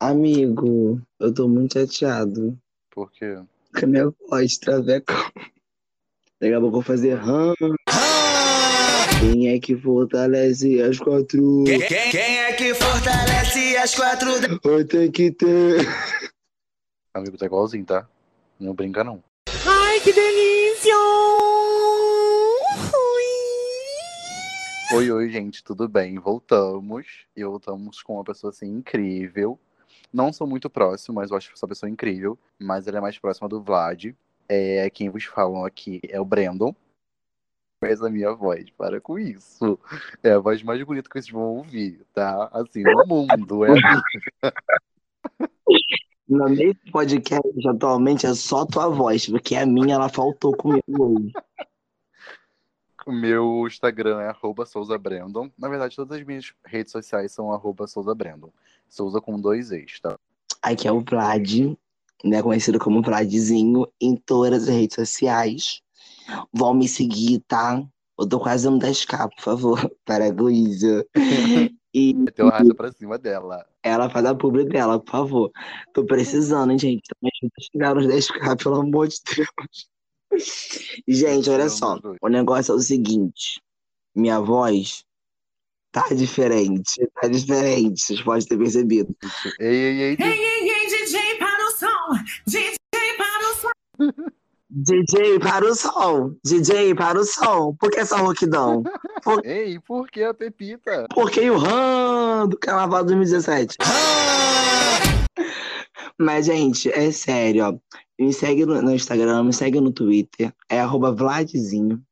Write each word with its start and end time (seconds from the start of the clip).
Amigo, 0.00 1.00
eu 1.18 1.34
tô 1.34 1.48
muito 1.48 1.74
chateado. 1.74 2.56
Por 2.90 3.10
quê? 3.10 3.36
A 3.82 3.86
minha 3.86 4.12
voz, 4.28 4.56
traveco. 4.56 5.12
Daqui 6.40 6.54
a 6.54 6.60
pouco 6.60 6.66
eu 6.66 6.70
vou 6.70 6.82
fazer 6.82 7.14
ram. 7.14 7.52
Quem 9.20 9.48
é 9.48 9.58
que 9.58 9.76
fortalece 9.76 10.80
as 10.80 10.98
quatro? 10.98 11.64
Quem, 11.66 11.80
quem- 11.80 12.10
quem 12.12 12.38
é 12.38 12.52
que 12.52 12.72
fortalece 12.74 13.76
as 13.76 13.94
quatro 13.94 14.40
da... 14.40 14.48
Vai 14.62 14.84
ter 14.84 15.10
que 15.10 15.32
ter. 15.32 15.84
Amigo, 17.12 17.36
tá 17.36 17.46
igualzinho, 17.46 17.84
tá? 17.84 18.08
Não 18.60 18.74
brinca, 18.74 19.02
não. 19.02 19.22
Ai, 19.66 19.98
que 20.00 20.12
delícia! 20.12 20.94
Oi, 24.94 25.10
oi, 25.10 25.28
gente, 25.28 25.62
tudo 25.62 25.86
bem? 25.88 26.18
Voltamos. 26.18 27.04
E 27.36 27.44
voltamos 27.44 28.00
com 28.00 28.14
uma 28.14 28.24
pessoa 28.24 28.50
assim 28.52 28.66
incrível. 28.68 29.58
Não 30.12 30.32
sou 30.32 30.46
muito 30.46 30.70
próximo, 30.70 31.16
mas 31.16 31.30
eu 31.30 31.36
acho 31.36 31.52
essa 31.52 31.68
pessoa 31.68 31.90
incrível. 31.90 32.38
Mas 32.58 32.86
ela 32.86 32.98
é 32.98 33.00
mais 33.00 33.18
próxima 33.18 33.48
do 33.48 33.62
Vlad. 33.62 34.14
É 34.48 34.88
quem 34.90 35.10
vos 35.10 35.24
falam 35.24 35.64
aqui 35.64 36.00
é 36.08 36.20
o 36.20 36.24
Brandon. 36.24 36.74
Faz 37.80 38.02
a 38.02 38.10
minha 38.10 38.32
voz, 38.32 38.68
para 38.70 39.00
com 39.00 39.18
isso. 39.18 39.78
É 40.22 40.32
a 40.32 40.38
voz 40.38 40.62
mais 40.62 40.82
bonita 40.82 41.08
que 41.08 41.14
vocês 41.14 41.30
vão 41.30 41.58
ouvir, 41.58 42.04
tá? 42.12 42.48
Assim, 42.52 42.82
no 42.82 43.06
mundo. 43.06 43.64
É 43.64 43.70
a 43.70 43.74
minha. 43.74 44.02
No 46.28 46.46
meio 46.48 46.74
do 46.74 46.92
podcast, 46.92 47.68
atualmente, 47.68 48.26
é 48.26 48.34
só 48.34 48.66
tua 48.66 48.88
voz, 48.88 49.26
porque 49.26 49.54
a 49.54 49.64
minha, 49.64 49.94
ela 49.94 50.10
faltou 50.10 50.54
comigo 50.54 50.82
hoje. 50.88 51.32
O 53.08 53.10
meu 53.10 53.66
Instagram 53.66 54.20
é 54.20 54.28
arroba 54.28 54.66
Souza 54.66 54.98
Brandon. 54.98 55.50
Na 55.56 55.66
verdade, 55.66 55.96
todas 55.96 56.18
as 56.18 56.26
minhas 56.26 56.52
redes 56.62 56.92
sociais 56.92 57.32
são 57.32 57.50
arroba 57.50 57.86
Souza 57.86 58.14
Brandon. 58.14 58.50
Souza 58.86 59.18
com 59.18 59.40
dois 59.40 59.72
ex, 59.72 59.98
tá? 59.98 60.18
Aqui 60.60 60.86
é 60.86 60.92
o 60.92 61.00
Vlad, 61.00 61.74
né, 62.22 62.42
conhecido 62.42 62.78
como 62.78 63.00
Vladzinho, 63.00 63.86
em 63.98 64.14
todas 64.14 64.64
as 64.64 64.68
redes 64.68 64.94
sociais. 64.94 65.80
Vão 66.52 66.74
me 66.74 66.86
seguir, 66.86 67.40
tá? 67.48 67.82
Eu 68.18 68.28
tô 68.28 68.38
quase 68.38 68.68
no 68.68 68.78
10k, 68.78 69.30
por 69.36 69.42
favor, 69.42 69.90
para 70.04 70.26
a 70.26 70.30
Luísa. 70.30 71.06
E 71.94 72.12
Meteu 72.12 72.48
a 72.48 72.58
raça 72.58 72.74
pra 72.74 72.92
cima 72.92 73.16
dela. 73.16 73.64
ela 73.82 74.10
faz 74.10 74.26
a 74.26 74.34
publi 74.34 74.66
dela, 74.66 75.00
por 75.00 75.10
favor. 75.10 75.50
Tô 75.94 76.04
precisando, 76.04 76.72
hein, 76.72 76.78
gente. 76.78 77.08
Chegar 77.72 77.94
nos 77.94 78.06
10k, 78.06 78.62
pelo 78.62 78.82
amor 78.82 79.08
de 79.08 79.16
Deus. 79.34 79.88
Gente, 81.06 81.50
olha 81.50 81.68
só. 81.68 81.98
O 82.20 82.28
negócio 82.28 82.72
é 82.72 82.74
o 82.74 82.80
seguinte. 82.80 83.60
Minha 84.14 84.40
voz 84.40 85.04
tá 85.92 86.08
diferente. 86.14 87.08
Tá 87.20 87.28
diferente, 87.28 88.00
vocês 88.00 88.22
podem 88.22 88.46
ter 88.46 88.58
percebido. 88.58 89.14
Ei, 89.58 89.74
ei, 89.74 90.00
ei, 90.00 90.16
Ei, 90.20 90.32
ei, 90.32 90.70
ei, 90.70 90.86
DJ 90.86 91.38
para 91.38 91.66
o 91.66 91.70
som! 91.70 92.24
DJ 92.46 92.76
para 93.16 93.48
o 93.48 93.54
som! 93.56 93.70
DJ 94.70 95.38
para 95.38 95.64
o 95.64 95.74
som! 95.74 96.34
DJ 96.44 96.94
para 96.94 97.18
o 97.18 97.24
som! 97.24 97.74
Por 97.76 97.90
que 97.90 98.00
essa 98.00 98.16
rouquidão? 98.18 98.82
ei, 99.44 99.80
por 99.80 100.08
que 100.10 100.22
a 100.22 100.34
Pepita? 100.34 101.06
Por 101.14 101.30
que 101.30 101.50
o 101.50 101.56
RAM 101.56 102.48
do 102.48 102.58
Carnaval 102.58 103.04
2017? 103.04 103.78
Mas, 106.18 106.46
gente, 106.46 106.90
é 106.90 107.10
sério, 107.12 107.64
ó. 107.64 107.98
Me 108.18 108.32
segue 108.32 108.66
no, 108.66 108.80
no 108.82 108.92
Instagram, 108.92 109.44
me 109.44 109.52
segue 109.52 109.80
no 109.80 109.92
Twitter. 109.92 110.52
É 110.68 110.80
arroba 110.80 111.12
Vladzinho. 111.12 112.02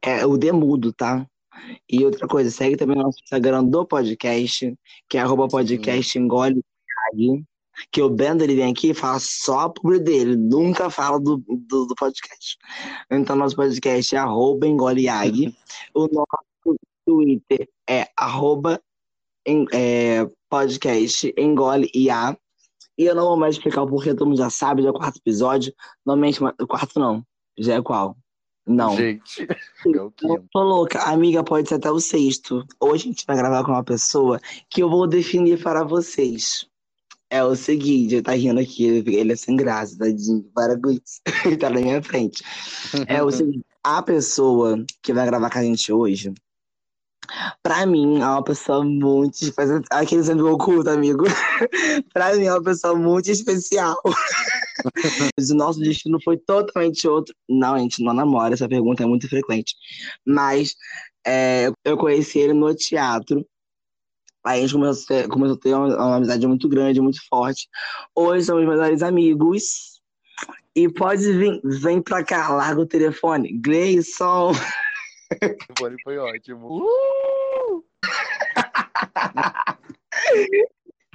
É 0.00 0.26
o 0.26 0.36
Demudo, 0.36 0.92
tá? 0.92 1.26
E 1.88 2.04
outra 2.04 2.26
coisa, 2.26 2.50
segue 2.50 2.76
também 2.76 2.98
o 2.98 3.02
nosso 3.02 3.20
Instagram 3.22 3.64
do 3.64 3.86
podcast, 3.86 4.74
que 5.08 5.16
é 5.16 5.20
arroba 5.20 5.46
podcast 5.46 6.18
engole 6.18 6.64
que 7.90 8.02
o 8.02 8.10
Bendo 8.10 8.44
ele 8.44 8.56
vem 8.56 8.70
aqui 8.70 8.90
e 8.90 8.94
fala 8.94 9.18
só 9.18 9.60
a 9.60 9.70
publi 9.70 9.98
dele, 9.98 10.36
nunca 10.36 10.90
fala 10.90 11.18
do, 11.18 11.38
do, 11.38 11.86
do 11.86 11.94
podcast. 11.94 12.58
Então, 13.10 13.36
nosso 13.36 13.56
podcast 13.56 14.14
é 14.14 14.18
arroba 14.18 14.66
engole 14.66 15.04
Yagi. 15.04 15.54
o 15.94 16.08
nosso 16.08 16.78
Twitter 17.06 17.68
é 17.88 18.08
arroba 18.16 18.80
em- 19.46 19.66
é, 19.72 20.28
podcast 20.48 21.32
engole 21.36 21.90
IA. 21.94 22.36
E 22.98 23.04
eu 23.04 23.14
não 23.14 23.26
vou 23.26 23.36
mais 23.36 23.56
explicar 23.56 23.82
o 23.82 23.86
porquê, 23.86 24.14
todo 24.14 24.28
mundo 24.28 24.38
já 24.38 24.50
sabe, 24.50 24.82
já 24.82 24.88
é 24.88 24.90
o 24.90 24.94
quarto 24.94 25.18
episódio. 25.18 25.72
Normalmente, 26.04 26.42
o 26.42 26.66
quarto 26.66 26.98
não. 26.98 27.24
Já 27.58 27.74
é 27.74 27.82
qual? 27.82 28.16
Não. 28.66 28.96
Gente, 28.96 29.42
é 29.50 29.56
Eu 29.86 30.12
tô 30.52 30.62
louca. 30.62 31.00
Amiga, 31.00 31.42
pode 31.42 31.68
ser 31.68 31.76
até 31.76 31.90
o 31.90 31.98
sexto. 31.98 32.64
Hoje 32.80 33.04
a 33.04 33.08
gente 33.08 33.26
vai 33.26 33.36
gravar 33.36 33.64
com 33.64 33.72
uma 33.72 33.84
pessoa 33.84 34.40
que 34.70 34.82
eu 34.82 34.90
vou 34.90 35.06
definir 35.06 35.62
para 35.62 35.82
vocês. 35.82 36.66
É 37.28 37.42
o 37.42 37.56
seguinte, 37.56 38.16
ele 38.16 38.22
tá 38.22 38.32
rindo 38.32 38.60
aqui, 38.60 38.84
ele 38.84 39.16
ele 39.16 39.32
é 39.32 39.36
sem 39.36 39.56
graça, 39.56 39.96
tadinho. 39.96 40.44
Para 40.54 40.78
com 40.78 40.90
isso. 40.90 41.20
Ele 41.46 41.56
tá 41.56 41.70
na 41.70 41.80
minha 41.80 42.02
frente. 42.02 42.44
É 43.08 43.22
o 43.22 43.30
seguinte, 43.32 43.64
a 43.82 44.02
pessoa 44.02 44.84
que 45.02 45.14
vai 45.14 45.24
gravar 45.24 45.48
com 45.48 45.58
a 45.58 45.62
gente 45.62 45.90
hoje, 45.90 46.34
pra 47.62 47.86
mim, 47.86 48.20
é 48.20 48.26
uma 48.26 48.42
pessoa 48.42 48.84
muito. 48.84 49.52
Faz 49.52 49.70
aquele 49.90 50.22
sendo 50.22 50.50
oculto, 50.50 50.90
amigo. 50.90 51.24
pra 52.12 52.34
mim, 52.34 52.46
é 52.46 52.52
uma 52.52 52.62
pessoa 52.62 52.94
muito 52.94 53.30
especial. 53.30 53.96
Mas 55.36 55.50
o 55.50 55.54
nosso 55.54 55.80
destino 55.80 56.20
foi 56.22 56.36
totalmente 56.36 57.06
outro. 57.06 57.34
Não, 57.48 57.74
a 57.74 57.78
gente 57.78 58.02
não 58.02 58.12
namora, 58.12 58.54
essa 58.54 58.68
pergunta 58.68 59.02
é 59.02 59.06
muito 59.06 59.28
frequente. 59.28 59.74
Mas 60.26 60.74
é, 61.26 61.70
eu 61.84 61.96
conheci 61.96 62.38
ele 62.38 62.52
no 62.52 62.74
teatro. 62.74 63.46
Aí 64.44 64.58
a 64.58 64.62
gente 64.62 64.74
começou 64.74 65.04
a 65.04 65.06
ter, 65.06 65.28
começou 65.28 65.56
a 65.56 65.60
ter 65.60 65.74
uma, 65.74 65.86
uma 65.86 66.16
amizade 66.16 66.46
muito 66.46 66.68
grande, 66.68 67.00
muito 67.00 67.20
forte. 67.28 67.68
Hoje 68.14 68.46
somos 68.46 68.66
melhores 68.66 69.02
amigos. 69.02 69.92
E 70.74 70.88
pode 70.88 71.30
vir, 71.32 71.60
vem 71.62 72.00
pra 72.00 72.24
cá, 72.24 72.48
larga 72.48 72.80
o 72.80 72.86
telefone. 72.86 73.52
Gleison. 73.60 74.52
Fone 75.78 75.96
foi 76.02 76.18
ótimo. 76.18 76.82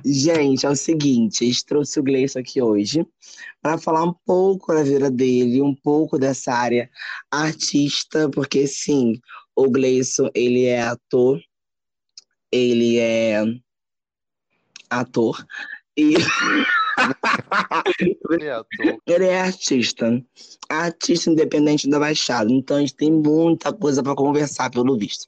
Gente, 0.06 0.66
é 0.66 0.70
o 0.70 0.76
seguinte, 0.76 1.44
a 1.44 1.48
gente 1.48 1.66
trouxe 1.66 2.00
o 2.00 2.04
Gleison 2.04 2.40
aqui 2.40 2.62
hoje 2.62 3.06
para 3.62 3.78
falar 3.78 4.04
um 4.04 4.14
pouco 4.14 4.74
da 4.74 4.82
vida 4.84 5.12
dele, 5.12 5.62
um 5.62 5.76
pouco 5.76 6.18
dessa 6.18 6.54
área 6.54 6.90
artista, 7.30 8.30
porque 8.30 8.68
sim, 8.68 9.20
o 9.56 9.70
Gleison, 9.70 10.30
ele 10.34 10.66
é 10.66 10.82
ator, 10.82 11.42
ele 12.52 12.98
é 13.00 13.44
ator 14.90 15.46
e 15.98 16.14
Ele 18.30 18.46
é 18.46 18.62
ele 19.06 19.26
é 19.26 19.42
artista, 19.42 20.24
artista 20.70 21.30
independente 21.30 21.90
da 21.90 22.00
Baixada, 22.00 22.52
então 22.52 22.78
a 22.78 22.80
gente 22.82 22.96
tem 22.96 23.12
muita 23.12 23.74
coisa 23.74 24.04
para 24.04 24.16
conversar, 24.16 24.70
pelo 24.70 24.98
visto. 24.98 25.28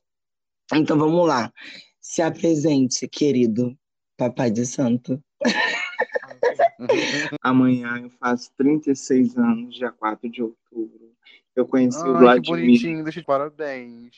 Então 0.74 0.98
vamos 0.98 1.28
lá, 1.28 1.52
se 2.00 2.22
apresente, 2.22 3.08
querido 3.08 3.76
Papai 4.18 4.52
de 4.52 4.66
Santo. 4.66 5.22
Amanhã 7.42 8.00
eu 8.02 8.10
faço 8.20 8.52
36 8.58 9.38
anos, 9.38 9.76
dia 9.76 9.92
4 9.92 10.30
de 10.30 10.44
outubro. 10.44 11.10
Eu 11.56 11.66
conheci 11.66 12.00
o 12.00 12.08
Ai, 12.08 12.14
que 12.14 12.20
Vladimir. 12.20 12.60
bonitinho, 12.62 13.04
deixa 13.04 13.20
de 13.20 13.26
parabéns. 13.26 14.16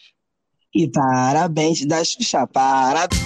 E 0.74 0.90
parabéns 0.90 1.86
da 1.86 2.04
Xuxa, 2.04 2.48
parabéns, 2.48 3.22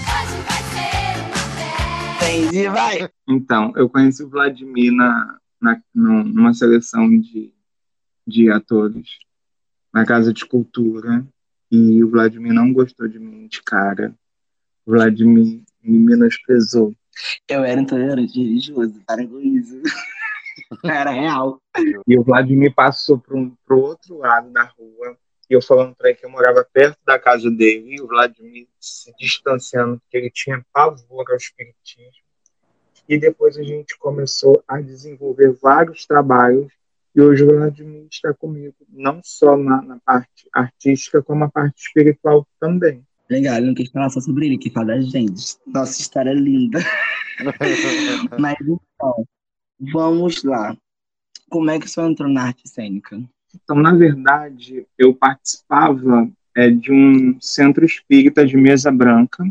e 2.29 2.69
vai! 2.69 3.09
Então, 3.27 3.73
eu 3.75 3.89
conheci 3.89 4.23
o 4.23 4.29
Vladimir 4.29 4.91
na, 4.91 5.37
na, 5.61 5.81
num- 5.93 6.23
numa 6.23 6.53
seleção 6.53 7.09
de, 7.09 7.53
de 8.25 8.49
atores 8.49 9.07
na 9.93 10.05
Casa 10.05 10.33
de 10.33 10.45
Cultura. 10.45 11.25
E 11.71 12.03
o 12.03 12.09
Vladimir 12.09 12.53
não 12.53 12.71
gostou 12.71 13.07
de 13.07 13.19
mim 13.19 13.47
de 13.47 13.61
cara. 13.63 14.15
O 14.85 14.91
Vladimir 14.91 15.63
me 15.83 15.99
menosprezou. 15.99 16.93
Eu 17.47 17.63
era 17.63 17.81
intolerante 17.81 18.37
religioso, 18.37 19.01
com 19.07 19.39
isso. 19.39 19.81
Era 20.83 21.11
real. 21.11 21.61
E 22.07 22.17
o 22.17 22.23
Vladimir 22.23 22.73
passou 22.73 23.17
para 23.17 23.35
um, 23.35 23.55
pro 23.65 23.79
outro 23.79 24.17
lado 24.19 24.49
da 24.51 24.63
rua. 24.63 25.17
E 25.49 25.53
eu 25.53 25.61
falando 25.61 25.95
para 25.95 26.09
ele 26.09 26.17
que 26.17 26.25
eu 26.25 26.29
morava 26.29 26.67
perto 26.71 26.97
da 27.05 27.19
casa 27.19 27.49
dele. 27.49 27.95
E 27.95 28.01
o 28.01 28.07
Vladimir 28.07 28.67
se 28.79 29.13
distanciando, 29.17 29.99
porque 29.99 30.17
ele 30.17 30.29
tinha 30.29 30.65
pavor 30.73 31.25
ao 31.29 31.37
espiritismo. 31.37 32.25
E 33.07 33.17
depois 33.17 33.57
a 33.57 33.63
gente 33.63 33.97
começou 33.97 34.63
a 34.67 34.81
desenvolver 34.81 35.53
vários 35.53 36.05
trabalhos. 36.05 36.71
E 37.15 37.21
hoje 37.21 37.43
o 37.43 37.47
Vladimir 37.47 38.07
está 38.11 38.33
comigo, 38.33 38.75
não 38.89 39.21
só 39.23 39.55
na, 39.55 39.81
na 39.81 39.99
parte 39.99 40.49
artística, 40.51 41.23
como 41.23 41.41
na 41.41 41.49
parte 41.49 41.81
espiritual 41.81 42.45
também. 42.59 43.05
Legal, 43.29 43.57
ele 43.57 43.67
não 43.67 43.73
quis 43.73 43.89
falar 43.89 44.09
só 44.09 44.19
sobre 44.19 44.47
ele, 44.47 44.57
que 44.57 44.69
fala 44.69 44.87
da 44.87 45.01
gente. 45.01 45.57
Nossa 45.65 46.01
história 46.01 46.31
é 46.31 46.33
linda. 46.33 46.79
Mas 48.39 48.57
então, 48.61 49.27
vamos 49.93 50.43
lá. 50.43 50.75
Como 51.49 51.69
é 51.69 51.79
que 51.79 51.87
você 51.87 52.01
entrou 52.01 52.29
na 52.29 52.47
arte 52.47 52.67
cênica? 52.67 53.17
Então, 53.63 53.75
na 53.77 53.93
verdade, 53.93 54.85
eu 54.97 55.13
participava 55.13 56.29
é, 56.55 56.69
de 56.69 56.91
um 56.91 57.39
centro 57.39 57.85
espírita 57.85 58.45
de 58.45 58.55
mesa 58.55 58.91
branca, 58.91 59.43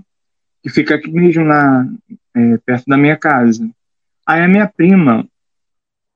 que 0.62 0.71
fica 0.71 0.95
aqui 0.95 1.11
mesmo 1.11 1.45
na, 1.45 1.89
é, 2.35 2.59
perto 2.59 2.87
da 2.87 2.97
minha 2.97 3.17
casa. 3.17 3.69
Aí 4.27 4.41
a 4.41 4.49
minha 4.49 4.67
prima, 4.67 5.27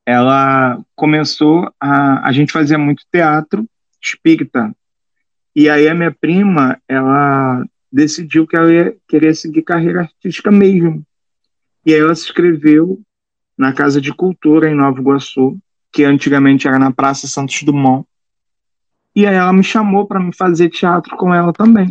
ela 0.07 0.83
começou 0.97 1.71
a. 1.79 2.27
A 2.27 2.33
gente 2.33 2.53
fazia 2.53 2.79
muito 2.79 3.05
teatro 3.13 3.69
espírita. 4.01 4.75
E 5.55 5.69
aí 5.69 5.89
a 5.89 5.95
minha 5.95 6.13
prima, 6.13 6.81
ela 6.89 7.65
decidiu 7.93 8.47
que 8.47 8.57
ela 8.57 8.73
ia 8.73 8.97
querer 9.07 9.35
seguir 9.35 9.63
carreira 9.63 10.03
artística 10.03 10.51
mesmo. 10.51 11.05
E 11.85 11.93
aí 11.93 12.01
ela 12.01 12.15
se 12.15 12.25
inscreveu 12.25 13.01
na 13.57 13.73
Casa 13.73 14.01
de 14.01 14.15
Cultura 14.15 14.71
em 14.71 14.75
Nova 14.75 15.01
Iguaçu, 15.01 15.59
que 15.93 16.05
antigamente 16.05 16.69
era 16.69 16.79
na 16.79 16.93
Praça 16.93 17.27
Santos 17.27 17.63
Dumont. 17.63 18.07
E 19.15 19.27
aí 19.27 19.35
ela 19.35 19.53
me 19.53 19.65
chamou 19.65 20.07
para 20.07 20.21
me 20.21 20.35
fazer 20.35 20.69
teatro 20.69 21.17
com 21.17 21.35
ela 21.35 21.53
também. 21.53 21.91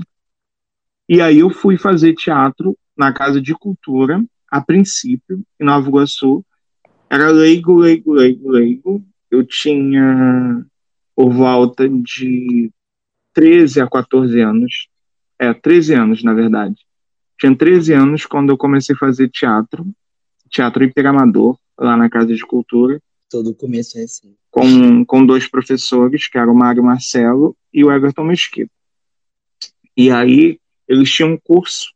E 1.09 1.21
aí 1.21 1.39
eu 1.39 1.49
fui 1.49 1.77
fazer 1.77 2.13
teatro 2.13 2.77
na 2.95 3.13
Casa 3.13 3.41
de 3.41 3.53
Cultura, 3.53 4.23
a 4.49 4.61
princípio, 4.61 5.43
em 5.59 5.65
Nova 5.65 5.87
Iguaçu. 5.87 6.45
Era 7.09 7.29
leigo, 7.29 7.75
leigo, 7.75 8.13
leigo, 8.13 8.49
leigo. 8.49 9.05
Eu 9.29 9.45
tinha 9.45 10.65
por 11.15 11.31
volta 11.31 11.87
de 11.87 12.71
13 13.33 13.81
a 13.81 13.89
14 13.89 14.39
anos. 14.41 14.87
É, 15.39 15.53
13 15.53 15.93
anos, 15.93 16.23
na 16.23 16.33
verdade. 16.33 16.75
Tinha 17.39 17.55
13 17.55 17.93
anos 17.93 18.25
quando 18.25 18.49
eu 18.49 18.57
comecei 18.57 18.95
a 18.95 18.97
fazer 18.97 19.29
teatro, 19.29 19.85
teatro 20.49 20.83
interamador, 20.83 21.57
lá 21.77 21.95
na 21.95 22.09
Casa 22.09 22.33
de 22.33 22.45
Cultura. 22.45 23.01
Todo 23.29 23.53
começo 23.53 23.97
é 23.97 24.03
assim. 24.03 24.35
Com, 24.49 25.05
com 25.05 25.25
dois 25.25 25.47
professores, 25.47 26.27
que 26.27 26.37
eram 26.37 26.53
o 26.53 26.57
Mário 26.57 26.83
Marcelo 26.83 27.55
e 27.73 27.83
o 27.83 27.91
Everton 27.91 28.23
Mesquita. 28.23 28.71
E 29.95 30.09
aí, 30.09 30.59
eles 30.87 31.11
tinham 31.11 31.31
um 31.31 31.37
curso 31.37 31.93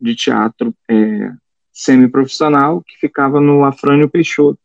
de 0.00 0.14
teatro 0.14 0.74
é, 0.88 1.32
semiprofissional 1.72 2.82
que 2.82 2.98
ficava 2.98 3.40
no 3.40 3.64
Afrânio 3.64 4.08
Peixoto. 4.08 4.58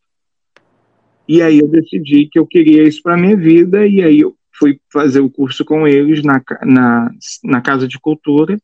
E 1.26 1.40
aí 1.40 1.60
eu 1.60 1.68
decidi 1.68 2.26
que 2.26 2.38
eu 2.38 2.46
queria 2.46 2.82
isso 2.82 3.02
para 3.02 3.16
minha 3.16 3.36
vida, 3.36 3.86
e 3.86 4.02
aí 4.02 4.20
eu 4.20 4.36
fui 4.52 4.78
fazer 4.92 5.20
o 5.20 5.30
curso 5.30 5.64
com 5.64 5.86
eles 5.86 6.22
na, 6.22 6.42
na, 6.62 7.10
na 7.44 7.60
Casa 7.60 7.88
de 7.88 7.98
Cultura, 7.98 8.58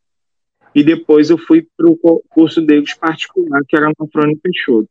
e 0.74 0.82
depois 0.82 1.30
eu 1.30 1.38
fui 1.38 1.66
para 1.76 1.88
o 1.88 2.22
curso 2.28 2.60
deles 2.60 2.94
particular, 2.94 3.62
que 3.66 3.76
era 3.76 3.86
no 3.86 4.06
Afrânio 4.06 4.38
Peixoto. 4.42 4.90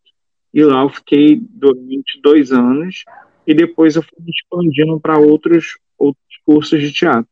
E 0.58 0.64
lá 0.64 0.82
eu 0.82 0.90
fiquei 0.90 1.40
durante 1.40 2.20
dois 2.20 2.52
anos, 2.52 3.06
e 3.46 3.54
depois 3.54 3.96
eu 3.96 4.02
fui 4.02 4.26
expandindo 4.28 5.00
para 5.00 5.20
outros, 5.20 5.78
outros 5.96 6.26
cursos 6.44 6.82
de 6.82 6.92
teatro. 6.92 7.30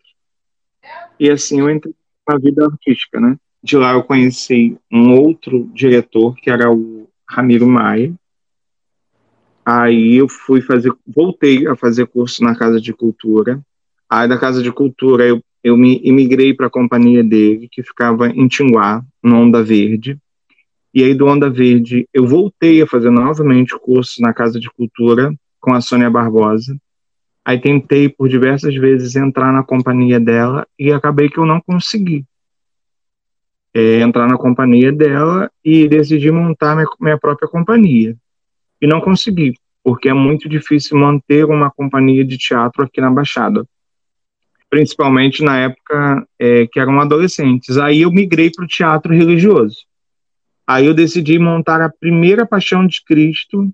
E 1.19 1.31
assim 1.31 1.59
eu 1.59 1.67
entrei 1.67 1.95
na 2.29 2.37
vida 2.37 2.67
artística, 2.67 3.19
né? 3.19 3.35
De 3.63 3.77
lá 3.77 3.93
eu 3.93 4.03
conheci 4.03 4.77
um 4.93 5.15
outro 5.19 5.67
diretor, 5.73 6.35
que 6.35 6.51
era 6.51 6.71
o 6.71 7.09
Ramiro 7.27 7.65
Maia. 7.65 8.13
Aí 9.65 10.17
eu 10.17 10.29
fui 10.29 10.61
fazer, 10.61 10.93
voltei 11.07 11.65
a 11.65 11.75
fazer 11.75 12.05
curso 12.05 12.43
na 12.43 12.55
Casa 12.55 12.79
de 12.79 12.93
Cultura. 12.93 13.59
Aí 14.07 14.29
da 14.29 14.37
Casa 14.37 14.61
de 14.61 14.71
Cultura 14.71 15.25
eu, 15.25 15.41
eu 15.63 15.75
me 15.75 15.99
imigrei 16.03 16.53
para 16.53 16.67
a 16.67 16.69
companhia 16.69 17.23
dele, 17.23 17.67
que 17.71 17.81
ficava 17.81 18.29
em 18.29 18.47
Tinguá, 18.47 19.03
no 19.23 19.37
Onda 19.37 19.63
Verde. 19.63 20.15
E 20.95 21.03
aí 21.03 21.13
do 21.13 21.27
Onda 21.27 21.49
Verde 21.49 22.07
eu 22.13 22.25
voltei 22.25 22.81
a 22.81 22.87
fazer 22.87 23.09
novamente 23.09 23.77
curso 23.77 24.21
na 24.21 24.33
Casa 24.33 24.57
de 24.57 24.69
Cultura 24.71 25.35
com 25.59 25.73
a 25.73 25.81
Sônia 25.81 26.09
Barbosa. 26.09 26.77
Aí 27.43 27.59
tentei 27.59 28.07
por 28.07 28.29
diversas 28.29 28.73
vezes 28.73 29.17
entrar 29.17 29.51
na 29.51 29.61
companhia 29.61 30.21
dela 30.21 30.65
e 30.79 30.93
acabei 30.93 31.27
que 31.27 31.37
eu 31.37 31.45
não 31.45 31.59
consegui 31.59 32.23
é, 33.73 33.99
entrar 33.99 34.25
na 34.25 34.37
companhia 34.37 34.89
dela 34.89 35.51
e 35.61 35.85
decidi 35.85 36.31
montar 36.31 36.75
minha, 36.75 36.87
minha 36.97 37.19
própria 37.19 37.49
companhia. 37.49 38.15
E 38.81 38.87
não 38.87 39.01
consegui, 39.01 39.53
porque 39.83 40.07
é 40.07 40.13
muito 40.13 40.47
difícil 40.47 40.97
manter 40.97 41.43
uma 41.43 41.69
companhia 41.69 42.23
de 42.23 42.37
teatro 42.37 42.83
aqui 42.83 43.01
na 43.01 43.11
Baixada. 43.11 43.67
Principalmente 44.69 45.43
na 45.43 45.57
época 45.57 46.25
é, 46.39 46.65
que 46.67 46.79
eram 46.79 47.01
adolescentes. 47.01 47.77
Aí 47.77 48.03
eu 48.03 48.11
migrei 48.11 48.49
para 48.49 48.63
o 48.63 48.67
teatro 48.67 49.13
religioso. 49.13 49.79
Aí 50.67 50.85
eu 50.85 50.93
decidi 50.93 51.37
montar 51.37 51.81
a 51.81 51.89
primeira 51.89 52.45
Paixão 52.45 52.87
de 52.87 53.03
Cristo 53.03 53.71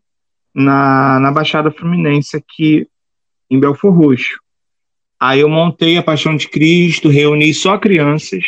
na, 0.53 1.19
na 1.19 1.31
Baixada 1.31 1.71
Fluminense, 1.71 2.35
aqui 2.35 2.87
em 3.49 3.59
Belfor 3.59 3.93
Roxo. 3.93 4.39
Aí 5.19 5.39
eu 5.39 5.49
montei 5.49 5.97
a 5.97 6.03
Paixão 6.03 6.35
de 6.35 6.49
Cristo, 6.49 7.07
reuni 7.07 7.53
só 7.53 7.77
crianças. 7.77 8.43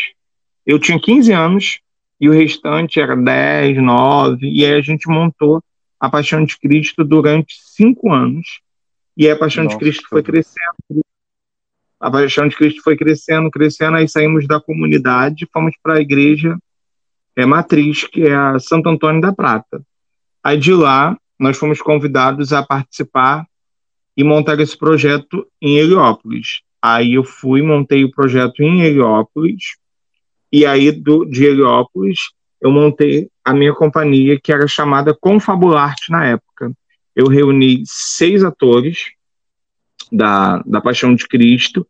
Eu 0.65 0.79
tinha 0.79 0.99
15 0.99 1.31
anos 1.31 1.79
e 2.19 2.27
o 2.27 2.33
restante 2.33 2.99
era 2.99 3.15
10, 3.15 3.77
9, 3.81 4.47
e 4.49 4.65
aí 4.65 4.73
a 4.73 4.81
gente 4.81 5.07
montou 5.07 5.63
a 5.99 6.09
Paixão 6.09 6.43
de 6.43 6.57
Cristo 6.57 7.03
durante 7.03 7.55
cinco 7.61 8.11
anos. 8.11 8.59
E 9.15 9.29
a 9.29 9.37
Paixão 9.37 9.63
Nossa, 9.63 9.77
de 9.77 9.83
Cristo 9.83 10.07
foi 10.09 10.23
crescendo. 10.23 11.05
A 11.99 12.11
Paixão 12.11 12.47
de 12.47 12.55
Cristo 12.55 12.81
foi 12.83 12.97
crescendo, 12.97 13.49
crescendo, 13.49 13.95
aí 13.95 14.09
saímos 14.09 14.47
da 14.47 14.59
comunidade, 14.59 15.47
fomos 15.53 15.75
para 15.81 15.95
a 15.95 16.01
igreja 16.01 16.57
é, 17.35 17.45
matriz, 17.45 18.05
que 18.05 18.23
é 18.23 18.35
a 18.35 18.59
Santo 18.59 18.89
Antônio 18.89 19.21
da 19.21 19.33
Prata. 19.33 19.81
Aí 20.43 20.57
de 20.57 20.73
lá, 20.73 21.17
nós 21.39 21.57
fomos 21.57 21.81
convidados 21.81 22.53
a 22.53 22.63
participar 22.63 23.45
e 24.15 24.23
montar 24.23 24.59
esse 24.59 24.77
projeto 24.77 25.47
em 25.61 25.77
Heliópolis. 25.77 26.61
Aí 26.81 27.13
eu 27.13 27.23
fui, 27.23 27.61
montei 27.61 28.03
o 28.03 28.11
projeto 28.11 28.61
em 28.61 28.81
Heliópolis, 28.81 29.75
e 30.51 30.65
aí 30.65 30.91
do, 30.91 31.25
de 31.25 31.45
Heliópolis 31.45 32.19
eu 32.61 32.71
montei 32.71 33.29
a 33.43 33.53
minha 33.53 33.73
companhia, 33.73 34.39
que 34.39 34.51
era 34.51 34.67
chamada 34.67 35.13
Confabularte 35.13 36.11
na 36.11 36.25
época. 36.25 36.71
Eu 37.15 37.27
reuni 37.27 37.83
seis 37.85 38.43
atores 38.43 39.11
da, 40.11 40.59
da 40.65 40.79
Paixão 40.79 41.13
de 41.13 41.27
Cristo 41.27 41.85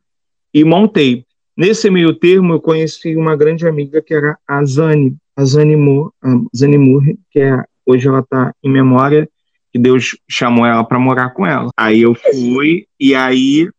e 0.54 0.64
montei. 0.64 1.26
Nesse 1.56 1.90
meio 1.90 2.16
termo, 2.16 2.54
eu 2.54 2.62
conheci 2.62 3.16
uma 3.16 3.36
grande 3.36 3.68
amiga 3.68 4.02
que 4.02 4.14
era 4.14 4.38
a 4.48 4.64
Zane, 4.66 5.16
a 5.36 5.46
Zane 5.46 5.76
Moore, 5.76 6.12
a 6.24 6.30
Zane 6.56 6.78
Moore 6.78 7.20
que 7.32 7.40
é, 7.40 7.64
hoje 7.86 8.08
ela 8.08 8.20
está 8.20 8.54
em 8.64 8.70
memória, 8.70 9.30
que 9.72 9.80
Deus 9.80 10.18
chamou 10.30 10.66
ela 10.66 10.84
para 10.84 11.00
morar 11.00 11.32
com 11.32 11.46
ela. 11.46 11.70
Aí 11.76 12.02
eu 12.02 12.14
fui 12.14 12.86
e 13.00 13.16
aí 13.16 13.70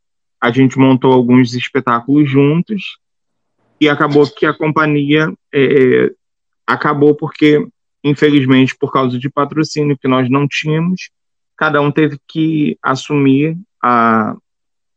a 0.40 0.50
gente 0.50 0.78
montou 0.78 1.12
alguns 1.12 1.54
espetáculos 1.54 2.28
juntos 2.28 2.98
e 3.80 3.88
acabou 3.88 4.26
que 4.26 4.44
a 4.46 4.52
companhia 4.52 5.32
é, 5.54 6.10
acabou 6.66 7.14
porque, 7.14 7.66
infelizmente, 8.02 8.76
por 8.76 8.92
causa 8.92 9.18
de 9.18 9.30
patrocínio 9.30 9.98
que 9.98 10.08
nós 10.08 10.28
não 10.28 10.46
tínhamos, 10.48 11.10
cada 11.56 11.80
um 11.80 11.90
teve 11.90 12.18
que 12.28 12.76
assumir 12.82 13.56
a, 13.82 14.36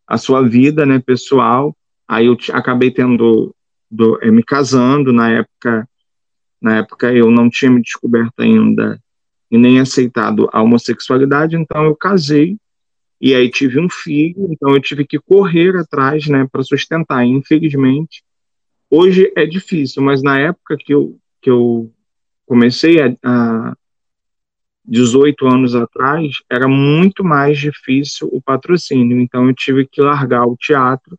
a 0.07 0.17
sua 0.17 0.41
vida 0.41 0.85
né, 0.85 0.99
pessoal. 0.99 1.75
Aí 2.07 2.25
eu 2.25 2.37
acabei 2.53 2.91
tendo, 2.91 3.53
do, 3.89 4.19
é, 4.21 4.31
me 4.31 4.43
casando 4.43 5.11
na 5.11 5.29
época. 5.29 5.87
Na 6.61 6.77
época 6.77 7.13
eu 7.13 7.29
não 7.29 7.49
tinha 7.49 7.71
me 7.71 7.81
descoberto 7.81 8.39
ainda 8.39 8.99
e 9.49 9.57
nem 9.57 9.79
aceitado 9.79 10.49
a 10.51 10.61
homossexualidade, 10.61 11.55
então 11.55 11.85
eu 11.85 11.95
casei 11.95 12.57
e 13.19 13.33
aí 13.33 13.49
tive 13.49 13.79
um 13.79 13.89
filho, 13.89 14.47
então 14.51 14.73
eu 14.73 14.81
tive 14.81 15.05
que 15.05 15.19
correr 15.19 15.75
atrás, 15.75 16.27
né, 16.27 16.47
para 16.51 16.63
sustentar. 16.63 17.25
E, 17.25 17.29
infelizmente, 17.29 18.23
hoje 18.89 19.31
é 19.35 19.45
difícil, 19.45 20.03
mas 20.03 20.21
na 20.21 20.39
época 20.39 20.77
que 20.77 20.93
eu 20.93 21.17
que 21.41 21.49
eu 21.49 21.91
comecei 22.45 23.01
a, 23.01 23.15
a 23.23 23.77
18 24.85 25.45
anos 25.45 25.75
atrás, 25.75 26.37
era 26.49 26.67
muito 26.67 27.23
mais 27.23 27.59
difícil 27.59 28.29
o 28.31 28.41
patrocínio. 28.41 29.19
Então 29.19 29.47
eu 29.47 29.53
tive 29.53 29.85
que 29.85 30.01
largar 30.01 30.45
o 30.45 30.55
teatro 30.55 31.17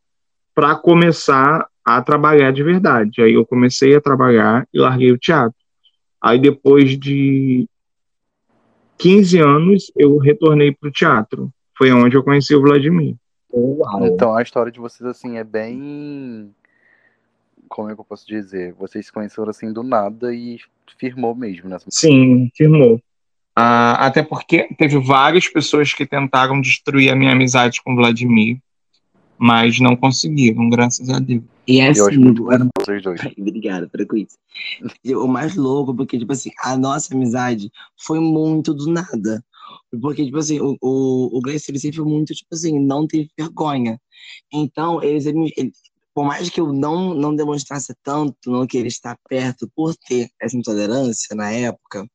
para 0.55 0.75
começar 0.75 1.67
a 1.89 2.03
trabalhar 2.03 2.53
de 2.53 2.63
verdade. 2.63 3.23
Aí 3.23 3.33
eu 3.33 3.47
comecei 3.47 3.97
a 3.97 4.01
trabalhar 4.01 4.69
e 4.75 4.79
larguei 4.79 5.11
o 5.11 5.17
teatro. 5.17 5.57
Aí 6.21 6.39
depois 6.39 6.99
de 6.99 7.67
15 8.99 9.39
anos, 9.39 9.93
eu 9.97 10.19
retornei 10.19 10.71
para 10.71 10.91
o 10.91 10.93
teatro. 10.93 11.51
Foi 11.79 11.91
onde 11.91 12.15
eu 12.15 12.23
conheci 12.23 12.55
o 12.55 12.61
Vladimir. 12.61 13.17
Uau. 13.51 14.05
Então 14.05 14.37
a 14.37 14.43
história 14.43 14.71
de 14.71 14.79
vocês 14.79 15.09
assim 15.09 15.39
é 15.39 15.45
bem 15.45 16.55
como 17.71 17.91
é 17.91 17.95
que 17.95 18.01
eu 18.01 18.05
posso 18.05 18.27
dizer? 18.27 18.75
Vocês 18.75 19.07
se 19.07 19.13
conheceram 19.13 19.49
assim 19.49 19.73
do 19.73 19.83
nada 19.83 20.35
e 20.35 20.59
firmou 20.99 21.35
mesmo 21.35 21.71
nessa. 21.71 21.87
Sim, 21.89 22.51
firmou. 22.55 23.01
Ah, 23.57 24.07
até 24.07 24.23
porque 24.23 24.69
teve 24.77 24.99
várias 24.99 25.49
pessoas 25.49 25.95
que 25.95 26.07
tentaram 26.07 26.61
destruir 26.61 27.11
a 27.11 27.17
minha 27.17 27.33
amizade 27.33 27.83
com 27.83 27.95
o 27.95 27.97
Vladimir, 27.97 28.59
mas 29.39 29.81
não 29.81 29.97
conseguiram, 29.97 30.69
graças 30.69 31.09
a 31.09 31.19
Deus. 31.19 31.45
E 31.69 31.81
é 31.81 31.91
assim, 31.91 32.01
era... 32.51 32.67
vocês 32.79 33.03
dois. 33.03 33.21
Obrigado, 33.39 33.91
isso. 34.17 34.39
O 35.23 35.29
mais 35.29 35.55
louco, 35.55 35.95
porque, 35.95 36.19
tipo 36.19 36.33
assim, 36.33 36.51
a 36.61 36.79
nossa 36.79 37.15
amizade 37.15 37.71
foi 38.01 38.19
muito 38.19 38.73
do 38.73 38.91
nada. 38.91 39.45
Porque, 40.01 40.25
tipo 40.25 40.39
assim, 40.39 40.59
o, 40.61 40.79
o, 40.81 41.37
o 41.37 41.41
Gleice, 41.43 41.71
ele 41.71 41.79
sempre 41.79 41.99
foi 41.99 42.07
muito, 42.07 42.35
tipo 42.35 42.55
assim, 42.55 42.81
não 42.81 43.07
teve 43.07 43.29
vergonha. 43.39 44.01
Então, 44.51 45.03
eles, 45.03 45.27
ele, 45.27 45.53
por 46.15 46.25
mais 46.25 46.49
que 46.49 46.59
eu 46.59 46.73
não, 46.73 47.13
não 47.13 47.37
demonstrasse 47.37 47.95
tanto, 48.03 48.51
não 48.51 48.67
querer 48.67 48.89
estar 48.89 49.19
perto 49.29 49.71
por 49.77 49.95
ter 49.95 50.31
essa 50.41 50.57
intolerância 50.57 51.37
na 51.37 51.51
época, 51.53 52.09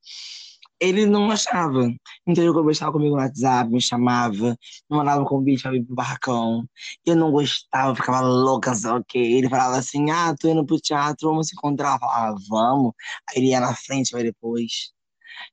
ele 0.83 1.05
não 1.05 1.31
achava. 1.31 1.91
Então 2.27 2.43
ele 2.43 2.53
conversava 2.53 2.91
comigo 2.91 3.15
no 3.15 3.21
WhatsApp, 3.21 3.71
me 3.71 3.81
chamava, 3.81 4.49
me 4.89 4.97
mandava 4.97 5.21
um 5.21 5.25
convite 5.25 5.63
para 5.63 5.75
ir 5.75 5.83
pro 5.83 5.95
barracão. 5.95 6.65
Eu 7.05 7.15
não 7.15 7.31
gostava, 7.31 7.95
ficava 7.95 8.21
louca, 8.21 8.75
só 8.75 9.01
que 9.07 9.17
ele 9.17 9.49
falava 9.49 9.77
assim: 9.77 10.11
ah, 10.11 10.35
tô 10.37 10.49
indo 10.49 10.65
pro 10.65 10.79
teatro, 10.79 11.29
vamos 11.29 11.47
se 11.47 11.55
encontrar. 11.55 11.95
Eu 11.95 11.99
falava, 11.99 12.35
ah, 12.35 12.35
vamos. 12.49 12.93
Aí 13.29 13.37
ele 13.37 13.49
ia 13.49 13.59
na 13.59 13.73
frente, 13.75 14.11
vai 14.11 14.23
depois. 14.23 14.91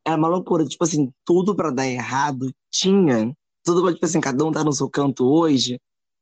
Era 0.07 0.17
uma 0.17 0.29
loucura, 0.29 0.65
tipo 0.67 0.85
assim, 0.85 1.13
tudo 1.25 1.55
para 1.57 1.71
dar 1.71 1.87
errado 1.87 2.53
tinha. 2.71 3.35
Tudo 3.65 3.83
pra, 3.83 3.93
tipo 3.95 4.07
assim, 4.07 4.21
cada 4.21 4.45
um 4.45 4.53
tá 4.53 4.65
no 4.65 4.73
seu 4.73 4.89
canto 4.91 5.25
hoje, 5.27 5.81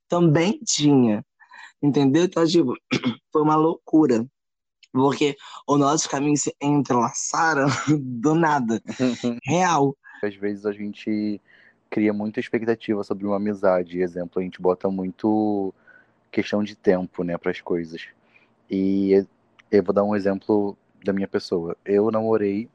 também 0.08 0.60
tinha. 0.64 1.24
Entendeu? 1.82 2.24
Então, 2.24 2.46
tipo, 2.46 2.74
foi 3.32 3.42
uma 3.42 3.56
loucura. 3.56 4.26
Porque 5.02 5.36
os 5.66 5.78
nossos 5.78 6.06
caminhos 6.06 6.42
se 6.42 6.54
entrelaçaram 6.60 7.66
do 8.00 8.34
nada. 8.34 8.82
Real. 9.44 9.96
Às 10.22 10.34
vezes 10.34 10.66
a 10.66 10.72
gente 10.72 11.40
cria 11.90 12.12
muita 12.12 12.40
expectativa 12.40 13.02
sobre 13.02 13.26
uma 13.26 13.36
amizade. 13.36 14.00
Exemplo, 14.00 14.40
a 14.40 14.42
gente 14.42 14.60
bota 14.60 14.90
muito 14.90 15.72
questão 16.30 16.62
de 16.62 16.76
tempo, 16.76 17.24
né, 17.24 17.36
para 17.38 17.50
as 17.50 17.60
coisas. 17.60 18.08
E 18.70 19.24
eu 19.70 19.82
vou 19.82 19.94
dar 19.94 20.04
um 20.04 20.14
exemplo 20.14 20.76
da 21.04 21.12
minha 21.12 21.28
pessoa. 21.28 21.76
Eu 21.84 22.10
namorei, 22.10 22.68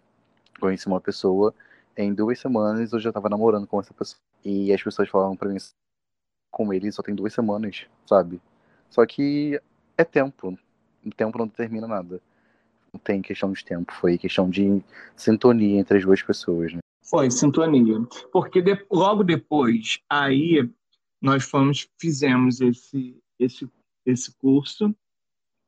conheci 0.60 0.88
uma 0.88 1.02
pessoa, 1.02 1.54
em 1.96 2.14
duas 2.14 2.40
semanas 2.40 2.92
eu 2.92 3.00
já 3.00 3.10
estava 3.10 3.30
namorando 3.30 3.68
com 3.68 3.80
essa 3.80 3.94
pessoa. 3.94 4.20
E 4.44 4.74
as 4.74 4.82
pessoas 4.82 5.10
falavam 5.10 5.36
para 5.36 5.50
mim, 5.50 5.58
com 6.52 6.74
ele 6.74 6.92
só 6.92 7.02
tem 7.02 7.14
duas 7.16 7.34
semanas, 7.34 7.86
sabe? 8.06 8.42
Só 8.90 9.06
que 9.06 9.60
é 9.98 10.04
tempo. 10.04 10.58
Tempo 11.12 11.38
não 11.38 11.48
determina 11.48 11.88
nada. 11.88 12.22
Não 12.94 13.00
tem 13.00 13.22
questão 13.22 13.52
de 13.52 13.66
tempo, 13.66 13.92
foi 13.94 14.18
questão 14.18 14.50
de 14.50 14.82
sintonia 15.16 15.80
entre 15.80 15.98
as 15.98 16.06
duas 16.06 16.22
pessoas, 16.22 16.74
né? 16.74 16.80
Foi, 17.02 17.30
sintonia. 17.32 18.00
Porque 18.32 18.62
de, 18.62 18.86
logo 18.92 19.24
depois, 19.24 20.00
aí 20.10 20.70
nós 21.22 21.44
fomos, 21.44 21.88
fizemos 22.00 22.62
esse, 22.62 23.18
esse, 23.40 23.68
esse 24.06 24.34
curso, 24.38 24.96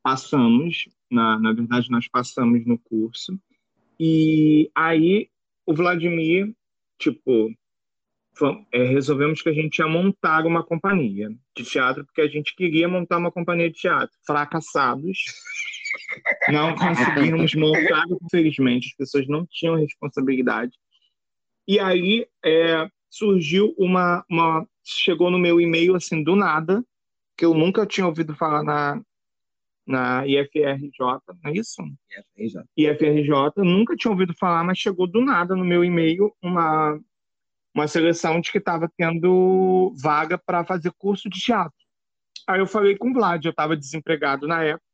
passamos, 0.04 0.88
na, 1.10 1.40
na 1.40 1.52
verdade 1.52 1.90
nós 1.90 2.08
passamos 2.08 2.66
no 2.66 2.78
curso, 2.78 3.40
e 4.00 4.70
aí 4.76 5.30
o 5.66 5.74
Vladimir, 5.74 6.54
tipo, 7.00 7.52
é, 8.72 8.84
resolvemos 8.84 9.42
que 9.42 9.50
a 9.50 9.54
gente 9.54 9.80
ia 9.80 9.88
montar 9.88 10.46
uma 10.46 10.64
companhia 10.64 11.30
de 11.56 11.64
teatro, 11.64 12.06
porque 12.06 12.22
a 12.22 12.28
gente 12.28 12.56
queria 12.56 12.88
montar 12.88 13.18
uma 13.18 13.32
companhia 13.32 13.70
de 13.70 13.78
teatro. 13.78 14.16
Fracassados, 14.26 15.18
não 16.50 16.76
conseguimos 16.76 17.54
montar, 17.56 18.06
infelizmente, 18.24 18.90
as 18.90 18.96
pessoas 18.96 19.28
não 19.28 19.46
tinham 19.46 19.76
responsabilidade. 19.76 20.74
E 21.68 21.80
aí 21.80 22.28
é, 22.44 22.88
surgiu 23.10 23.74
uma, 23.78 24.24
uma. 24.30 24.68
Chegou 24.84 25.32
no 25.32 25.40
meu 25.40 25.60
e-mail 25.60 25.96
assim, 25.96 26.22
do 26.22 26.36
nada, 26.36 26.84
que 27.38 27.46
eu 27.46 27.54
nunca 27.54 27.86
tinha 27.86 28.06
ouvido 28.06 28.36
falar 28.36 28.64
na, 28.64 29.02
na 29.88 30.28
IFRJ, 30.28 31.00
não 31.00 31.52
é 31.52 31.54
isso? 31.54 31.82
IFRJ. 32.38 32.64
IFRJ, 32.78 33.64
nunca 33.64 33.96
tinha 33.96 34.12
ouvido 34.12 34.34
falar, 34.38 34.64
mas 34.64 34.78
chegou 34.78 35.08
do 35.08 35.22
nada 35.22 35.56
no 35.56 35.66
meu 35.66 35.84
e-mail 35.84 36.32
uma 36.42 37.00
uma 37.76 37.88
seleção 37.88 38.40
de 38.40 38.52
que 38.52 38.58
estava 38.58 38.90
tendo 38.98 39.94
vaga 40.02 40.38
para 40.38 40.64
fazer 40.64 40.92
curso 40.98 41.30
de 41.30 41.40
teatro. 41.40 41.76
Aí 42.48 42.60
eu 42.60 42.68
falei 42.68 42.98
com 42.98 43.10
o 43.10 43.14
Vlad, 43.14 43.44
eu 43.44 43.52
estava 43.52 43.76
desempregado 43.76 44.48
na 44.48 44.64
época. 44.64 44.86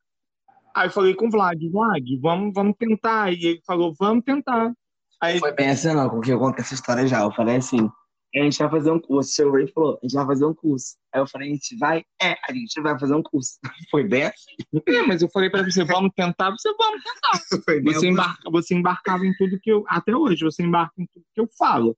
Aí 0.75 0.87
eu 0.87 0.91
falei 0.91 1.13
com 1.13 1.27
o 1.27 1.29
Vlad, 1.31 1.61
Vlad, 1.69 2.03
vamos, 2.19 2.53
vamos 2.53 2.75
tentar. 2.79 3.31
E 3.31 3.45
ele 3.45 3.61
falou, 3.65 3.93
vamos 3.99 4.23
tentar. 4.23 4.73
Aí... 5.21 5.37
Foi 5.37 5.51
bem 5.51 5.69
assim, 5.69 5.93
não, 5.93 6.09
porque 6.09 6.31
eu 6.31 6.39
contei 6.39 6.63
essa 6.63 6.73
história 6.73 7.05
já. 7.05 7.21
Eu 7.21 7.31
falei 7.31 7.57
assim, 7.57 7.89
a 8.33 8.43
gente 8.43 8.57
vai 8.57 8.69
fazer 8.69 8.91
um 8.91 8.99
curso. 8.99 9.33
Chegou 9.33 9.59
e 9.59 9.67
falou, 9.67 9.99
a 10.01 10.05
gente 10.05 10.15
vai 10.15 10.25
fazer 10.25 10.45
um 10.45 10.53
curso. 10.53 10.95
Aí 11.13 11.21
eu 11.21 11.27
falei, 11.27 11.49
a 11.49 11.53
gente 11.53 11.77
vai? 11.77 12.03
É, 12.21 12.37
a 12.49 12.53
gente 12.53 12.81
vai 12.81 12.97
fazer 12.97 13.13
um 13.13 13.21
curso. 13.21 13.59
Foi 13.91 14.03
bem 14.05 14.23
assim. 14.23 14.81
É, 14.87 15.01
mas 15.03 15.21
eu 15.21 15.29
falei 15.29 15.49
para 15.49 15.63
você, 15.63 15.83
vamos 15.83 16.11
tentar, 16.15 16.49
você 16.51 16.73
vamos 16.75 17.03
tentar. 17.03 17.31
Você, 17.91 18.07
embarca, 18.07 18.49
você 18.49 18.73
embarcava 18.73 19.25
em 19.25 19.35
tudo 19.35 19.59
que 19.59 19.71
eu, 19.71 19.83
até 19.87 20.15
hoje, 20.15 20.43
você 20.43 20.63
embarca 20.63 20.93
em 20.97 21.05
tudo 21.13 21.25
que 21.33 21.41
eu 21.41 21.49
falo. 21.57 21.97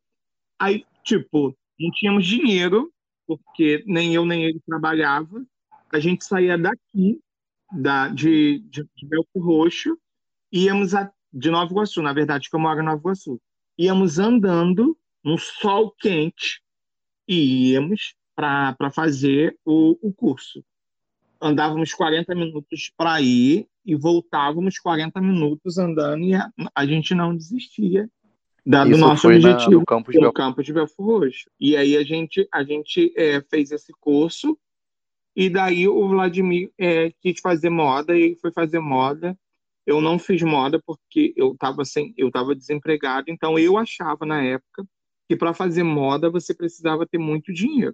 Aí, 0.64 0.86
tipo, 1.04 1.54
não 1.78 1.92
tínhamos 1.92 2.26
dinheiro, 2.26 2.90
porque 3.28 3.84
nem 3.86 4.16
eu 4.16 4.26
nem 4.26 4.46
ele 4.46 4.62
trabalhava. 4.66 5.46
A 5.92 6.00
gente 6.00 6.24
saía 6.24 6.58
daqui, 6.58 7.20
da, 7.70 8.08
de, 8.08 8.60
de, 8.70 8.88
de 8.96 9.06
Belco 9.06 9.42
Roxo, 9.42 10.00
íamos 10.50 10.96
a, 10.96 11.12
de 11.34 11.52
Nova 11.52 11.70
Iguaçu, 11.70 12.02
na 12.02 12.14
verdade, 12.14 12.50
que 12.50 12.56
eu 12.56 12.62
moro 12.62 12.80
em 12.80 12.86
Nova 12.86 12.98
Iguaçu. 12.98 13.42
Íamos 13.78 14.20
andando 14.20 14.98
no 15.22 15.38
sol 15.38 15.94
quente 16.00 16.62
e 17.28 17.72
íamos 17.72 18.16
para 18.34 18.90
fazer 18.90 19.60
o, 19.66 19.98
o 20.02 20.14
curso. 20.14 20.64
Andávamos 21.42 21.94
40 21.94 22.34
minutos 22.36 22.90
para 22.96 23.22
ir 23.22 23.68
e 23.86 23.96
voltávamos 23.96 24.80
40 24.80 25.20
minutos 25.20 25.78
andando 25.78 26.24
e 26.24 26.34
a, 26.36 26.50
a 26.74 26.86
gente 26.86 27.14
não 27.14 27.36
desistia 27.36 28.10
da, 28.66 28.86
do 28.86 28.98
nosso 28.98 29.28
objetivo 29.28 29.72
na, 29.72 29.78
no 29.78 29.86
campo 29.86 30.12
de, 30.12 30.20
Bel... 30.20 30.34
campo 30.34 30.64
de 30.64 30.74
Belfort 30.74 31.06
Roxo. 31.06 31.50
E 31.60 31.76
aí 31.76 31.98
a 31.98 32.04
gente, 32.04 32.48
a 32.52 32.64
gente 32.64 33.14
é, 33.16 33.42
fez 33.42 33.72
esse 33.72 33.92
curso 34.00 34.58
e 35.36 35.50
daí 35.50 35.88
o 35.88 36.08
Vladimir 36.08 36.72
é, 36.78 37.12
quis 37.22 37.40
fazer 37.42 37.70
moda 37.70 38.18
e 38.18 38.36
foi 38.36 38.52
fazer 38.52 38.80
moda. 38.80 39.38
Eu 39.86 40.00
não 40.00 40.18
fiz 40.18 40.42
moda 40.42 40.82
porque 40.86 41.34
eu 41.36 41.54
estava 41.54 41.84
sem, 41.84 42.14
eu 42.16 42.28
estava 42.28 42.56
desempregado, 42.56 43.30
então 43.30 43.60
eu 43.60 43.78
achava 43.78 44.26
na 44.26 44.42
época 44.42 44.88
que 45.28 45.36
para 45.36 45.54
fazer 45.54 45.84
moda 45.84 46.30
você 46.30 46.54
precisava 46.54 47.06
ter 47.06 47.18
muito 47.18 47.52
dinheiro 47.54 47.94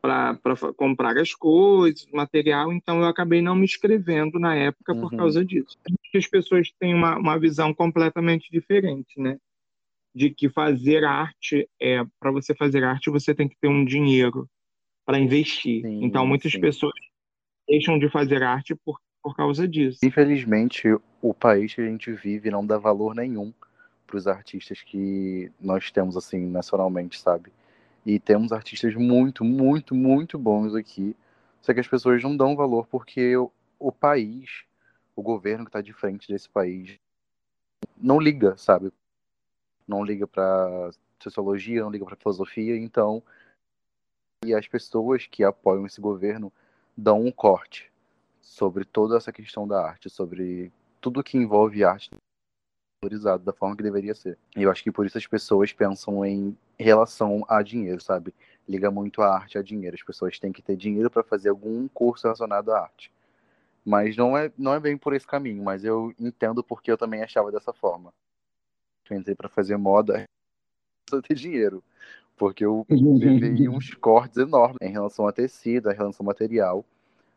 para 0.00 0.38
comprar 0.74 1.18
as 1.18 1.34
coisas, 1.34 2.06
material, 2.10 2.72
então 2.72 3.00
eu 3.00 3.06
acabei 3.06 3.42
não 3.42 3.54
me 3.54 3.64
inscrevendo 3.64 4.38
na 4.38 4.54
época 4.54 4.94
por 4.94 5.12
uhum. 5.12 5.18
causa 5.18 5.44
disso. 5.44 5.78
As 6.14 6.26
pessoas 6.26 6.70
têm 6.78 6.94
uma, 6.94 7.18
uma 7.18 7.38
visão 7.38 7.74
completamente 7.74 8.50
diferente, 8.50 9.20
né? 9.20 9.38
De 10.14 10.30
que 10.30 10.48
fazer 10.48 11.04
arte 11.04 11.68
é 11.80 12.04
para 12.18 12.30
você 12.30 12.54
fazer 12.54 12.82
arte 12.84 13.10
você 13.10 13.34
tem 13.34 13.48
que 13.48 13.56
ter 13.60 13.68
um 13.68 13.84
dinheiro 13.84 14.48
para 15.04 15.18
investir. 15.18 15.82
Sim, 15.82 16.04
então 16.04 16.26
muitas 16.26 16.52
sim. 16.52 16.60
pessoas 16.60 16.92
deixam 17.68 17.98
de 17.98 18.08
fazer 18.08 18.42
arte 18.42 18.74
por, 18.74 18.98
por 19.22 19.36
causa 19.36 19.66
disso. 19.66 20.00
Infelizmente, 20.02 20.88
o 21.22 21.34
país 21.34 21.74
que 21.74 21.80
a 21.80 21.86
gente 21.86 22.12
vive 22.12 22.50
não 22.50 22.66
dá 22.66 22.78
valor 22.78 23.14
nenhum 23.14 23.52
para 24.06 24.16
os 24.16 24.26
artistas 24.26 24.82
que 24.82 25.50
nós 25.60 25.90
temos 25.90 26.16
assim 26.16 26.46
nacionalmente, 26.46 27.20
sabe? 27.20 27.52
E 28.04 28.18
temos 28.18 28.50
artistas 28.52 28.94
muito, 28.94 29.44
muito, 29.44 29.94
muito 29.94 30.38
bons 30.38 30.74
aqui. 30.74 31.14
Só 31.60 31.72
que 31.72 31.80
as 31.80 31.86
pessoas 31.86 32.22
não 32.22 32.36
dão 32.36 32.56
valor 32.56 32.86
porque 32.86 33.36
o, 33.36 33.52
o 33.78 33.92
país, 33.92 34.64
o 35.14 35.22
governo 35.22 35.64
que 35.64 35.68
está 35.68 35.80
de 35.80 35.92
frente 35.92 36.26
desse 36.26 36.48
país, 36.48 36.98
não 37.96 38.18
liga, 38.18 38.56
sabe? 38.56 38.90
Não 39.90 40.04
liga 40.04 40.26
para 40.26 40.90
sociologia, 41.18 41.82
não 41.82 41.90
liga 41.90 42.04
para 42.04 42.16
filosofia, 42.16 42.76
então 42.76 43.22
e 44.42 44.54
as 44.54 44.66
pessoas 44.66 45.26
que 45.26 45.44
apoiam 45.44 45.84
esse 45.84 46.00
governo 46.00 46.50
dão 46.96 47.20
um 47.20 47.30
corte 47.30 47.92
sobre 48.40 48.84
toda 48.86 49.18
essa 49.18 49.30
questão 49.30 49.68
da 49.68 49.84
arte, 49.84 50.08
sobre 50.08 50.72
tudo 50.98 51.22
que 51.22 51.36
envolve 51.36 51.84
arte 51.84 52.10
valorizado 53.02 53.44
da 53.44 53.52
forma 53.52 53.76
que 53.76 53.82
deveria 53.82 54.14
ser. 54.14 54.38
E 54.56 54.62
eu 54.62 54.70
acho 54.70 54.82
que 54.82 54.92
por 54.92 55.04
isso 55.04 55.18
as 55.18 55.26
pessoas 55.26 55.72
pensam 55.72 56.24
em 56.24 56.56
relação 56.78 57.44
a 57.48 57.62
dinheiro, 57.62 58.00
sabe? 58.00 58.34
Liga 58.68 58.90
muito 58.90 59.20
a 59.20 59.34
arte 59.34 59.58
a 59.58 59.62
dinheiro. 59.62 59.96
As 59.96 60.02
pessoas 60.02 60.38
têm 60.38 60.52
que 60.52 60.62
ter 60.62 60.76
dinheiro 60.76 61.10
para 61.10 61.22
fazer 61.22 61.50
algum 61.50 61.88
curso 61.88 62.24
relacionado 62.24 62.70
à 62.72 62.80
arte. 62.80 63.10
Mas 63.84 64.16
não 64.16 64.36
é, 64.36 64.52
não 64.56 64.74
é 64.74 64.80
bem 64.80 64.96
por 64.96 65.14
esse 65.14 65.26
caminho, 65.26 65.62
mas 65.62 65.84
eu 65.84 66.14
entendo 66.18 66.62
porque 66.62 66.90
eu 66.90 66.98
também 66.98 67.22
achava 67.22 67.50
dessa 67.50 67.72
forma 67.72 68.12
que 69.10 69.14
eu 69.14 69.18
entrei 69.18 69.34
para 69.34 69.48
fazer 69.48 69.76
moda, 69.76 70.24
precisa 71.04 71.22
ter 71.22 71.34
dinheiro. 71.34 71.82
Porque 72.36 72.64
eu 72.64 72.86
levei 72.88 73.68
uns 73.68 73.92
cortes 73.94 74.38
enormes 74.38 74.78
em 74.80 74.90
relação 74.90 75.26
a 75.26 75.32
tecido, 75.32 75.90
em 75.90 75.94
relação 75.94 76.24
ao 76.24 76.28
material. 76.28 76.84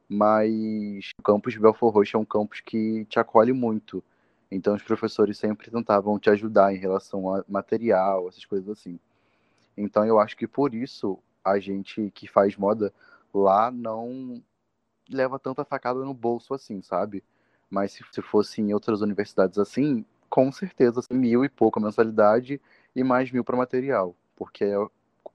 Mas 0.08 1.10
o 1.20 1.24
campus 1.24 1.54
de 1.54 1.60
Belfort 1.60 1.94
Roxo 1.94 2.16
é 2.16 2.20
um 2.20 2.26
campus 2.26 2.62
que 2.62 3.06
te 3.06 3.20
acolhe 3.20 3.52
muito. 3.52 4.04
Então 4.52 4.76
os 4.76 4.84
professores 4.84 5.38
sempre 5.38 5.72
tentavam 5.72 6.20
te 6.20 6.30
ajudar 6.30 6.74
em 6.74 6.78
relação 6.78 7.34
a 7.34 7.44
material, 7.48 8.30
essas 8.30 8.46
coisas 8.46 8.70
assim. 8.70 9.00
Então 9.76 10.06
eu 10.06 10.20
acho 10.20 10.38
que 10.38 10.48
por 10.48 10.76
isso 10.76 11.18
a 11.44 11.58
gente 11.58 12.12
que 12.12 12.28
faz 12.28 12.56
moda 12.56 12.94
lá 13.34 13.72
não 13.72 14.42
leva 15.10 15.40
tanta 15.40 15.66
facada 15.66 16.00
no 16.06 16.14
bolso 16.14 16.54
assim, 16.54 16.82
sabe? 16.82 17.24
Mas 17.70 17.94
se, 17.94 18.04
se 18.12 18.22
fosse 18.22 18.62
em 18.62 18.74
outras 18.74 19.02
universidades 19.02 19.58
assim, 19.58 20.06
com 20.34 20.52
certeza 20.52 21.00
assim, 21.00 21.14
mil 21.14 21.46
e 21.46 21.50
pouco 21.50 21.78
a 21.78 21.82
mensalidade 21.84 22.60
e 22.96 23.04
mais 23.04 23.32
mil 23.32 23.44
para 23.44 23.56
material, 23.56 24.16
porque 24.36 24.64
é 24.64 24.76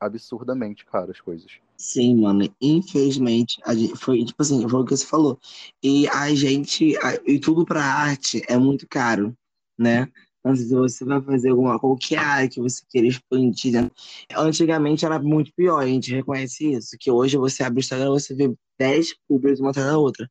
absurdamente 0.01 0.85
caro 0.85 1.13
as 1.13 1.21
coisas. 1.21 1.53
Sim, 1.77 2.17
mano, 2.23 2.53
infelizmente, 2.61 3.61
gente, 3.69 3.97
foi 3.97 4.25
tipo 4.25 4.43
assim, 4.43 4.69
foi 4.69 4.81
o 4.81 4.85
que 4.85 4.97
você 4.97 5.07
falou. 5.07 5.39
E 5.81 6.09
a 6.09 6.35
gente, 6.35 6.97
a- 6.97 7.15
e 7.25 7.39
tudo 7.39 7.65
pra 7.65 7.81
arte 7.81 8.43
é 8.49 8.59
muito 8.59 8.89
caro, 8.89 9.33
né? 9.79 10.09
Então, 10.41 10.57
se 10.57 10.69
você 10.75 11.05
vai 11.05 11.23
fazer 11.23 11.51
alguma, 11.51 11.79
qualquer 11.79 12.19
área 12.19 12.49
que 12.49 12.61
você 12.61 12.83
queira 12.91 13.07
expandir, 13.07 13.73
né? 13.81 13.89
Antigamente 14.37 15.05
era 15.05 15.21
muito 15.21 15.53
pior, 15.55 15.79
a 15.81 15.87
gente 15.87 16.13
reconhece 16.13 16.73
isso, 16.73 16.97
que 16.99 17.09
hoje 17.09 17.37
você 17.37 17.63
abre 17.63 17.79
o 17.79 17.83
Instagram, 17.83 18.11
você 18.11 18.35
vê 18.35 18.53
10 18.77 19.15
públicos 19.29 19.61
uma 19.61 19.71
atrás 19.71 19.87
da 19.89 19.99
outra. 19.99 20.29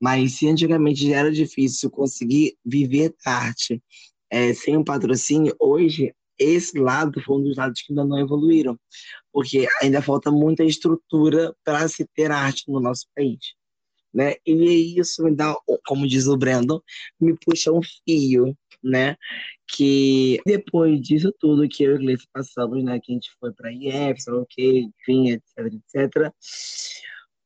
Mas 0.00 0.34
se 0.34 0.48
antigamente 0.48 1.08
já 1.08 1.16
era 1.16 1.32
difícil 1.32 1.90
conseguir 1.90 2.56
viver 2.64 3.14
arte, 3.24 3.82
é, 4.30 4.52
sem 4.54 4.76
um 4.76 4.84
patrocínio, 4.84 5.54
hoje 5.58 6.14
esse 6.38 6.78
lado 6.78 7.20
foi 7.22 7.38
um 7.38 7.42
dos 7.42 7.56
lados 7.56 7.82
que 7.82 7.92
ainda 7.92 8.04
não 8.04 8.18
evoluíram 8.18 8.78
porque 9.32 9.68
ainda 9.80 10.02
falta 10.02 10.30
muita 10.30 10.64
estrutura 10.64 11.54
para 11.64 11.86
se 11.88 12.04
ter 12.14 12.30
arte 12.30 12.64
no 12.68 12.80
nosso 12.80 13.06
país, 13.14 13.38
né? 14.12 14.34
E 14.46 14.98
isso 14.98 15.22
me 15.22 15.34
dá, 15.34 15.54
como 15.86 16.06
diz 16.08 16.26
o 16.26 16.36
Brandon, 16.36 16.80
me 17.20 17.36
puxa 17.38 17.72
um 17.72 17.80
fio, 18.04 18.56
né? 18.82 19.16
Que 19.68 20.40
depois 20.46 21.00
disso 21.00 21.32
tudo 21.38 21.68
que 21.68 21.84
eu 21.84 21.92
e 21.92 21.94
o 21.96 21.98
Gleice 21.98 22.26
passamos, 22.32 22.82
né? 22.82 22.98
Que 23.00 23.12
a 23.12 23.14
gente 23.14 23.30
foi 23.38 23.52
para 23.52 23.72
IF, 23.72 24.20
sei 24.20 24.32
lá 24.32 24.40
o 24.40 24.46
quê, 24.46 24.88
enfim, 25.00 25.30
etc, 25.30 25.74
etc. 25.74 26.32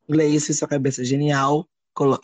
Gleice, 0.09 0.55
sua 0.55 0.69
cabeça 0.69 1.05
genial, 1.05 1.69
colo- 1.95 2.21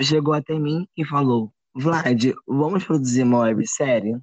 chegou 0.00 0.34
até 0.34 0.58
mim 0.58 0.86
e 0.96 1.04
falou: 1.04 1.52
Vlad, 1.74 2.32
vamos 2.46 2.84
produzir 2.84 3.22
uma 3.22 3.40
websérie? 3.40 4.18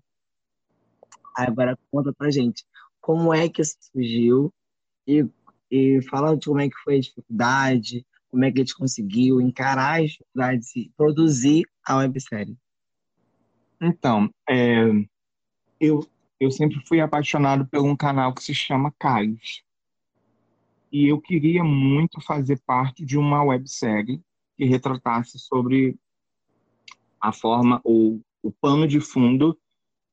Agora 1.36 1.78
conta 1.92 2.14
pra 2.14 2.32
gente 2.32 2.66
como 3.00 3.34
é 3.34 3.48
que 3.48 3.62
isso 3.62 3.78
surgiu 3.80 4.54
e, 5.08 5.26
e 5.72 6.02
fala 6.10 6.36
de 6.36 6.48
como 6.48 6.60
é 6.60 6.70
que 6.70 6.76
foi 6.84 6.98
a 6.98 7.00
dificuldade, 7.00 8.06
como 8.30 8.44
é 8.44 8.52
que 8.52 8.60
a 8.60 8.64
gente 8.64 8.76
conseguiu 8.76 9.40
encarar 9.40 10.02
as 10.02 10.12
dificuldades 10.12 10.76
e 10.76 10.92
produzir 10.98 11.66
a 11.86 11.98
websérie. 11.98 12.58
Então, 13.80 14.30
é, 14.50 14.90
eu, 15.80 16.06
eu 16.40 16.52
sempre 16.52 16.84
fui 16.86 17.00
apaixonado 17.00 17.66
por 17.68 17.82
um 17.82 17.96
canal 17.96 18.34
que 18.34 18.44
se 18.44 18.54
chama 18.54 18.94
Cais. 19.00 19.62
E 20.92 21.08
eu 21.08 21.22
queria 21.22 21.64
muito 21.64 22.20
fazer 22.22 22.60
parte 22.66 23.06
de 23.06 23.18
uma 23.18 23.44
websérie 23.44 24.22
que 24.58 24.66
retratasse 24.66 25.38
sobre 25.40 25.96
a 27.22 27.32
forma, 27.32 27.80
ou 27.84 28.20
o 28.42 28.52
pano 28.52 28.88
de 28.88 29.00
fundo 29.00 29.58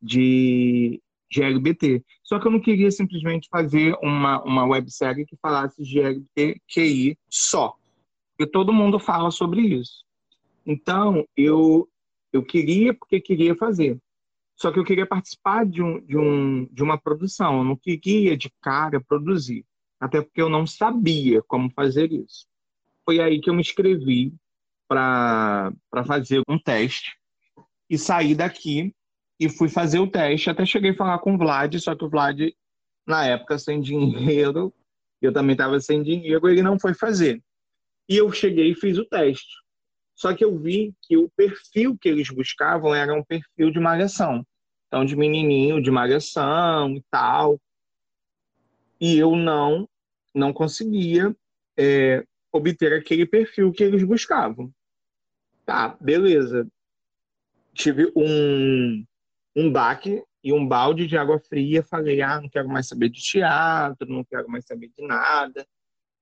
de, 0.01 1.01
de 1.31 1.43
LGBT. 1.43 2.05
Só 2.23 2.39
que 2.39 2.47
eu 2.47 2.51
não 2.51 2.61
queria 2.61 2.91
simplesmente 2.91 3.49
fazer 3.51 3.97
uma, 4.03 4.43
uma 4.43 4.65
websérie 4.65 5.27
que 5.27 5.37
falasse 5.41 5.83
de 5.83 6.01
LGBTQI 6.01 7.19
só. 7.29 7.75
Porque 8.37 8.51
todo 8.51 8.73
mundo 8.73 8.99
fala 8.99 9.31
sobre 9.31 9.61
isso. 9.63 10.05
Então, 10.67 11.27
eu, 11.37 11.89
eu 12.33 12.45
queria 12.45 12.93
porque 12.93 13.21
queria 13.21 13.55
fazer. 13.55 13.99
Só 14.57 14.71
que 14.71 14.79
eu 14.79 14.85
queria 14.85 15.07
participar 15.07 15.67
de, 15.67 15.83
um, 15.83 16.01
de, 16.05 16.17
um, 16.17 16.67
de 16.67 16.83
uma 16.83 16.99
produção. 16.99 17.59
Eu 17.59 17.65
não 17.65 17.77
queria 17.77 18.37
de 18.37 18.51
cara 18.61 19.01
produzir. 19.01 19.65
Até 20.01 20.21
porque 20.21 20.41
eu 20.41 20.49
não 20.49 20.67
sabia 20.67 21.43
como 21.43 21.71
fazer 21.71 22.13
isso. 22.13 22.47
Foi 23.05 23.21
aí 23.21 23.41
que 23.41 23.51
eu 23.51 23.55
me 23.55 23.61
inscrevi 23.61 24.35
para 24.89 25.73
fazer 26.07 26.43
um 26.49 26.59
teste 26.59 27.17
e 27.89 27.99
saí 27.99 28.35
daqui 28.35 28.95
e 29.39 29.49
fui 29.49 29.69
fazer 29.69 29.99
o 29.99 30.11
teste. 30.11 30.51
Até 30.51 30.65
cheguei 30.65 30.91
a 30.91 30.97
falar 30.97 31.19
com 31.19 31.35
o 31.35 31.39
Vlad, 31.39 31.75
só 31.79 31.95
que 31.95 32.05
o 32.05 32.09
Vlad, 32.09 32.41
na 33.07 33.27
época, 33.27 33.59
sem 33.59 33.81
dinheiro, 33.81 34.73
eu 35.21 35.33
também 35.33 35.53
estava 35.53 35.79
sem 35.81 36.03
dinheiro, 36.03 36.49
ele 36.49 36.63
não 36.63 36.79
foi 36.79 36.95
fazer. 36.95 37.43
E 38.09 38.17
eu 38.17 38.31
cheguei 38.33 38.73
e 38.73 38.75
fiz 38.75 38.99
o 38.99 39.05
teste. 39.05 39.65
Só 40.15 40.35
que 40.35 40.45
eu 40.45 40.57
vi 40.59 40.95
que 41.03 41.17
o 41.17 41.29
perfil 41.31 41.99
que 41.99 42.09
eles 42.09 42.29
buscavam 42.31 42.95
era 42.95 43.13
um 43.13 43.25
perfil 43.25 43.71
de 43.71 43.81
malhação. 43.81 44.47
Então, 44.87 45.05
de 45.05 45.17
menininho, 45.17 45.83
de 45.83 45.91
malhação 45.91 46.95
e 46.95 47.03
tal. 47.11 47.61
E 49.01 49.19
eu 49.19 49.35
não, 49.35 49.89
não 50.35 50.53
conseguia 50.53 51.35
é, 51.77 52.25
obter 52.55 52.93
aquele 52.93 53.27
perfil 53.27 53.73
que 53.73 53.83
eles 53.83 54.05
buscavam. 54.05 54.73
Tá, 55.67 55.97
beleza. 56.01 56.67
Tive 57.73 58.13
um, 58.15 59.05
um 59.57 59.73
baque 59.73 60.23
e 60.43 60.53
um 60.53 60.67
balde 60.67 61.09
de 61.09 61.17
água 61.17 61.41
fria. 61.41 61.83
Falei, 61.83 62.23
ah, 62.23 62.41
não 62.41 62.49
quero 62.49 62.69
mais 62.69 62.87
saber 62.87 63.09
de 63.09 63.21
teatro, 63.21 64.09
não 64.09 64.23
quero 64.23 64.49
mais 64.49 64.65
saber 64.65 64.89
de 64.97 65.05
nada. 65.05 65.67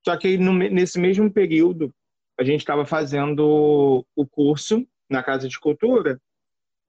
Só 0.02 0.16
que 0.16 0.38
no, 0.38 0.54
nesse 0.54 0.98
mesmo 0.98 1.30
período, 1.30 1.94
a 2.40 2.42
gente 2.42 2.60
estava 2.60 2.86
fazendo 2.86 4.04
o 4.16 4.26
curso 4.26 4.86
na 5.10 5.22
Casa 5.22 5.46
de 5.46 5.60
Cultura, 5.60 6.18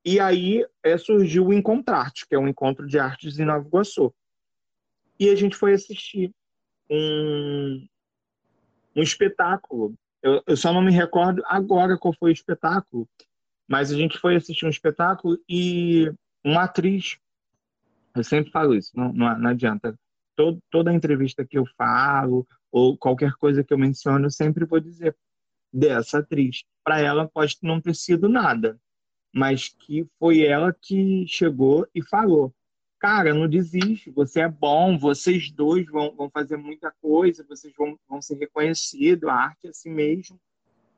e 0.06 0.22
aí 0.22 0.66
é, 0.82 0.98
surgiu 0.98 1.48
o 1.48 1.54
Encontrarte, 1.54 2.26
que 2.26 2.34
é 2.34 2.40
um 2.40 2.48
encontro 2.48 2.88
de 2.88 2.98
artes 2.98 3.40
em 3.40 3.46
Nova 3.46 3.68
Iguaçu. 3.68 4.14
E 5.20 5.30
a 5.30 5.36
gente 5.36 5.56
foi 5.56 5.74
assistir 5.74 6.34
um, 6.90 7.86
um 8.96 9.02
espetáculo. 9.02 9.94
Eu, 10.22 10.42
eu 10.48 10.58
só 10.58 10.74
não 10.74 10.82
me 10.82 10.92
recordo 10.92 11.44
agora 11.46 11.98
qual 11.98 12.14
foi 12.18 12.32
o 12.32 12.34
espetáculo, 12.34 13.08
mas 13.68 13.92
a 13.92 13.96
gente 13.96 14.18
foi 14.18 14.36
assistir 14.36 14.66
um 14.66 14.70
espetáculo 14.70 15.38
e 15.48 16.12
uma 16.44 16.64
atriz, 16.64 17.18
eu 18.16 18.24
sempre 18.24 18.52
falo 18.52 18.76
isso, 18.76 18.92
não, 18.96 19.12
não, 19.12 19.38
não 19.38 19.50
adianta. 19.50 19.98
Todo, 20.36 20.60
toda 20.70 20.94
entrevista 20.94 21.46
que 21.46 21.58
eu 21.58 21.66
falo, 21.78 22.48
ou 22.72 22.98
qualquer 22.98 23.34
coisa 23.34 23.64
que 23.64 23.74
eu 23.74 23.78
menciono, 23.78 24.26
eu 24.26 24.32
sempre 24.32 24.66
vou 24.66 24.80
dizer 24.80 25.16
dessa 25.72 26.20
atriz. 26.20 26.64
Para 26.84 27.00
ela 27.00 27.28
pode 27.28 27.58
não 27.62 27.80
ter 27.82 27.96
sido 27.96 28.28
nada, 28.28 28.80
mas 29.34 29.70
que 29.70 30.06
foi 30.20 30.42
ela 30.42 30.76
que 30.82 31.26
chegou 31.28 31.88
e 31.94 32.04
falou: 32.04 32.54
Cara, 33.04 33.34
não 33.34 33.50
desiste, 33.50 34.10
você 34.12 34.40
é 34.40 34.48
bom, 34.48 34.98
vocês 34.98 35.52
dois 35.52 35.86
vão, 35.88 36.16
vão 36.16 36.30
fazer 36.30 36.56
muita 36.56 36.90
coisa, 37.02 37.46
vocês 37.50 37.74
vão, 37.78 38.00
vão 38.08 38.22
ser 38.22 38.36
reconhecidos, 38.36 39.28
a 39.28 39.34
arte 39.34 39.68
é 39.68 39.72
assim 39.72 39.90
mesmo. 39.90 40.40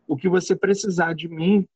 O 0.08 0.16
que 0.16 0.30
você 0.30 0.56
precisar 0.56 1.16
de 1.16 1.28
mim 1.28 1.68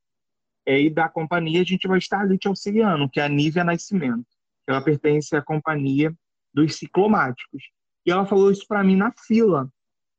é, 0.67 0.79
e 0.79 0.87
da 0.87 1.09
companhia, 1.09 1.61
a 1.61 1.65
gente 1.65 1.87
vai 1.87 1.97
estar 1.97 2.19
ali 2.19 2.37
te 2.37 2.47
auxiliando, 2.47 3.09
que 3.09 3.19
é 3.19 3.23
a 3.23 3.27
Nívia 3.27 3.63
Nascimento. 3.63 4.27
Ela 4.67 4.83
pertence 4.83 5.35
à 5.35 5.41
companhia 5.41 6.13
dos 6.53 6.75
ciclomáticos. 6.75 7.63
E 8.05 8.11
ela 8.11 8.27
falou 8.27 8.51
isso 8.51 8.67
para 8.67 8.83
mim 8.83 8.95
na 8.95 9.11
fila. 9.25 9.67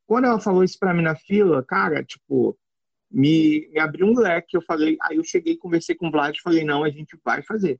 Quando 0.09 0.25
ela 0.25 0.41
falou 0.41 0.65
isso 0.65 0.77
para 0.77 0.93
mim 0.93 1.03
na 1.03 1.15
fila, 1.15 1.63
cara, 1.63 2.03
tipo, 2.03 2.59
me, 3.09 3.69
me 3.73 3.79
abriu 3.79 4.09
um 4.09 4.19
leque. 4.19 4.57
Eu 4.57 4.63
falei, 4.63 4.97
aí 5.03 5.19
eu 5.19 5.25
cheguei, 5.25 5.57
conversei 5.57 5.95
com 5.95 6.09
o 6.09 6.11
Vlad, 6.11 6.37
falei, 6.43 6.65
não, 6.65 6.83
a 6.83 6.91
gente 6.91 7.17
vai 7.25 7.45
fazer. 7.45 7.79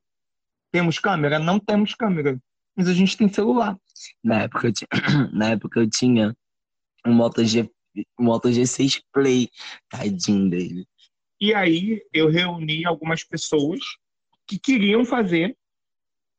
Temos 0.71 0.99
câmera? 0.99 1.37
Não 1.37 1.59
temos 1.59 1.93
câmera, 1.93 2.39
mas 2.75 2.87
a 2.87 2.93
gente 2.93 3.17
tem 3.17 3.31
celular. 3.31 3.77
Na 4.23 4.43
época 4.43 4.67
eu 4.67 4.73
tinha, 4.73 4.87
na 5.33 5.49
época 5.49 5.79
eu 5.79 5.89
tinha 5.89 6.35
um 7.05 7.13
Moto, 7.13 7.43
G, 7.43 7.69
um 8.19 8.23
Moto 8.23 8.49
G6 8.49 9.01
Play, 9.11 9.49
tadinho 9.89 10.49
dele. 10.49 10.85
E 11.39 11.53
aí 11.53 12.01
eu 12.13 12.29
reuni 12.29 12.85
algumas 12.85 13.23
pessoas 13.23 13.79
que 14.47 14.59
queriam 14.59 15.03
fazer, 15.03 15.57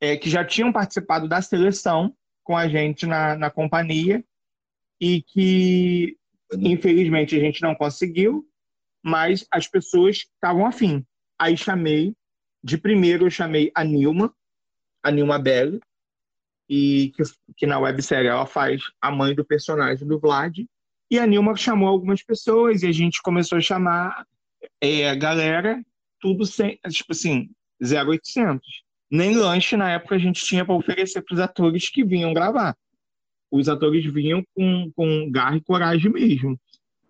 é, 0.01 0.17
que 0.17 0.31
já 0.31 0.45
tinham 0.45 0.73
participado 0.73 1.29
da 1.29 1.43
seleção 1.43 2.15
com 2.45 2.57
a 2.57 2.69
gente 2.69 3.07
na, 3.07 3.37
na 3.37 3.51
companhia 3.51 4.25
e 5.01 5.23
que 5.23 6.17
infelizmente 6.55 7.37
a 7.37 7.41
gente 7.41 7.63
não 7.63 7.75
conseguiu, 7.75 8.47
mas 9.03 9.47
as 9.51 9.67
pessoas 9.67 10.19
estavam 10.19 10.67
afim. 10.67 11.05
Aí 11.39 11.57
chamei, 11.57 12.15
de 12.63 12.79
primeiro 12.79 13.27
eu 13.27 13.31
chamei 13.31 13.71
a 13.75 13.83
Nilma, 13.85 14.35
a 15.03 15.11
Nilma 15.11 15.39
Belli, 15.39 15.81
e 16.69 17.13
que, 17.17 17.23
que 17.57 17.67
na 17.67 17.79
websérie 17.79 18.29
ela 18.29 18.47
faz 18.47 18.83
a 19.01 19.11
mãe 19.11 19.35
do 19.35 19.45
personagem 19.45 20.07
do 20.07 20.19
Vlad, 20.19 20.65
e 21.11 21.19
a 21.19 21.27
Nilma 21.27 21.57
chamou 21.57 21.89
algumas 21.89 22.23
pessoas 22.23 22.83
e 22.83 22.87
a 22.87 22.93
gente 22.93 23.21
começou 23.21 23.59
a 23.59 23.61
chamar 23.61 24.27
é, 24.81 25.11
a 25.11 25.15
galera, 25.15 25.83
tudo 26.21 26.47
sem, 26.47 26.79
tipo 26.89 27.13
assim, 27.13 27.51
0800. 27.83 28.67
Nem 29.11 29.37
lanche 29.37 29.77
na 29.77 29.91
época 29.91 30.15
a 30.15 30.19
gente 30.19 30.43
tinha 30.43 30.65
para 30.65 30.75
oferecer 30.75 31.21
para 31.21 31.35
os 31.35 31.41
atores 31.41 31.91
que 31.91 32.03
vinham 32.03 32.33
gravar. 32.33 32.75
Os 33.51 33.69
atores 33.69 34.11
vinham 34.11 34.43
com, 34.55 34.91
com 34.97 35.31
garra 35.31 35.57
e 35.57 35.61
coragem 35.61 36.11
mesmo. 36.11 36.59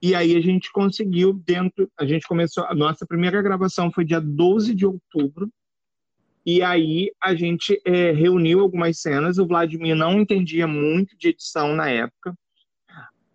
E 0.03 0.15
aí 0.15 0.37
a 0.37 0.41
gente 0.41 0.71
conseguiu 0.73 1.33
dentro, 1.33 1.91
a 1.99 2.05
gente 2.05 2.27
começou, 2.27 2.65
a 2.65 2.75
nossa 2.75 3.07
primeira 3.07 3.41
gravação 3.41 3.91
foi 3.93 4.05
dia 4.05 4.21
12 4.21 4.75
de 4.75 4.85
outubro, 4.85 5.49
e 6.45 6.61
aí 6.61 7.13
a 7.23 7.35
gente 7.37 7.81
é, 7.87 8.11
reuniu 8.11 8.61
algumas 8.61 8.99
cenas, 8.99 9.39
o 9.39 9.47
Vladimir 9.47 9.95
não 9.95 10.21
entendia 10.21 10.67
muito 10.67 11.17
de 11.17 11.29
edição 11.29 11.75
na 11.77 11.89
época, 11.89 12.35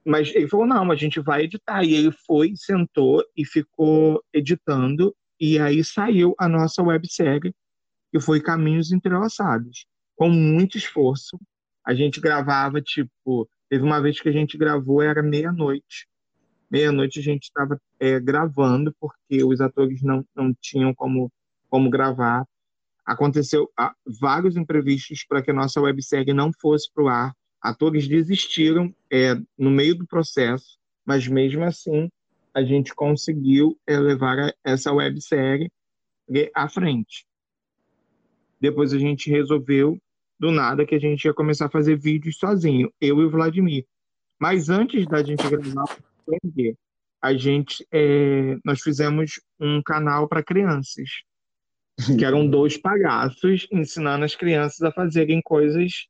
mas 0.06 0.34
ele 0.36 0.48
falou, 0.48 0.66
não, 0.66 0.92
a 0.92 0.96
gente 0.96 1.22
vai 1.22 1.44
editar, 1.44 1.84
e 1.84 1.94
ele 1.94 2.12
foi, 2.26 2.52
sentou 2.56 3.24
e 3.36 3.46
ficou 3.46 4.22
editando, 4.34 5.16
e 5.40 5.58
aí 5.58 5.84
saiu 5.84 6.36
a 6.38 6.50
nossa 6.50 6.84
websérie, 6.84 7.54
que 8.12 8.20
foi 8.20 8.42
Caminhos 8.42 8.92
Entrelaçados, 8.92 9.86
com 10.18 10.30
muito 10.30 10.78
esforço, 10.78 11.40
a 11.86 11.94
gente 11.94 12.20
gravava, 12.20 12.82
tipo, 12.82 13.50
Teve 13.70 13.84
uma 13.84 14.02
vez 14.02 14.20
que 14.20 14.30
a 14.30 14.32
gente 14.32 14.58
gravou, 14.58 15.02
era 15.02 15.22
meia-noite. 15.22 16.08
Meia-noite 16.70 17.20
a 17.20 17.24
gente 17.24 17.44
estava 17.44 17.80
gravando, 18.24 18.94
porque 19.00 19.44
os 19.44 19.62
atores 19.62 20.02
não, 20.02 20.26
não 20.36 20.54
tinham 20.60 20.94
como, 20.94 21.32
como 21.70 21.90
gravar. 21.90 22.46
Aconteceu 23.06 23.72
ah, 23.78 23.94
vários 24.20 24.58
imprevistos 24.58 25.24
para 25.24 25.42
que 25.42 25.52
a 25.52 25.54
nossa 25.54 25.80
websérie 25.80 26.34
não 26.34 26.52
fosse 26.60 26.92
para 26.94 27.04
o 27.04 27.08
ar. 27.08 27.34
Atores 27.62 28.08
desistiram 28.08 28.94
é, 29.12 29.36
no 29.58 29.72
meio 29.72 29.96
do 29.96 30.06
processo, 30.06 30.78
mas 31.06 31.28
mesmo 31.28 31.64
assim 31.64 32.10
a 32.54 32.64
gente 32.64 32.94
conseguiu 32.94 33.78
é, 33.86 33.98
levar 34.00 34.54
essa 34.64 34.92
websérie 34.92 35.72
à 36.54 36.68
frente. 36.68 37.26
Depois 38.60 38.94
a 38.94 38.98
gente 38.98 39.30
resolveu, 39.30 39.98
do 40.40 40.52
nada, 40.52 40.86
que 40.86 40.96
a 40.96 41.00
gente 41.00 41.26
ia 41.26 41.34
começar 41.34 41.68
a 41.68 41.70
fazer 41.70 41.98
vídeos 41.98 42.38
sozinho, 42.38 42.92
eu 43.00 43.22
e 43.22 43.26
o 43.26 43.30
Vladimir. 43.30 43.86
Mas 44.40 44.70
antes 44.70 45.06
da 45.08 45.24
gente 45.24 45.48
gravar, 45.48 45.98
a 47.22 47.34
gente, 47.34 47.86
é, 47.92 48.56
nós 48.64 48.82
fizemos 48.82 49.40
um 49.60 49.82
canal 49.84 50.28
para 50.28 50.44
crianças, 50.44 51.10
que 52.18 52.24
eram 52.24 52.48
dois 52.50 52.78
palhaços 52.78 53.68
ensinando 53.72 54.26
as 54.26 54.36
crianças 54.36 54.82
a 54.82 54.92
fazerem 54.92 55.42
coisas, 55.42 56.08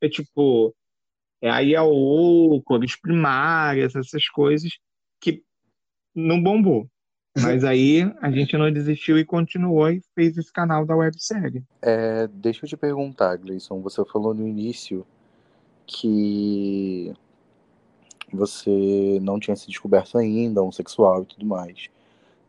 é 0.00 0.08
tipo, 0.08 0.74
é 1.42 1.50
a 1.50 1.60
IAO, 1.60 2.62
cores 2.62 2.98
primárias, 2.98 3.94
essas 3.94 4.28
coisas 4.28 4.70
que 5.20 5.42
não 6.14 6.42
bombou. 6.42 6.88
Mas 7.36 7.64
aí 7.64 8.02
a 8.20 8.30
gente 8.30 8.56
não 8.56 8.72
desistiu 8.72 9.18
e 9.18 9.24
continuou 9.24 9.90
e 9.90 10.00
fez 10.14 10.36
esse 10.36 10.52
canal 10.52 10.86
da 10.86 10.96
websérie. 10.96 11.64
É, 11.82 12.28
deixa 12.28 12.64
eu 12.64 12.68
te 12.68 12.76
perguntar, 12.76 13.36
Gleison, 13.36 13.80
você 13.82 14.04
falou 14.04 14.32
no 14.32 14.46
início 14.46 15.04
que 15.86 17.12
você 18.34 19.18
não 19.22 19.38
tinha 19.38 19.56
se 19.56 19.66
descoberto 19.66 20.18
ainda, 20.18 20.62
homossexual 20.62 21.22
e 21.22 21.26
tudo 21.26 21.46
mais. 21.46 21.88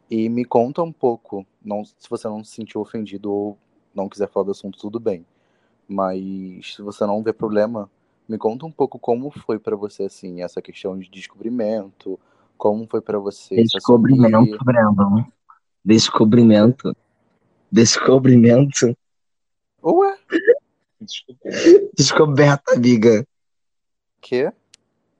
E 0.09 0.29
me 0.29 0.45
conta 0.45 0.81
um 0.83 0.91
pouco, 0.91 1.45
não, 1.63 1.83
se 1.85 2.09
você 2.09 2.27
não 2.27 2.43
se 2.43 2.51
sentiu 2.51 2.81
ofendido 2.81 3.31
ou 3.31 3.57
não 3.93 4.09
quiser 4.09 4.29
falar 4.29 4.45
do 4.45 4.51
assunto, 4.51 4.77
tudo 4.77 4.99
bem. 4.99 5.25
Mas 5.87 6.75
se 6.75 6.81
você 6.81 7.05
não 7.05 7.23
vê 7.23 7.31
problema, 7.31 7.89
me 8.27 8.37
conta 8.37 8.65
um 8.65 8.71
pouco 8.71 8.99
como 8.99 9.31
foi 9.31 9.59
para 9.59 9.75
você 9.75 10.03
assim 10.03 10.41
essa 10.41 10.61
questão 10.61 10.97
de 10.97 11.09
descobrimento, 11.09 12.19
como 12.57 12.87
foi 12.87 13.01
para 13.01 13.19
você 13.19 13.55
Descobrimento, 13.55 14.57
Brandon. 14.63 15.25
Descobrimento. 15.83 16.95
Descobrimento. 17.71 18.97
Ué? 19.83 20.17
Descoberta, 21.95 22.73
amiga. 22.73 23.25
Que? 24.19 24.51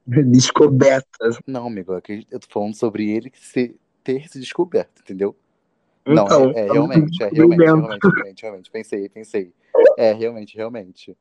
Descoberta. 0.32 1.30
Não, 1.48 1.68
amigo, 1.68 1.94
eu 2.32 2.40
tô 2.40 2.48
falando 2.50 2.76
sobre 2.76 3.10
ele 3.10 3.32
se, 3.36 3.76
ter 4.04 4.30
se 4.30 4.40
descoberto, 4.40 5.02
entendeu? 5.02 5.36
Então, 6.06 6.28
não, 6.28 6.52
é, 6.52 6.68
é 6.68 6.72
realmente, 6.72 7.24
é 7.24 7.30
realmente, 7.30 7.64
realmente, 7.64 8.04
realmente, 8.04 8.42
realmente, 8.44 8.72
pensei, 8.72 9.10
pensei. 9.10 9.54
É, 9.98 10.14
realmente, 10.14 10.56
realmente. 10.56 11.18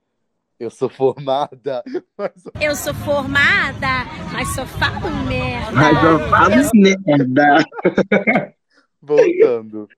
Eu 0.61 0.71
sou 0.71 0.89
formada, 0.89 1.83
mas... 2.17 2.33
Eu 2.61 2.77
sou 2.77 2.95
formada, 2.95 4.05
mas 4.33 4.55
só 4.55 4.67
falo 4.67 5.11
merda. 5.27 5.73
Mas 5.73 6.05
eu 6.05 6.19
falo 6.29 6.71
merda. 6.75 7.65
Voltando. 9.01 9.89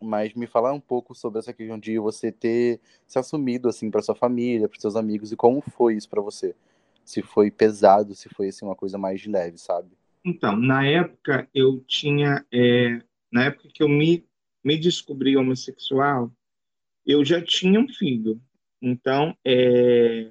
Mas 0.00 0.34
me 0.34 0.46
falar 0.46 0.72
um 0.72 0.80
pouco 0.80 1.14
sobre 1.14 1.38
essa 1.38 1.52
questão 1.52 1.78
de 1.78 1.98
você 1.98 2.30
ter 2.30 2.80
se 3.06 3.18
assumido 3.18 3.68
assim 3.68 3.90
para 3.90 4.02
sua 4.02 4.14
família, 4.14 4.68
para 4.68 4.78
seus 4.80 4.94
amigos 4.94 5.32
e 5.32 5.36
como 5.36 5.60
foi 5.60 5.94
isso 5.94 6.08
para 6.08 6.20
você? 6.20 6.54
Se 7.08 7.22
foi 7.22 7.50
pesado, 7.50 8.14
se 8.14 8.28
foi 8.28 8.48
assim 8.48 8.66
uma 8.66 8.76
coisa 8.76 8.98
mais 8.98 9.24
leve, 9.24 9.56
sabe? 9.56 9.88
Então, 10.22 10.54
na 10.54 10.86
época 10.86 11.48
eu 11.54 11.82
tinha, 11.86 12.44
é, 12.52 13.00
na 13.32 13.44
época 13.44 13.70
que 13.72 13.82
eu 13.82 13.88
me 13.88 14.28
me 14.62 14.76
descobri 14.76 15.34
homossexual, 15.34 16.30
eu 17.06 17.24
já 17.24 17.42
tinha 17.42 17.80
um 17.80 17.88
filho. 17.88 18.38
Então, 18.82 19.34
é, 19.42 20.30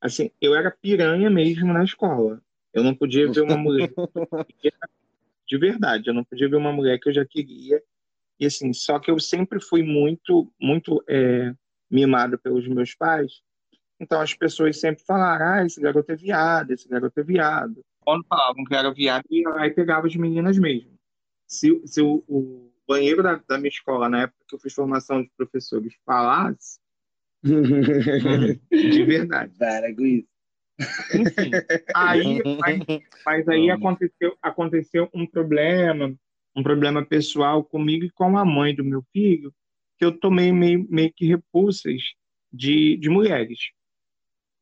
assim, 0.00 0.32
eu 0.40 0.56
era 0.56 0.72
piranha 0.72 1.30
mesmo 1.30 1.72
na 1.72 1.84
escola. 1.84 2.42
Eu 2.74 2.82
não 2.82 2.92
podia 2.92 3.30
ver 3.30 3.42
uma 3.42 3.56
mulher 3.56 3.92
de 5.46 5.58
verdade, 5.58 6.08
eu 6.08 6.14
não 6.14 6.24
podia 6.24 6.48
ver 6.48 6.56
uma 6.56 6.72
mulher 6.72 6.98
que 6.98 7.08
eu 7.08 7.12
já 7.12 7.24
queria. 7.24 7.80
E 8.40 8.46
assim, 8.46 8.72
só 8.72 8.98
que 8.98 9.08
eu 9.08 9.20
sempre 9.20 9.60
fui 9.60 9.84
muito, 9.84 10.52
muito 10.60 11.04
é, 11.08 11.54
mimado 11.88 12.36
pelos 12.36 12.66
meus 12.66 12.92
pais. 12.92 13.40
Então 13.98 14.20
as 14.20 14.34
pessoas 14.34 14.78
sempre 14.78 15.02
falaram: 15.04 15.46
ah, 15.46 15.66
esse 15.66 15.80
garoto 15.80 16.12
é 16.12 16.16
viado, 16.16 16.70
esse 16.72 16.88
garoto 16.88 17.18
é 17.18 17.22
viado. 17.22 17.84
Quando 18.00 18.24
falavam 18.26 18.64
que 18.64 18.74
era 18.74 18.92
viado, 18.92 19.24
ia 19.30 19.48
lá 19.48 19.66
e 19.66 19.70
pegava 19.70 20.06
as 20.06 20.14
meninas 20.14 20.58
mesmo. 20.58 20.96
Se, 21.46 21.80
se 21.86 22.00
o, 22.00 22.22
o 22.28 22.72
banheiro 22.86 23.22
da, 23.22 23.40
da 23.48 23.58
minha 23.58 23.68
escola, 23.68 24.08
na 24.08 24.22
época 24.22 24.44
que 24.48 24.54
eu 24.54 24.60
fiz 24.60 24.74
formação 24.74 25.22
de 25.22 25.30
professores, 25.36 25.94
falasse, 26.04 26.78
de 27.42 29.04
verdade. 29.04 29.52
Para 29.58 29.94
com 29.94 30.02
isso. 30.02 30.28
Enfim, 31.14 31.50
aí, 31.94 32.42
mas, 32.58 33.02
mas 33.24 33.48
aí 33.48 33.70
aconteceu, 33.70 34.36
aconteceu 34.42 35.08
um 35.14 35.26
problema, 35.26 36.14
um 36.54 36.62
problema 36.62 37.04
pessoal 37.04 37.64
comigo 37.64 38.04
e 38.04 38.10
com 38.10 38.36
a 38.36 38.44
mãe 38.44 38.74
do 38.74 38.84
meu 38.84 39.02
filho, 39.12 39.54
que 39.98 40.04
eu 40.04 40.12
tomei 40.12 40.52
meio, 40.52 40.86
meio 40.90 41.10
que 41.12 41.26
repulsas 41.26 42.02
de, 42.52 42.96
de 42.98 43.08
mulheres. 43.08 43.58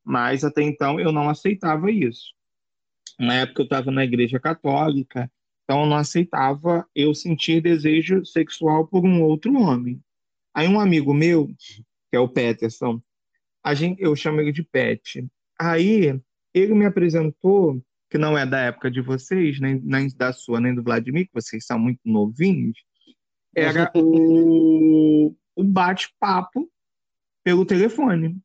Mas 0.04 0.44
até 0.44 0.62
então 0.62 1.00
eu 1.00 1.10
não 1.10 1.28
aceitava 1.28 1.90
isso. 1.90 2.34
Na 3.18 3.34
época 3.34 3.62
eu 3.62 3.64
estava 3.64 3.90
na 3.90 4.04
igreja 4.04 4.38
católica, 4.38 5.30
então 5.64 5.82
eu 5.82 5.86
não 5.86 5.96
aceitava 5.96 6.86
eu 6.94 7.14
sentir 7.14 7.62
desejo 7.62 8.24
sexual 8.24 8.86
por 8.86 9.04
um 9.04 9.22
outro 9.22 9.54
homem. 9.54 10.00
Aí 10.52 10.68
um 10.68 10.78
amigo 10.78 11.14
meu 11.14 11.48
que 12.14 12.16
é 12.16 12.20
o 12.20 12.28
Peterson. 12.28 13.02
A 13.64 13.74
gente, 13.74 14.00
eu 14.00 14.14
chamo 14.14 14.40
ele 14.40 14.52
de 14.52 14.62
Pet. 14.62 15.26
Aí 15.58 16.20
ele 16.54 16.74
me 16.74 16.86
apresentou, 16.86 17.82
que 18.08 18.16
não 18.16 18.38
é 18.38 18.46
da 18.46 18.60
época 18.60 18.88
de 18.88 19.00
vocês, 19.00 19.58
nem, 19.58 19.80
nem 19.80 20.08
da 20.16 20.32
sua, 20.32 20.60
nem 20.60 20.72
do 20.72 20.82
Vladimir, 20.82 21.26
que 21.26 21.34
vocês 21.34 21.66
são 21.66 21.76
muito 21.76 21.98
novinhos, 22.04 22.78
era 23.52 23.90
o, 23.96 25.34
o 25.56 25.64
bate-papo 25.64 26.70
pelo 27.42 27.66
telefone. 27.66 28.38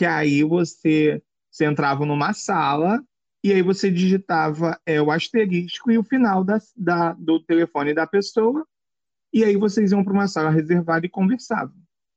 Que 0.00 0.06
aí 0.06 0.42
você, 0.42 1.22
você 1.50 1.66
entrava 1.66 2.06
numa 2.06 2.32
sala 2.32 3.04
e 3.44 3.52
aí 3.52 3.60
você 3.60 3.90
digitava 3.90 4.80
é, 4.86 4.98
o 5.02 5.10
asterisco 5.10 5.90
e 5.90 5.98
o 5.98 6.02
final 6.02 6.42
da, 6.42 6.58
da, 6.74 7.12
do 7.12 7.38
telefone 7.38 7.92
da 7.92 8.06
pessoa, 8.06 8.66
e 9.30 9.44
aí 9.44 9.58
vocês 9.58 9.92
iam 9.92 10.02
para 10.02 10.14
uma 10.14 10.26
sala 10.26 10.48
reservada 10.48 11.04
e 11.04 11.10
conversavam. 11.10 11.74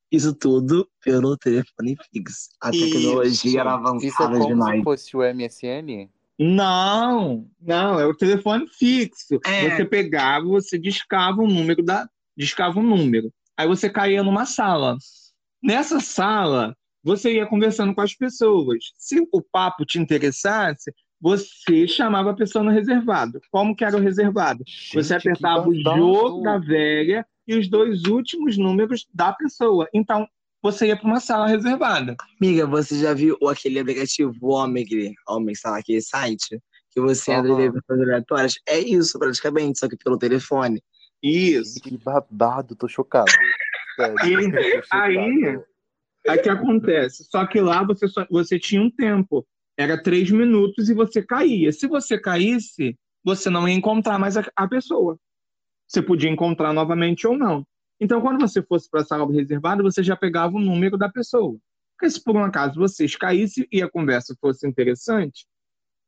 Isso 0.09 0.33
tudo 0.33 0.89
pelo 1.03 1.35
telefone 1.35 1.97
fixo. 2.09 2.51
A 2.61 2.71
tecnologia 2.71 3.27
Isso. 3.27 3.59
era 3.59 3.75
Isso 3.75 3.75
é 3.75 3.89
avançada 3.89 4.37
como 4.37 4.47
demais. 4.47 4.77
se 4.77 4.83
fosse 4.85 5.17
o 5.17 5.19
MSN? 5.19 6.09
Não, 6.39 7.45
não, 7.59 7.99
é 7.99 8.05
o 8.05 8.15
telefone 8.15 8.65
fixo. 8.69 9.41
É. 9.45 9.75
Você 9.75 9.83
pegava, 9.83 10.45
você 10.45 10.79
discava 10.79 11.41
um 11.41 11.47
número 11.47 11.83
da, 11.83 12.09
discava 12.37 12.79
um 12.79 12.83
número. 12.83 13.29
Aí 13.57 13.67
você 13.67 13.89
caía 13.89 14.23
numa 14.23 14.45
sala. 14.45 14.95
Nessa 15.61 15.99
sala, 15.99 16.73
você 17.03 17.33
ia 17.33 17.45
conversando 17.45 17.93
com 17.93 18.01
as 18.01 18.15
pessoas. 18.15 18.91
Se 18.97 19.19
o 19.31 19.41
papo 19.41 19.85
te 19.85 19.99
interessasse, 19.99 20.91
você 21.19 21.87
chamava 21.87 22.31
a 22.31 22.35
pessoa 22.35 22.63
no 22.63 22.71
reservado. 22.71 23.39
Como 23.51 23.75
que 23.75 23.83
era 23.85 23.95
o 23.95 23.99
reservado? 23.99 24.63
Você 24.93 25.01
Gente, 25.01 25.21
que 25.23 25.29
apertava 25.29 25.67
o 25.67 25.75
jogo 25.75 26.41
da 26.41 26.57
velha 26.57 27.25
e 27.47 27.55
os 27.55 27.69
dois 27.69 28.03
últimos 28.05 28.57
números 28.57 29.05
da 29.13 29.33
pessoa. 29.33 29.87
Então, 29.93 30.27
você 30.61 30.87
ia 30.87 30.97
para 30.97 31.05
uma 31.07 31.19
sala 31.19 31.47
reservada. 31.47 32.15
Amiga, 32.41 32.65
você 32.65 32.97
já 32.99 33.13
viu 33.13 33.37
aquele 33.49 33.79
aplicativo 33.79 34.33
Omegle, 34.41 35.13
Homem, 35.27 35.53
sei 35.55 35.71
lá, 35.71 35.77
aquele 35.79 36.01
site? 36.01 36.59
Que 36.91 37.01
você 37.01 37.33
entra 37.33 37.51
e 37.51 37.55
vê 37.55 37.71
pessoas 37.71 38.01
aleatórias? 38.01 38.53
É 38.67 38.79
isso, 38.79 39.19
praticamente, 39.19 39.79
só 39.79 39.89
que 39.89 39.97
pelo 39.97 40.17
telefone. 40.17 40.81
Isso. 41.21 41.81
Que 41.81 41.97
babado, 41.97 42.75
tô 42.75 42.87
chocado. 42.87 43.31
Sério, 43.95 44.41
E 44.41 44.51
tô 44.51 44.83
chocado. 44.83 45.03
aí, 45.03 45.59
Aí 46.27 46.39
que 46.39 46.49
acontece? 46.49 47.25
Só 47.25 47.45
que 47.45 47.59
lá 47.59 47.83
você, 47.83 48.07
só, 48.07 48.25
você 48.29 48.57
tinha 48.57 48.81
um 48.81 48.89
tempo. 48.89 49.45
Era 49.77 50.01
três 50.01 50.29
minutos 50.29 50.89
e 50.89 50.93
você 50.93 51.21
caía. 51.21 51.71
Se 51.71 51.87
você 51.87 52.17
caísse, 52.19 52.97
você 53.23 53.49
não 53.49 53.67
ia 53.67 53.75
encontrar 53.75 54.19
mais 54.19 54.37
a, 54.37 54.45
a 54.55 54.67
pessoa. 54.67 55.17
Você 55.87 56.01
podia 56.01 56.29
encontrar 56.29 56.73
novamente 56.73 57.27
ou 57.27 57.37
não. 57.37 57.65
Então, 57.99 58.21
quando 58.21 58.39
você 58.39 58.61
fosse 58.61 58.89
para 58.89 59.01
a 59.01 59.05
sala 59.05 59.31
reservada, 59.31 59.83
você 59.83 60.03
já 60.03 60.15
pegava 60.15 60.55
o 60.55 60.59
número 60.59 60.97
da 60.97 61.09
pessoa. 61.09 61.57
Porque 61.95 62.09
se 62.09 62.23
por 62.23 62.35
um 62.35 62.43
acaso 62.43 62.75
vocês 62.75 63.15
caíssem 63.15 63.67
e 63.71 63.81
a 63.81 63.89
conversa 63.89 64.35
fosse 64.39 64.67
interessante, 64.67 65.45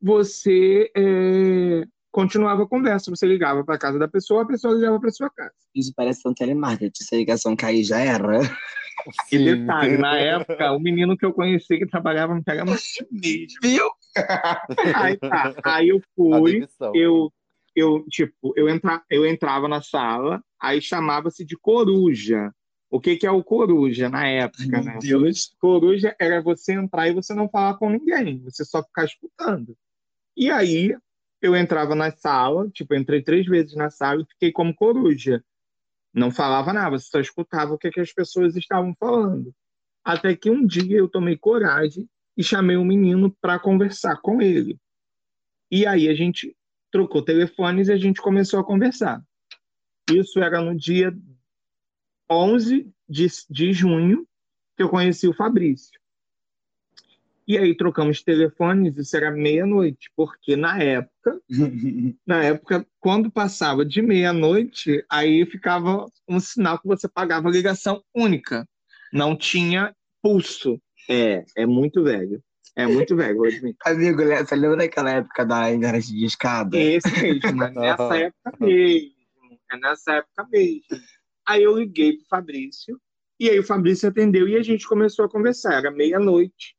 você 0.02 0.92
é, 0.96 1.86
continuava 2.12 2.64
a 2.64 2.68
conversa. 2.68 3.12
Você 3.12 3.26
ligava 3.26 3.64
para 3.64 3.76
a 3.76 3.80
casa 3.80 4.00
da 4.00 4.08
pessoa, 4.08 4.44
a 4.44 4.48
pessoa 4.48 4.74
ligava 4.74 5.00
para 5.00 5.12
sua 5.12 5.30
casa. 5.30 5.54
Isso 5.74 5.94
parece 5.96 6.24
tão 6.24 6.34
telemarketing. 6.34 7.04
Se 7.04 7.16
a 7.16 7.18
ligação 7.18 7.56
cair, 7.56 7.84
já 7.84 8.00
era. 8.00 8.40
E 9.32 9.38
Sim. 9.38 9.44
detalhe, 9.44 9.98
na 9.98 10.18
época, 10.18 10.72
o 10.72 10.80
menino 10.80 11.18
que 11.18 11.26
eu 11.26 11.34
conheci 11.34 11.78
que 11.78 11.86
trabalhava 11.86 12.34
no 12.34 12.44
Pega 12.44 12.64
mesmo. 12.66 13.08
Viu? 13.62 13.90
Aí 14.96 15.18
tá. 15.18 15.56
Aí 15.64 15.90
eu 15.90 16.02
fui, 16.16 16.68
eu, 16.94 17.32
eu 17.76 18.06
tipo, 18.10 18.54
eu, 18.56 18.70
entra, 18.70 19.04
eu 19.10 19.26
entrava 19.26 19.68
na 19.68 19.82
sala, 19.82 20.42
aí 20.60 20.82
chamava-se 20.82 21.46
de 21.46 21.58
coruja. 21.58 22.52
O 22.90 23.00
que 23.00 23.18
que 23.18 23.28
é 23.28 23.32
o 23.32 23.44
coruja 23.44 24.10
na 24.10 24.26
época, 24.28 24.82
né? 24.82 25.00
Deus. 25.02 25.54
Coruja 25.60 26.16
era 26.20 26.42
você 26.42 26.74
entrar 26.74 27.10
e 27.10 27.14
você 27.14 27.34
não 27.34 27.50
falar 27.50 27.76
com 27.76 27.90
ninguém, 27.90 28.40
você 28.40 28.64
só 28.64 28.82
ficar 28.82 29.04
escutando. 29.04 29.76
E 30.38 30.50
aí 30.50 30.96
eu 31.42 31.56
entrava 31.56 31.94
na 31.94 32.12
sala, 32.12 32.70
tipo, 32.70 32.96
entrei 32.96 33.22
três 33.22 33.46
vezes 33.46 33.76
na 33.76 33.90
sala 33.90 34.22
e 34.22 34.26
fiquei 34.26 34.52
como 34.52 34.74
coruja. 34.74 35.44
Não 36.16 36.32
falava 36.32 36.72
nada, 36.72 36.98
você 36.98 37.10
só 37.10 37.20
escutava 37.20 37.74
o 37.74 37.78
que, 37.78 37.92
que 37.92 38.00
as 38.00 38.14
pessoas 38.14 38.56
estavam 38.56 38.96
falando. 38.98 39.54
Até 40.02 40.34
que 40.34 40.50
um 40.50 40.66
dia 40.66 40.98
eu 40.98 41.10
tomei 41.10 41.38
coragem 41.38 42.10
e 42.38 42.44
chamei 42.44 42.78
um 42.78 42.86
menino 42.86 43.36
para 43.42 43.60
conversar 43.60 44.22
com 44.22 44.42
ele. 44.42 44.80
E 45.70 45.86
aí 45.86 46.08
a 46.08 46.16
gente 46.16 46.56
trocou 46.90 47.22
telefones 47.22 47.90
e 47.90 47.92
a 47.92 47.98
gente 47.98 48.22
começou 48.22 48.62
a 48.62 48.64
conversar. 48.64 49.22
Isso 50.10 50.40
era 50.40 50.62
no 50.62 50.74
dia 50.74 51.14
11 52.32 52.90
de, 53.10 53.28
de 53.50 53.74
junho 53.74 54.26
que 54.78 54.84
eu 54.84 54.90
conheci 54.90 55.28
o 55.28 55.34
Fabrício. 55.34 56.00
E 57.48 57.58
aí 57.58 57.76
trocamos 57.76 58.24
telefones, 58.24 58.98
isso 58.98 59.16
era 59.16 59.30
meia-noite, 59.30 60.10
porque 60.16 60.56
na 60.56 60.82
época, 60.82 61.40
na 62.26 62.44
época, 62.44 62.86
quando 63.00 63.30
passava 63.32 63.86
de 63.86 64.02
meia-noite, 64.02 65.06
aí 65.10 65.46
ficava 65.46 66.08
um 66.28 66.40
sinal 66.40 66.80
que 66.80 66.88
você 66.88 67.08
pagava 67.08 67.50
ligação 67.50 68.04
única. 68.16 68.68
Não 69.14 69.36
tinha 69.36 69.96
pulso. 70.24 70.82
É, 71.08 71.46
é 71.56 71.66
muito 71.66 72.04
velho. 72.04 72.42
É 72.76 72.86
muito 72.86 73.16
velho, 73.16 73.38
vou 73.38 73.46
admitir. 73.46 73.78
Amigo, 73.86 74.26
né, 74.26 74.44
você 74.44 74.56
lembra 74.56 74.78
daquela 74.78 75.12
época 75.12 75.46
da 75.46 75.72
internet 75.72 76.08
de 76.08 76.26
escada? 76.26 76.78
Esse 76.78 77.10
mesmo, 77.22 77.64
é 77.64 77.72
nessa 77.72 78.18
época 78.18 78.58
mesmo. 78.60 79.16
É 79.72 79.78
nessa 79.78 80.14
época 80.16 80.48
mesmo. 80.52 80.82
Aí 81.48 81.64
eu 81.64 81.78
liguei 81.78 82.18
pro 82.18 82.26
Fabrício, 82.28 83.00
e 83.40 83.50
aí 83.50 83.60
o 83.60 83.64
Fabrício 83.64 84.10
atendeu 84.10 84.48
e 84.48 84.58
a 84.58 84.64
gente 84.64 84.88
começou 84.88 85.26
a 85.26 85.30
conversar. 85.30 85.76
Era 85.76 85.92
meia-noite, 85.92 86.75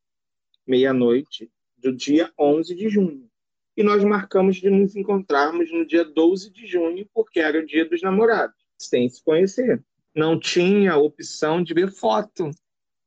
meia-noite 0.66 1.50
do 1.78 1.92
dia 1.92 2.30
11 2.38 2.74
de 2.74 2.88
junho. 2.88 3.28
E 3.76 3.82
nós 3.82 4.02
marcamos 4.02 4.56
de 4.56 4.70
nos 4.70 4.96
encontrarmos 4.96 5.70
no 5.70 5.86
dia 5.86 6.04
12 6.04 6.50
de 6.50 6.66
junho, 6.66 7.06
porque 7.12 7.40
era 7.40 7.58
o 7.58 7.66
dia 7.66 7.84
dos 7.84 8.00
namorados, 8.00 8.56
sem 8.78 9.08
se 9.08 9.22
conhecer. 9.22 9.82
Não 10.14 10.40
tinha 10.40 10.96
opção 10.96 11.62
de 11.62 11.74
ver 11.74 11.92
foto. 11.92 12.50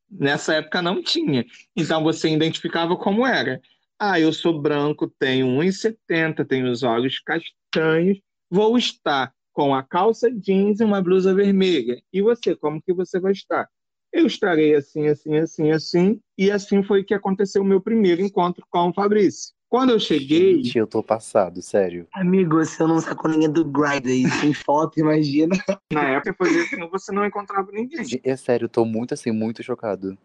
Nessa 0.10 0.56
época 0.56 0.82
não 0.82 1.02
tinha. 1.02 1.46
Então 1.76 2.04
você 2.04 2.30
identificava 2.30 2.96
como 2.96 3.26
era. 3.26 3.60
Ah, 3.98 4.20
eu 4.20 4.32
sou 4.32 4.62
branco, 4.62 5.12
tenho 5.20 5.48
1,70, 5.48 6.48
tenho 6.48 6.72
os 6.72 6.84
olhos 6.84 7.20
castanhos, 7.20 8.22
vou 8.50 8.78
estar 8.78 9.34
com 9.52 9.76
a 9.76 9.84
calça 9.84 10.32
jeans 10.32 10.80
e 10.80 10.84
uma 10.84 11.02
blusa 11.02 11.34
vermelha. 11.34 12.02
E 12.14 12.22
você, 12.22 12.56
como 12.56 12.82
que 12.82 12.94
você 12.94 13.20
vai 13.20 13.34
estar? 13.34 13.68
Eu 14.12 14.26
estarei 14.26 14.76
assim, 14.76 15.08
assim, 15.08 15.38
assim, 15.38 15.72
assim. 15.72 16.20
E 16.38 16.52
assim 16.52 16.84
foi 16.84 17.04
que 17.04 17.14
aconteceu 17.14 17.62
o 17.62 17.66
meu 17.66 17.82
primeiro 17.82 18.22
encontro 18.22 18.66
com 18.70 18.90
o 18.90 18.94
Fabrício. 18.94 19.54
Quando 19.70 19.92
eu 19.92 20.00
cheguei, 20.00 20.64
Gente, 20.64 20.80
eu 20.80 20.88
tô 20.88 21.04
passado, 21.04 21.62
sério. 21.62 22.08
Amigo, 22.12 22.56
você 22.58 22.84
não 22.88 23.00
sacou 23.00 23.30
ninguém 23.30 23.52
do 23.52 23.64
Grindr 23.64 24.10
aí, 24.10 24.28
sem 24.42 24.52
foto, 24.52 25.00
imagina. 25.00 25.56
na 25.94 26.10
época, 26.10 26.36
fazia 26.40 26.64
assim, 26.64 26.90
você 26.90 27.12
não 27.12 27.24
encontrava 27.24 27.72
ninguém. 27.72 28.04
É 28.24 28.36
sério, 28.36 28.66
eu 28.66 28.70
tô 28.70 28.84
muito 28.84 29.14
assim, 29.14 29.32
muito 29.32 29.62
chocado. 29.62 30.18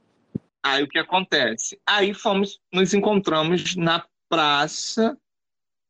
Aí 0.65 0.83
o 0.83 0.89
que 0.89 0.99
acontece? 0.99 1.79
Aí 1.87 2.15
fomos, 2.15 2.59
nos 2.73 2.95
encontramos 2.95 3.77
na 3.77 4.03
praça 4.31 5.15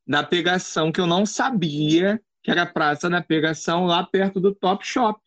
da 0.04 0.24
pegação, 0.24 0.90
que 0.90 1.00
eu 1.00 1.07
não 1.07 1.24
sabia 1.24 2.20
que 2.42 2.50
era 2.50 2.62
a 2.62 2.66
praça 2.66 3.09
da 3.09 3.22
pegação 3.22 3.87
lá 3.87 4.04
perto 4.04 4.38
do 4.38 4.54
Top 4.54 4.87
Shop. 4.87 5.18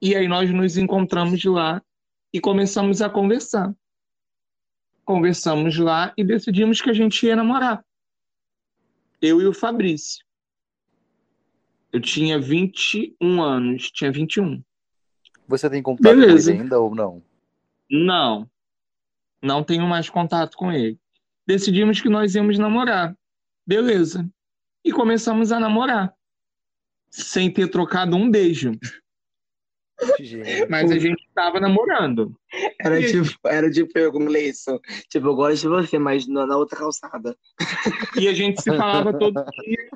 E 0.00 0.14
aí 0.14 0.28
nós 0.28 0.50
nos 0.50 0.76
encontramos 0.76 1.42
lá 1.44 1.82
e 2.32 2.40
começamos 2.40 3.02
a 3.02 3.10
conversar. 3.10 3.74
Conversamos 5.04 5.76
lá 5.78 6.12
e 6.16 6.24
decidimos 6.24 6.80
que 6.80 6.90
a 6.90 6.94
gente 6.94 7.26
ia 7.26 7.34
namorar. 7.34 7.84
Eu 9.20 9.40
e 9.40 9.46
o 9.46 9.52
Fabrício. 9.52 10.24
Eu 11.92 12.00
tinha 12.00 12.38
21 12.38 13.42
anos, 13.42 13.90
tinha 13.90 14.12
21. 14.12 14.62
Você 15.48 15.70
tem 15.70 15.82
contato 15.82 16.12
com 16.12 16.20
Beleza. 16.20 16.52
ele 16.52 16.60
ainda 16.60 16.78
ou 16.78 16.94
não? 16.94 17.22
Não, 17.90 18.48
não 19.42 19.64
tenho 19.64 19.86
mais 19.86 20.10
contato 20.10 20.56
com 20.56 20.70
ele. 20.70 20.98
Decidimos 21.46 22.00
que 22.00 22.10
nós 22.10 22.34
íamos 22.34 22.58
namorar. 22.58 23.16
Beleza. 23.66 24.28
E 24.84 24.92
começamos 24.92 25.50
a 25.50 25.58
namorar. 25.58 26.14
Sem 27.10 27.50
ter 27.50 27.68
trocado 27.68 28.14
um 28.14 28.30
beijo. 28.30 28.72
Mas 30.68 30.90
a 30.90 30.98
gente 30.98 31.20
estava 31.26 31.58
namorando. 31.58 32.34
Era 32.80 33.00
tipo, 33.00 33.30
era 33.46 33.70
tipo 33.70 33.98
eu 33.98 34.12
com 34.12 34.22
o 34.22 34.26
Gleison. 34.26 34.78
Tipo, 35.08 35.28
eu 35.28 35.34
gosto 35.34 35.62
de 35.62 35.68
você, 35.68 35.98
mas 35.98 36.26
na, 36.26 36.46
na 36.46 36.56
outra 36.56 36.78
calçada. 36.78 37.36
E 38.18 38.28
a 38.28 38.32
gente 38.32 38.62
se 38.62 38.70
falava 38.76 39.12
todo 39.18 39.44
dia, 39.60 39.88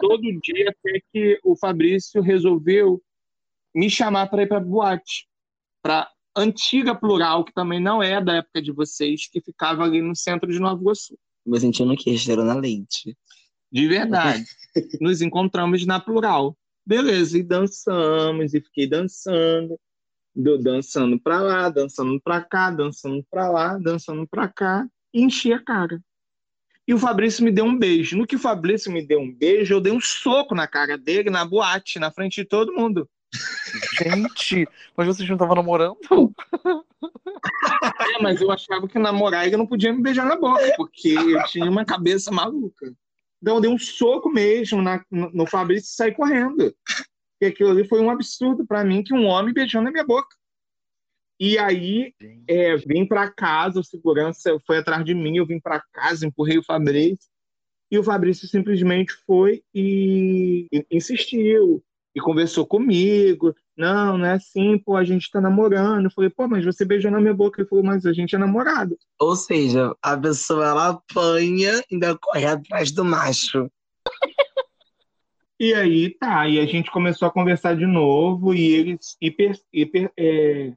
todo 0.00 0.40
dia, 0.42 0.70
até 0.70 1.02
que 1.12 1.40
o 1.42 1.56
Fabrício 1.56 2.22
resolveu 2.22 3.02
me 3.74 3.90
chamar 3.90 4.28
para 4.28 4.42
ir 4.42 4.48
para 4.48 4.60
boate. 4.60 5.26
Para 5.82 6.08
antiga 6.36 6.94
plural, 6.94 7.44
que 7.44 7.52
também 7.52 7.80
não 7.80 8.02
é 8.02 8.22
da 8.22 8.36
época 8.36 8.62
de 8.62 8.72
vocês, 8.72 9.28
que 9.28 9.40
ficava 9.40 9.82
ali 9.82 10.00
no 10.00 10.14
centro 10.14 10.50
de 10.50 10.60
Nova 10.60 10.80
Iguaçu. 10.80 11.18
Me 11.44 11.58
sentindo 11.58 11.96
que 11.96 12.16
cheirou 12.16 12.44
na 12.44 12.54
leite. 12.54 13.16
De 13.70 13.88
verdade. 13.88 14.44
Nos 15.00 15.20
encontramos 15.20 15.84
na 15.84 15.98
plural. 15.98 16.56
Beleza, 16.88 17.36
e 17.36 17.42
dançamos, 17.42 18.54
e 18.54 18.62
fiquei 18.62 18.88
dançando, 18.88 19.78
do- 20.34 20.56
dançando 20.56 21.20
pra 21.20 21.38
lá, 21.42 21.68
dançando 21.68 22.18
pra 22.18 22.40
cá, 22.40 22.70
dançando 22.70 23.22
pra 23.30 23.50
lá, 23.50 23.76
dançando 23.76 24.26
pra 24.26 24.48
cá, 24.48 24.88
e 25.12 25.20
enchi 25.22 25.52
a 25.52 25.62
cara. 25.62 26.00
E 26.86 26.94
o 26.94 26.98
Fabrício 26.98 27.44
me 27.44 27.50
deu 27.50 27.66
um 27.66 27.78
beijo. 27.78 28.16
No 28.16 28.26
que 28.26 28.36
o 28.36 28.38
Fabrício 28.38 28.90
me 28.90 29.06
deu 29.06 29.20
um 29.20 29.30
beijo, 29.30 29.74
eu 29.74 29.82
dei 29.82 29.92
um 29.92 30.00
soco 30.00 30.54
na 30.54 30.66
cara 30.66 30.96
dele, 30.96 31.28
na 31.28 31.44
boate, 31.44 31.98
na 31.98 32.10
frente 32.10 32.36
de 32.36 32.46
todo 32.48 32.72
mundo. 32.72 33.06
gente, 34.00 34.66
mas 34.96 35.06
vocês 35.06 35.28
não 35.28 35.36
estavam 35.36 35.56
namorando? 35.56 35.98
É, 38.16 38.22
mas 38.22 38.40
eu 38.40 38.50
achava 38.50 38.88
que 38.88 38.98
namorar 38.98 39.46
ele 39.46 39.56
não 39.56 39.66
podia 39.66 39.92
me 39.92 40.02
beijar 40.02 40.24
na 40.24 40.36
boca, 40.36 40.60
porque 40.76 41.10
eu 41.10 41.44
tinha 41.44 41.68
uma 41.70 41.84
cabeça 41.84 42.30
maluca. 42.30 42.92
Então 43.40 43.56
eu 43.56 43.60
dei 43.60 43.70
um 43.70 43.78
soco 43.78 44.30
mesmo 44.30 44.82
na- 44.82 45.04
no, 45.10 45.30
no 45.30 45.46
Fabrício 45.46 45.88
e 45.88 45.94
saí 45.94 46.14
correndo. 46.14 46.74
E 47.40 47.46
aquilo 47.46 47.70
ali 47.70 47.86
foi 47.86 48.00
um 48.00 48.10
absurdo 48.10 48.66
pra 48.66 48.84
mim 48.84 49.02
que 49.02 49.14
um 49.14 49.24
homem 49.26 49.54
beijando 49.54 49.84
na 49.84 49.90
minha 49.92 50.04
boca. 50.04 50.36
E 51.40 51.56
aí 51.56 52.12
é, 52.48 52.76
vim 52.76 53.06
pra 53.06 53.30
casa, 53.30 53.78
o 53.78 53.84
segurança 53.84 54.58
foi 54.66 54.78
atrás 54.78 55.04
de 55.04 55.14
mim, 55.14 55.36
eu 55.36 55.46
vim 55.46 55.60
pra 55.60 55.80
casa, 55.92 56.26
empurrei 56.26 56.58
o 56.58 56.64
Fabrício. 56.64 57.28
E 57.90 57.98
o 57.98 58.02
Fabrício 58.02 58.46
simplesmente 58.48 59.12
foi 59.24 59.62
e 59.72 60.66
insistiu 60.90 61.82
e 62.14 62.20
conversou 62.20 62.66
comigo. 62.66 63.54
Não, 63.78 64.18
não 64.18 64.26
é 64.26 64.32
assim, 64.32 64.76
pô, 64.76 64.96
a 64.96 65.04
gente 65.04 65.30
tá 65.30 65.40
namorando. 65.40 66.06
Eu 66.06 66.10
falei, 66.10 66.28
pô, 66.28 66.48
mas 66.48 66.64
você 66.64 66.84
beijou 66.84 67.12
na 67.12 67.20
minha 67.20 67.32
boca. 67.32 67.60
Ele 67.60 67.68
falou, 67.68 67.84
mas 67.84 68.04
a 68.04 68.12
gente 68.12 68.34
é 68.34 68.38
namorado. 68.38 68.98
Ou 69.20 69.36
seja, 69.36 69.94
a 70.02 70.16
pessoa 70.16 70.66
ela 70.66 70.88
apanha 70.88 71.80
e 71.88 71.94
ainda 71.94 72.18
corre 72.18 72.44
atrás 72.44 72.90
do 72.90 73.04
macho. 73.04 73.70
E 75.60 75.74
aí, 75.74 76.10
tá, 76.10 76.46
e 76.46 76.60
a 76.60 76.66
gente 76.66 76.88
começou 76.88 77.26
a 77.26 77.32
conversar 77.32 77.74
de 77.74 77.84
novo, 77.84 78.54
e 78.54 78.64
ele 78.64 78.96
hiper, 79.20 79.58
hiper, 79.72 80.08
é, 80.16 80.72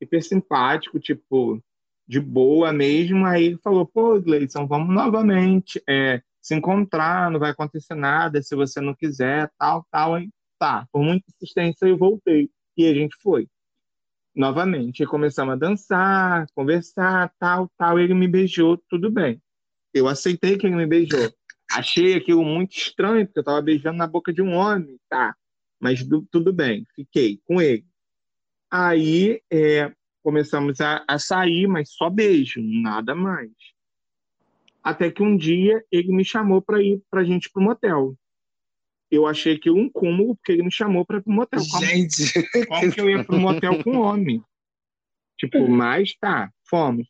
hiper 0.00 0.20
simpático, 0.20 0.98
tipo, 0.98 1.62
de 2.08 2.18
boa 2.18 2.72
mesmo. 2.72 3.24
Aí 3.24 3.44
ele 3.44 3.58
falou, 3.58 3.86
pô, 3.86 4.20
Gleison, 4.20 4.66
vamos 4.66 4.92
novamente 4.92 5.80
é, 5.88 6.20
se 6.42 6.56
encontrar, 6.56 7.30
não 7.30 7.38
vai 7.38 7.50
acontecer 7.50 7.94
nada 7.94 8.42
se 8.42 8.56
você 8.56 8.80
não 8.80 8.96
quiser, 8.96 9.48
tal, 9.56 9.86
tal. 9.92 10.16
Aí, 10.16 10.28
tá, 10.58 10.86
por 10.92 11.02
muita 11.02 11.24
insistência 11.34 11.86
eu 11.86 11.96
voltei. 11.96 12.50
E 12.76 12.86
a 12.86 12.94
gente 12.94 13.16
foi. 13.22 13.48
Novamente, 14.34 15.06
começamos 15.06 15.54
a 15.54 15.56
dançar, 15.56 16.46
conversar, 16.54 17.32
tal, 17.38 17.70
tal. 17.78 17.98
Ele 17.98 18.12
me 18.12 18.28
beijou, 18.28 18.76
tudo 18.88 19.10
bem. 19.10 19.40
Eu 19.94 20.06
aceitei 20.08 20.58
que 20.58 20.66
ele 20.66 20.76
me 20.76 20.86
beijou. 20.86 21.32
Achei 21.70 22.14
aquilo 22.14 22.44
muito 22.44 22.76
estranho, 22.76 23.26
porque 23.26 23.40
eu 23.40 23.44
tava 23.44 23.62
beijando 23.62 23.96
na 23.96 24.06
boca 24.06 24.32
de 24.32 24.42
um 24.42 24.52
homem, 24.52 24.98
tá? 25.08 25.34
Mas 25.80 26.06
du- 26.06 26.26
tudo 26.30 26.52
bem, 26.52 26.84
fiquei 26.94 27.40
com 27.44 27.60
ele. 27.60 27.84
Aí 28.70 29.40
é, 29.50 29.92
começamos 30.22 30.80
a, 30.80 31.04
a 31.08 31.18
sair, 31.18 31.66
mas 31.66 31.90
só 31.92 32.10
beijo, 32.10 32.60
nada 32.62 33.14
mais. 33.14 33.50
Até 34.82 35.10
que 35.10 35.22
um 35.22 35.36
dia 35.36 35.84
ele 35.90 36.12
me 36.12 36.24
chamou 36.24 36.62
para 36.62 36.82
ir 36.82 37.02
pra 37.10 37.24
gente 37.24 37.50
pro 37.50 37.62
motel. 37.62 38.14
Eu 39.10 39.26
achei 39.26 39.54
aquilo 39.54 39.78
um 39.78 39.88
cúmulo, 39.88 40.36
porque 40.36 40.52
ele 40.52 40.64
me 40.64 40.72
chamou 40.72 41.04
para 41.04 41.20
pro 41.20 41.32
motel. 41.32 41.60
Como, 41.70 41.84
Gente, 41.84 42.32
como 42.66 42.92
que 42.92 43.00
eu 43.00 43.10
ia 43.10 43.24
pro 43.24 43.38
motel 43.38 43.82
com 43.82 43.98
homem? 43.98 44.42
Tipo, 45.38 45.68
mas 45.68 46.14
tá, 46.18 46.50
fomos. 46.68 47.06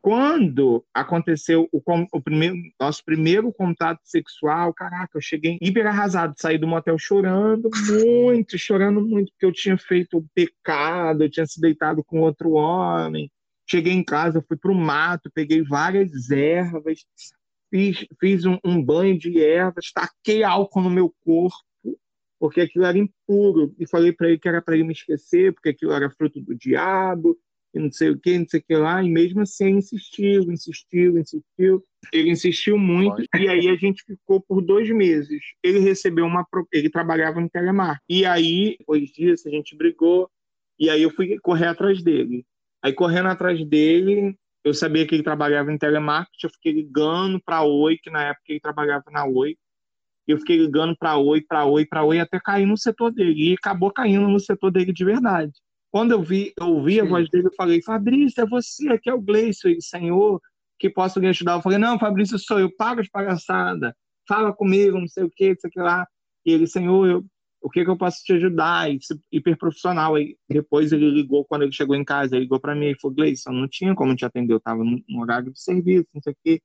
quando 0.00 0.84
aconteceu 0.94 1.68
o, 1.70 1.82
o 2.12 2.22
primeiro, 2.22 2.56
nosso 2.80 3.04
primeiro 3.04 3.52
contato 3.52 4.00
sexual, 4.04 4.72
caraca, 4.72 5.18
eu 5.18 5.20
cheguei 5.20 5.58
hiper 5.60 5.86
arrasado, 5.86 6.34
saí 6.38 6.56
do 6.56 6.66
motel 6.66 6.98
chorando 6.98 7.68
muito, 7.88 8.58
chorando 8.58 9.00
muito, 9.00 9.30
porque 9.32 9.46
eu 9.46 9.52
tinha 9.52 9.76
feito 9.76 10.18
um 10.18 10.26
pecado, 10.34 11.24
eu 11.24 11.30
tinha 11.30 11.46
se 11.46 11.60
deitado 11.60 12.02
com 12.04 12.20
outro 12.20 12.52
homem. 12.52 13.30
Cheguei 13.68 13.92
em 13.92 14.04
casa, 14.04 14.44
fui 14.46 14.56
pro 14.56 14.74
mato, 14.74 15.30
peguei 15.34 15.62
várias 15.62 16.30
ervas, 16.30 17.00
fiz, 17.70 18.06
fiz 18.20 18.44
um, 18.44 18.58
um 18.64 18.82
banho 18.82 19.18
de 19.18 19.42
ervas, 19.42 19.92
taquei 19.92 20.42
álcool 20.42 20.82
no 20.82 20.90
meu 20.90 21.14
corpo, 21.24 21.56
porque 22.38 22.60
aquilo 22.60 22.84
era 22.84 22.98
impuro, 22.98 23.74
e 23.78 23.88
falei 23.88 24.12
para 24.12 24.28
ele 24.28 24.38
que 24.38 24.48
era 24.48 24.60
para 24.60 24.74
ele 24.74 24.84
me 24.84 24.92
esquecer, 24.92 25.52
porque 25.52 25.70
aquilo 25.70 25.92
era 25.92 26.10
fruto 26.10 26.40
do 26.40 26.54
diabo, 26.54 27.38
e 27.76 27.78
não 27.78 27.92
sei 27.92 28.10
o 28.10 28.18
que, 28.18 28.38
não 28.38 28.48
sei 28.48 28.60
o 28.60 28.62
que 28.62 28.76
lá, 28.76 29.02
e 29.02 29.08
mesmo 29.08 29.42
assim 29.42 29.76
insistiu, 29.76 30.50
insistiu, 30.50 31.18
insistiu. 31.18 31.84
Ele 32.12 32.30
insistiu 32.30 32.78
muito, 32.78 33.16
Lógico. 33.16 33.36
e 33.36 33.48
aí 33.48 33.68
a 33.68 33.76
gente 33.76 34.02
ficou 34.02 34.40
por 34.40 34.62
dois 34.62 34.88
meses. 34.90 35.42
Ele 35.62 35.80
recebeu 35.80 36.24
uma. 36.24 36.46
Ele 36.72 36.88
trabalhava 36.88 37.40
no 37.40 37.50
Telemar. 37.50 38.00
E 38.08 38.24
aí, 38.24 38.76
depois 38.78 39.10
disso, 39.10 39.48
a 39.48 39.50
gente 39.50 39.76
brigou, 39.76 40.30
e 40.78 40.88
aí 40.88 41.02
eu 41.02 41.10
fui 41.10 41.38
correr 41.40 41.66
atrás 41.66 42.02
dele. 42.02 42.46
Aí, 42.82 42.92
correndo 42.92 43.28
atrás 43.28 43.62
dele, 43.66 44.34
eu 44.66 44.74
sabia 44.74 45.06
que 45.06 45.14
ele 45.14 45.22
trabalhava 45.22 45.72
em 45.72 45.78
telemarketing, 45.78 46.46
eu 46.46 46.50
fiquei 46.50 46.72
ligando 46.72 47.40
para 47.40 47.58
a 47.58 47.62
Oi, 47.62 47.96
que 48.02 48.10
na 48.10 48.24
época 48.24 48.46
ele 48.48 48.58
trabalhava 48.58 49.04
na 49.12 49.24
Oi. 49.24 49.56
Eu 50.26 50.38
fiquei 50.38 50.56
ligando 50.56 50.96
para 50.98 51.16
Oi, 51.16 51.40
para 51.40 51.64
Oi, 51.64 51.86
para 51.86 52.02
Oi, 52.02 52.18
até 52.18 52.40
cair 52.40 52.66
no 52.66 52.76
setor 52.76 53.12
dele. 53.12 53.52
E 53.52 53.54
acabou 53.54 53.92
caindo 53.92 54.26
no 54.26 54.40
setor 54.40 54.72
dele 54.72 54.92
de 54.92 55.04
verdade. 55.04 55.52
Quando 55.88 56.10
eu 56.10 56.20
vi, 56.20 56.52
eu 56.58 56.66
ouvi 56.66 57.00
a 57.00 57.04
voz 57.04 57.30
dele, 57.30 57.46
eu 57.46 57.54
falei, 57.56 57.80
Fabrício, 57.80 58.42
é 58.42 58.46
você, 58.46 58.88
aqui 58.88 59.08
é 59.08 59.14
o 59.14 59.20
Gleison, 59.20 59.68
ele, 59.68 59.80
senhor, 59.80 60.40
que 60.80 60.90
posso 60.90 61.20
lhe 61.20 61.28
ajudar? 61.28 61.54
Eu 61.54 61.62
falei, 61.62 61.78
não, 61.78 61.96
Fabrício, 61.96 62.36
sou 62.36 62.58
eu, 62.58 62.68
paga 62.76 63.02
as 63.02 63.08
palhaçadas, 63.08 63.92
fala 64.28 64.52
comigo, 64.52 64.98
não 64.98 65.06
sei 65.06 65.22
o 65.22 65.30
que, 65.30 65.50
não 65.50 65.56
sei 65.60 65.68
o 65.68 65.72
que 65.72 65.80
lá. 65.80 66.04
E 66.44 66.50
ele, 66.50 66.66
senhor, 66.66 67.08
eu, 67.08 67.24
o 67.66 67.70
que 67.70 67.84
que 67.84 67.90
eu 67.90 67.96
posso 67.98 68.22
te 68.22 68.32
ajudar? 68.34 68.88
E, 68.92 69.02
se- 69.02 69.20
hiper 69.32 69.58
profissional. 69.58 70.14
Aí, 70.14 70.36
depois 70.48 70.92
ele 70.92 71.10
ligou, 71.10 71.44
quando 71.44 71.62
ele 71.62 71.72
chegou 71.72 71.96
em 71.96 72.04
casa, 72.04 72.36
ele 72.36 72.44
ligou 72.44 72.60
para 72.60 72.76
mim 72.76 72.86
e 72.90 73.00
falou, 73.00 73.16
Gleison, 73.16 73.50
não 73.50 73.66
tinha 73.68 73.92
como 73.92 74.14
te 74.14 74.24
atender, 74.24 74.52
eu 74.52 74.58
estava 74.58 74.84
no 74.84 75.20
horário 75.20 75.52
de 75.52 75.60
serviço, 75.60 76.06
não 76.14 76.22
sei 76.22 76.32
o 76.32 76.36
quê. 76.44 76.62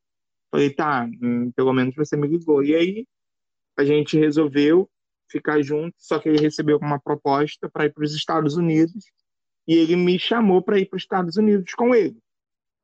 Falei, 0.51 0.69
tá, 0.69 1.09
hum, 1.21 1.51
pelo 1.55 1.73
menos 1.73 1.95
você 1.95 2.15
me 2.15 2.27
ligou. 2.27 2.63
E 2.63 2.75
aí 2.75 3.07
a 3.79 3.83
gente 3.83 4.15
resolveu 4.15 4.87
ficar 5.27 5.59
junto, 5.63 5.95
só 5.97 6.19
que 6.19 6.29
ele 6.29 6.39
recebeu 6.39 6.77
uma 6.77 6.99
proposta 6.99 7.67
para 7.67 7.85
ir 7.85 7.93
para 7.93 8.03
os 8.03 8.13
Estados 8.13 8.55
Unidos 8.55 9.03
e 9.67 9.73
ele 9.75 9.95
me 9.95 10.19
chamou 10.19 10.61
para 10.61 10.77
ir 10.79 10.85
para 10.87 10.97
os 10.97 11.03
Estados 11.03 11.35
Unidos 11.35 11.73
com 11.73 11.95
ele. 11.95 12.17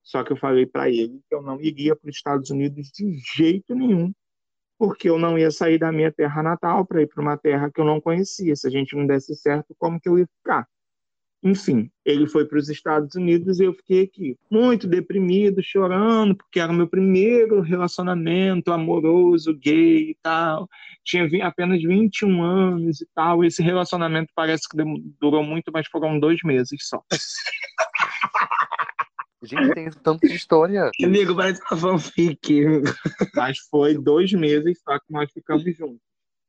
Só 0.01 0.23
que 0.23 0.31
eu 0.33 0.37
falei 0.37 0.65
para 0.65 0.89
ele 0.89 1.21
que 1.29 1.35
eu 1.35 1.41
não 1.43 1.61
iria 1.61 1.95
para 1.95 2.09
os 2.09 2.15
Estados 2.15 2.49
Unidos 2.49 2.89
de 2.91 3.19
jeito 3.35 3.75
nenhum, 3.75 4.11
porque 4.77 5.09
eu 5.09 5.17
não 5.17 5.37
ia 5.37 5.51
sair 5.51 5.77
da 5.77 5.91
minha 5.91 6.11
terra 6.11 6.43
natal 6.43 6.85
para 6.85 7.01
ir 7.01 7.07
para 7.07 7.21
uma 7.21 7.37
terra 7.37 7.71
que 7.71 7.81
eu 7.81 7.85
não 7.85 7.99
conhecia. 7.99 8.55
Se 8.55 8.67
a 8.67 8.69
gente 8.69 8.95
não 8.95 9.05
desse 9.05 9.35
certo, 9.35 9.75
como 9.77 9.99
que 9.99 10.07
eu 10.07 10.19
ia 10.19 10.27
ficar? 10.37 10.67
Enfim, 11.43 11.89
ele 12.03 12.27
foi 12.27 12.45
para 12.45 12.57
os 12.57 12.67
Estados 12.67 13.15
Unidos 13.15 13.59
e 13.59 13.63
eu 13.63 13.73
fiquei 13.73 14.03
aqui, 14.03 14.35
muito 14.49 14.87
deprimido, 14.87 15.61
chorando, 15.63 16.35
porque 16.35 16.59
era 16.59 16.71
o 16.71 16.75
meu 16.75 16.87
primeiro 16.87 17.61
relacionamento 17.61 18.71
amoroso, 18.71 19.55
gay 19.55 20.11
e 20.11 20.17
tal. 20.21 20.67
Tinha 21.05 21.27
apenas 21.45 21.81
21 21.81 22.41
anos 22.43 23.01
e 23.01 23.07
tal. 23.13 23.43
Esse 23.45 23.61
relacionamento 23.61 24.31
parece 24.35 24.67
que 24.67 24.77
durou 25.19 25.43
muito, 25.43 25.71
mas 25.71 25.87
foram 25.87 26.19
dois 26.19 26.39
meses 26.43 26.87
só. 26.87 27.01
Gente, 29.43 29.73
tem 29.73 29.89
tanta 29.91 30.25
história. 30.27 30.89
Amigo, 31.03 31.35
parece 31.35 31.61
uma 31.71 31.77
fanfic. 31.79 32.63
Mas 33.35 33.59
foi 33.69 33.97
dois 33.97 34.31
meses 34.33 34.79
só 34.83 34.97
que 34.99 35.05
nós 35.11 35.31
ficamos 35.31 35.63
juntos. 35.75 35.99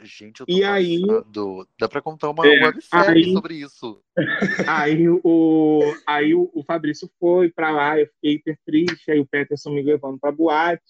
Gente, 0.01 0.41
eu 0.41 0.47
tô 0.47 0.53
E 0.53 0.63
aí- 0.63 1.05
passado. 1.05 1.69
Dá 1.79 1.89
pra 1.89 2.01
contar 2.01 2.31
uma 2.31 2.47
É, 2.47 2.65
websérie 2.67 3.33
sobre 3.33 3.55
isso. 3.57 4.01
Aí 4.69 5.09
o, 5.09 5.81
aí 6.07 6.35
o, 6.37 6.49
o 6.55 6.63
Fabrício 6.63 7.11
foi 7.19 7.51
pra 7.51 7.71
lá, 7.73 7.99
eu 7.99 8.07
fiquei 8.07 8.35
hiper 8.35 8.59
triste, 8.65 9.11
aí 9.11 9.19
o 9.19 9.27
Peterson 9.27 9.71
me 9.71 9.83
levando 9.83 10.17
pra 10.19 10.31
boate. 10.31 10.85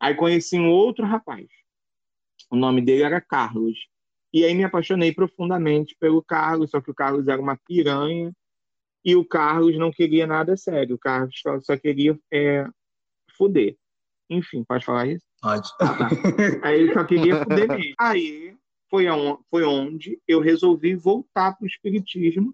Aí 0.00 0.14
conheci 0.14 0.58
um 0.58 0.70
outro 0.70 1.04
rapaz. 1.04 1.46
O 2.50 2.56
nome 2.56 2.80
dele 2.80 3.02
era 3.02 3.20
Carlos. 3.20 3.76
E 4.32 4.42
aí 4.44 4.54
me 4.54 4.64
apaixonei 4.64 5.12
profundamente 5.12 5.94
pelo 6.00 6.22
Carlos, 6.22 6.70
só 6.70 6.80
que 6.80 6.90
o 6.90 6.94
Carlos 6.94 7.28
era 7.28 7.40
uma 7.40 7.56
piranha 7.58 8.32
e 9.06 9.14
o 9.14 9.24
Carlos 9.24 9.78
não 9.78 9.92
queria 9.92 10.26
nada 10.26 10.56
sério. 10.56 10.96
O 10.96 10.98
Carlos 10.98 11.38
só, 11.40 11.60
só 11.60 11.76
queria 11.76 12.18
é, 12.32 12.66
fuder. 13.36 13.76
Enfim, 14.28 14.64
pode 14.64 14.84
falar 14.84 15.06
isso? 15.06 15.24
Pode. 15.40 15.68
Aí 16.64 16.80
ele 16.80 16.92
só 16.92 17.04
queria 17.04 17.44
fuder 17.44 17.68
mesmo. 17.68 17.94
Aí 18.00 18.56
foi, 18.90 19.06
aon- 19.06 19.38
foi 19.48 19.62
onde 19.62 20.20
eu 20.26 20.40
resolvi 20.40 20.96
voltar 20.96 21.52
para 21.52 21.64
o 21.64 21.68
Espiritismo 21.68 22.52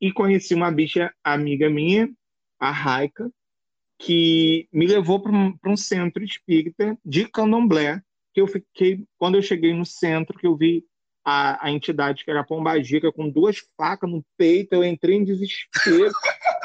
e 0.00 0.10
conheci 0.10 0.54
uma 0.54 0.72
bicha 0.72 1.12
amiga 1.22 1.68
minha, 1.68 2.10
a 2.58 2.70
Raika, 2.70 3.30
que 3.98 4.66
me 4.72 4.86
levou 4.86 5.20
para 5.20 5.32
um, 5.32 5.54
um 5.66 5.76
centro 5.76 6.24
espírita 6.24 6.98
de 7.04 7.28
candomblé, 7.28 8.00
que 8.32 8.40
eu 8.40 8.46
fiquei, 8.46 9.04
quando 9.18 9.34
eu 9.34 9.42
cheguei 9.42 9.74
no 9.74 9.84
centro, 9.84 10.38
que 10.38 10.46
eu 10.46 10.56
vi 10.56 10.86
a, 11.24 11.66
a 11.66 11.70
entidade 11.70 12.24
que 12.24 12.30
era 12.30 12.40
a 12.40 12.44
Pombagira 12.44 13.12
com 13.12 13.28
duas 13.28 13.58
facas 13.76 14.10
no 14.10 14.24
peito, 14.36 14.74
eu 14.74 14.84
entrei 14.84 15.16
em 15.16 15.24
desespero, 15.24 16.12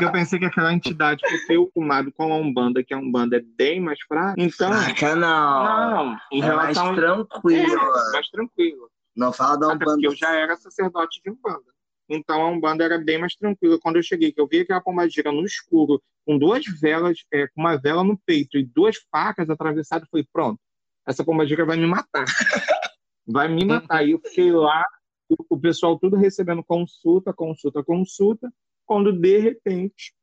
eu 0.02 0.12
pensei 0.12 0.40
que 0.40 0.46
aquela 0.46 0.74
entidade, 0.74 1.22
por 1.22 1.48
ter 1.48 1.58
o 1.58 1.72
tomado 1.74 2.12
com 2.12 2.32
a 2.34 2.38
Umbanda, 2.38 2.84
que 2.84 2.94
a 2.94 2.98
Umbanda 2.98 3.38
é 3.38 3.42
bem 3.42 3.80
mais 3.80 4.00
fraca, 4.02 4.42
então... 4.42 4.74
Saca, 4.74 5.16
não. 5.16 5.64
Não, 5.64 6.18
em 6.32 6.42
É 6.42 6.54
mais 6.54 6.78
relação 6.78 6.96
tranquila. 6.96 7.74
é, 7.74 8.12
mais 8.12 8.30
tranquilo. 8.30 8.90
Não 9.16 9.34
fala 9.34 9.58
da 9.58 9.66
Até 9.68 9.76
Umbanda. 9.76 9.92
porque 9.94 10.08
eu 10.08 10.16
já 10.16 10.32
era 10.34 10.56
sacerdote 10.56 11.22
de 11.24 11.32
Umbanda. 11.32 11.66
Então 12.10 12.42
a 12.42 12.50
Umbanda 12.50 12.84
era 12.84 12.98
bem 12.98 13.18
mais 13.18 13.36
tranquila. 13.36 13.78
Quando 13.82 13.98
eu 13.98 14.04
cheguei, 14.04 14.32
que 14.32 14.40
eu 14.40 14.48
vi 14.48 14.62
aquela 14.62 14.80
pombagira 14.82 15.32
no 15.32 15.44
escuro, 15.46 16.02
com 16.26 16.38
duas 16.38 16.64
velas, 16.80 17.18
é, 17.34 17.48
com 17.48 17.62
uma 17.62 17.76
vela 17.78 18.04
no 18.04 18.18
peito 18.26 18.58
e 18.58 18.64
duas 18.64 18.96
facas 19.12 19.50
atravessadas, 19.50 20.08
falei, 20.10 20.26
pronto, 20.32 20.60
essa 21.06 21.24
pombagira 21.24 21.66
vai 21.66 21.78
me 21.78 21.86
matar. 21.88 22.26
Vai 23.28 23.48
me 23.48 23.66
matar. 23.66 24.08
E 24.08 24.12
eu 24.12 24.20
fiquei 24.20 24.52
lá, 24.52 24.86
o, 25.30 25.60
pessoal 25.60 26.00
tudo 26.00 26.16
recebendo 26.16 26.64
consulta, 26.64 27.34
consulta, 27.34 27.84
consulta, 27.84 28.52
quando 28.86 29.12
de 29.12 29.38
repente 29.38 30.14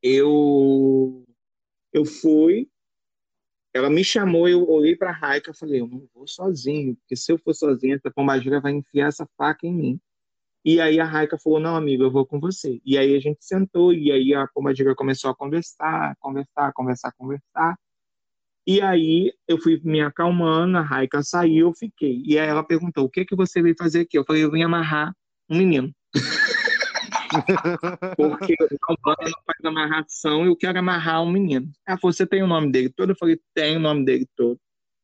eu, 0.00 1.26
eu 1.92 2.04
fui, 2.04 2.68
ela 3.72 3.90
me 3.90 4.04
chamou, 4.04 4.48
eu 4.48 4.68
olhei 4.68 4.94
para 4.94 5.10
a 5.10 5.12
Raika 5.12 5.50
e 5.50 5.56
falei, 5.56 5.80
eu 5.80 5.88
não 5.88 6.08
vou 6.14 6.28
sozinho, 6.28 6.94
porque 6.96 7.16
se 7.16 7.32
eu 7.32 7.38
for 7.38 7.52
sozinho, 7.52 7.96
essa 7.96 8.10
pombagira 8.10 8.60
vai 8.60 8.72
enfiar 8.72 9.08
essa 9.08 9.28
faca 9.36 9.66
em 9.66 9.74
mim. 9.74 10.00
E 10.64 10.80
aí 10.80 11.00
a 11.00 11.04
Raika 11.04 11.36
falou, 11.36 11.58
não, 11.58 11.74
amigo, 11.76 12.04
eu 12.04 12.10
vou 12.10 12.24
com 12.24 12.40
você. 12.40 12.80
E 12.84 12.96
aí 12.96 13.14
a 13.16 13.20
gente 13.20 13.44
sentou, 13.44 13.92
e 13.92 14.12
aí 14.12 14.32
a 14.32 14.46
pombagira 14.46 14.94
começou 14.94 15.30
a 15.30 15.34
conversar, 15.34 16.16
conversar, 16.20 16.72
conversar, 16.72 17.12
conversar. 17.18 17.78
E 18.66 18.80
aí 18.80 19.32
eu 19.46 19.58
fui 19.58 19.78
me 19.84 20.00
acalmando, 20.00 20.78
a 20.78 20.80
Raika 20.80 21.22
saiu, 21.22 21.68
eu 21.68 21.74
fiquei. 21.74 22.22
E 22.24 22.38
aí 22.38 22.48
ela 22.48 22.64
perguntou, 22.64 23.04
o 23.04 23.10
que 23.10 23.24
que 23.24 23.36
você 23.36 23.60
veio 23.60 23.74
fazer 23.78 24.00
aqui? 24.00 24.18
Eu 24.18 24.24
falei, 24.24 24.42
eu 24.42 24.50
vim 24.50 24.62
amarrar 24.62 25.14
um 25.50 25.58
menino. 25.58 25.94
Porque 28.16 28.54
a 28.60 28.92
Umbanda 28.92 29.24
não 29.24 29.42
faz 29.44 29.64
amarração, 29.64 30.46
eu 30.46 30.56
quero 30.56 30.78
amarrar 30.78 31.22
um 31.22 31.30
menino. 31.30 31.70
Ela 31.86 31.98
falou, 31.98 32.12
você 32.12 32.26
tem 32.26 32.42
o 32.42 32.46
nome 32.46 32.72
dele 32.72 32.88
todo? 32.88 33.10
Eu 33.10 33.16
falei, 33.16 33.38
tem 33.52 33.76
o 33.76 33.80
nome 33.80 34.04
dele 34.04 34.26
todo. 34.34 34.58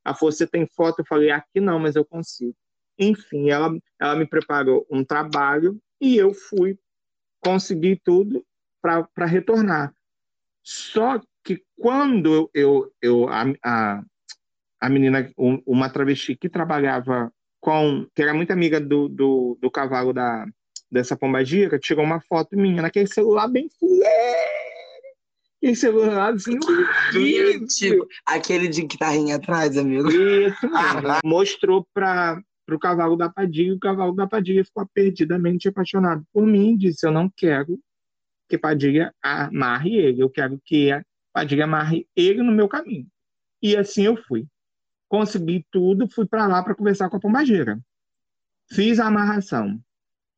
Ela 0.04 0.14
falou, 0.14 0.32
você 0.32 0.46
tem 0.46 0.66
foto? 0.66 1.00
Eu 1.00 1.06
falei, 1.06 1.30
aqui 1.30 1.60
não, 1.60 1.78
mas 1.78 1.96
eu 1.96 2.04
consigo. 2.04 2.56
Enfim, 2.98 3.50
ela, 3.50 3.76
ela 4.00 4.16
me 4.16 4.26
preparou 4.26 4.86
um 4.90 5.04
trabalho 5.04 5.78
e 6.00 6.16
eu 6.16 6.32
fui 6.32 6.78
conseguir 7.42 8.00
tudo 8.04 8.44
para 8.80 9.26
retornar. 9.26 9.94
Só 10.62 11.20
que 11.50 11.64
quando 11.76 12.48
eu, 12.54 12.92
eu, 13.02 13.28
a, 13.28 13.44
a, 13.64 14.02
a 14.80 14.88
menina, 14.88 15.28
um- 15.36 15.60
uma 15.66 15.90
travesti 15.90 16.36
que 16.36 16.48
trabalhava 16.48 17.32
com, 17.60 18.06
que 18.14 18.22
era 18.22 18.32
muito 18.32 18.52
amiga 18.52 18.80
do, 18.80 19.08
do, 19.08 19.58
do 19.60 19.70
cavalo 19.70 20.12
da, 20.12 20.46
dessa 20.90 21.16
pombagira, 21.16 21.78
tirou 21.78 22.04
uma 22.04 22.20
foto 22.20 22.56
minha 22.56 22.82
naquele 22.82 23.08
celular 23.08 23.48
bem 23.48 23.68
fuleiro. 23.78 24.04
Aquele 25.56 25.76
celular 25.76 26.32
assim, 26.34 26.56
horrível. 27.12 27.66
Tipo, 27.66 28.06
aquele 28.24 28.68
de 28.68 28.82
guitarrinha 28.82 29.36
atrás, 29.36 29.76
amigo. 29.76 30.08
Isso 30.08 30.70
mesmo. 30.70 31.18
Mostrou 31.24 31.86
para 31.92 32.40
o 32.70 32.78
cavalo 32.78 33.16
da 33.16 33.28
Padilha, 33.28 33.70
e 33.70 33.72
o 33.72 33.78
cavalo 33.80 34.14
da 34.14 34.26
Padilha 34.26 34.64
ficou 34.64 34.88
perdidamente 34.94 35.68
apaixonado 35.68 36.22
por 36.32 36.46
mim, 36.46 36.76
disse, 36.76 37.04
eu 37.04 37.10
não 37.10 37.28
quero 37.36 37.78
que 38.48 38.56
Padilha 38.56 39.12
amarre 39.22 39.96
ele, 39.96 40.22
eu 40.22 40.30
quero 40.30 40.58
que 40.64 40.90
Padilha 41.32 41.64
amarre 41.64 42.08
ele 42.14 42.42
no 42.42 42.52
meu 42.52 42.68
caminho. 42.68 43.06
E 43.62 43.76
assim 43.76 44.04
eu 44.04 44.16
fui. 44.16 44.46
Consegui 45.08 45.66
tudo, 45.70 46.08
fui 46.08 46.26
para 46.26 46.46
lá 46.46 46.62
para 46.62 46.74
conversar 46.74 47.08
com 47.10 47.16
a 47.16 47.20
pombageira. 47.20 47.78
Fiz 48.70 48.98
a 49.00 49.06
amarração. 49.06 49.80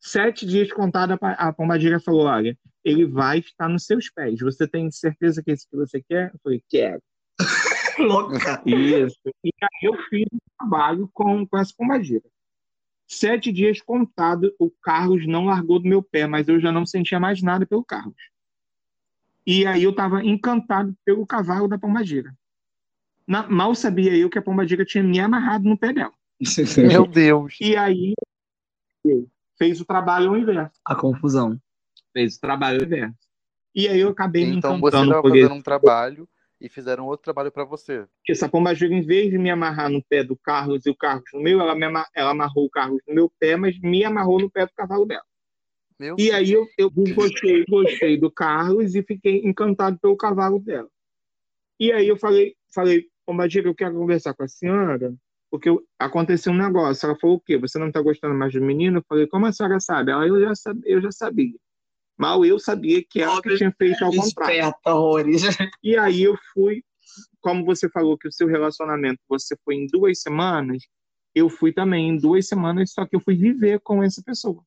Sete 0.00 0.46
dias 0.46 0.72
contada, 0.72 1.18
a 1.20 1.52
pombageira 1.52 2.00
falou, 2.00 2.26
olha, 2.26 2.58
ele 2.84 3.06
vai 3.06 3.38
estar 3.38 3.68
nos 3.68 3.84
seus 3.84 4.10
pés. 4.10 4.40
Você 4.40 4.66
tem 4.66 4.90
certeza 4.90 5.42
que 5.42 5.50
é 5.50 5.54
isso 5.54 5.68
que 5.70 5.76
você 5.76 6.02
quer? 6.02 6.32
Eu 6.32 6.40
falei, 6.42 6.64
quero. 6.68 7.02
Louca. 7.98 8.62
Isso. 8.66 9.20
E 9.44 9.50
aí 9.62 9.80
eu 9.82 9.96
fiz 10.08 10.26
um 10.32 10.38
trabalho 10.58 11.08
com, 11.12 11.46
com 11.46 11.58
essa 11.58 11.72
pombagira. 11.76 12.24
Sete 13.06 13.52
dias 13.52 13.80
contado, 13.80 14.54
o 14.58 14.70
Carlos 14.70 15.26
não 15.26 15.44
largou 15.44 15.78
do 15.78 15.88
meu 15.88 16.02
pé, 16.02 16.26
mas 16.26 16.48
eu 16.48 16.58
já 16.58 16.72
não 16.72 16.86
sentia 16.86 17.20
mais 17.20 17.42
nada 17.42 17.66
pelo 17.66 17.84
Carlos. 17.84 18.31
E 19.46 19.66
aí 19.66 19.82
eu 19.82 19.90
estava 19.90 20.24
encantado 20.24 20.96
pelo 21.04 21.26
cavalo 21.26 21.66
da 21.68 21.78
pombagira. 21.78 22.32
Na- 23.26 23.48
mal 23.48 23.74
sabia 23.74 24.16
eu 24.16 24.30
que 24.30 24.38
a 24.38 24.42
pombagira 24.42 24.84
tinha 24.84 25.02
me 25.02 25.18
amarrado 25.20 25.64
no 25.68 25.76
pé 25.78 25.92
dela. 25.92 26.12
Meu 27.02 27.06
Deus. 27.06 27.56
E 27.60 27.76
aí 27.76 28.14
fez 29.58 29.80
o 29.80 29.84
trabalho 29.84 30.30
ao 30.30 30.36
inverso. 30.36 30.72
A 30.84 30.94
confusão. 30.94 31.60
Fez 32.12 32.36
o 32.36 32.40
trabalho 32.40 32.80
ao 32.80 32.86
inverso. 32.86 33.16
E 33.74 33.88
aí 33.88 34.00
eu 34.00 34.10
acabei 34.10 34.44
me 34.44 34.56
Então 34.56 34.72
você 34.72 34.76
encantando 34.78 35.04
estava 35.04 35.22
por 35.22 35.30
fazendo 35.30 35.46
esse 35.50 35.58
um 35.58 35.62
trabalho 35.62 36.28
e 36.60 36.68
fizeram 36.68 37.06
outro 37.06 37.24
trabalho 37.24 37.50
pra 37.50 37.64
você. 37.64 38.06
Porque 38.18 38.32
essa 38.32 38.48
pombagira, 38.48 38.92
em 38.92 39.02
vez 39.02 39.30
de 39.30 39.38
me 39.38 39.50
amarrar 39.50 39.88
no 39.90 40.02
pé 40.04 40.22
do 40.22 40.36
Carlos 40.36 40.84
e 40.86 40.90
o 40.90 40.94
Carlos 40.96 41.24
no 41.32 41.40
meu, 41.40 41.60
ela, 41.60 41.74
me 41.74 41.86
ama- 41.86 42.06
ela 42.14 42.30
amarrou 42.30 42.66
o 42.66 42.70
Carlos 42.70 43.00
no 43.08 43.14
meu 43.14 43.32
pé, 43.40 43.56
mas 43.56 43.78
me 43.80 44.04
amarrou 44.04 44.38
no 44.38 44.50
pé 44.50 44.66
do 44.66 44.72
cavalo 44.76 45.04
dela. 45.06 45.24
Meu 46.02 46.16
E 46.18 46.32
aí 46.32 46.50
eu, 46.52 46.66
eu 46.76 46.90
gostei, 46.90 47.64
gostei 47.64 48.18
do 48.18 48.28
Carlos 48.28 48.96
e 48.96 49.04
fiquei 49.04 49.38
encantado 49.46 49.96
pelo 50.00 50.16
cavalo 50.16 50.58
dela. 50.58 50.88
E 51.78 51.92
aí 51.92 52.08
eu 52.08 52.16
falei, 52.16 52.56
falei, 52.74 53.06
pombagira, 53.24 53.68
eu 53.68 53.74
quero 53.74 53.94
conversar 53.94 54.34
com 54.34 54.42
a 54.42 54.48
senhora, 54.48 55.14
porque 55.48 55.68
eu- 55.68 55.80
aconteceu 55.96 56.52
um 56.52 56.56
negócio. 56.56 57.06
Ela 57.06 57.16
falou 57.20 57.36
o 57.36 57.40
quê? 57.40 57.56
Você 57.56 57.78
não 57.78 57.86
está 57.86 58.02
gostando 58.02 58.34
mais 58.34 58.52
do 58.52 58.60
menino? 58.60 58.98
Eu 58.98 59.04
falei, 59.08 59.28
como 59.28 59.46
a 59.46 59.52
senhora 59.52 59.78
sabe? 59.78 60.10
Ela, 60.10 60.26
eu 60.26 60.40
já, 60.40 60.54
sab- 60.56 60.82
eu 60.84 61.00
já 61.00 61.12
sabia. 61.12 61.54
Mal 62.18 62.44
eu 62.44 62.58
sabia 62.58 63.00
que 63.08 63.22
ela 63.22 63.40
que 63.40 63.56
tinha 63.56 63.72
feito 63.78 64.04
ao 64.04 64.10
contrário. 64.10 64.74
Horrores. 64.86 65.42
E 65.84 65.96
aí 65.96 66.24
eu 66.24 66.36
fui, 66.52 66.82
como 67.40 67.64
você 67.64 67.88
falou 67.88 68.18
que 68.18 68.26
o 68.26 68.32
seu 68.32 68.48
relacionamento 68.48 69.20
você 69.28 69.56
foi 69.64 69.76
em 69.76 69.86
duas 69.86 70.20
semanas, 70.20 70.82
eu 71.32 71.48
fui 71.48 71.72
também 71.72 72.08
em 72.08 72.16
duas 72.16 72.48
semanas, 72.48 72.92
só 72.92 73.06
que 73.06 73.14
eu 73.14 73.20
fui 73.20 73.36
viver 73.36 73.78
com 73.80 74.02
essa 74.02 74.20
pessoa. 74.20 74.64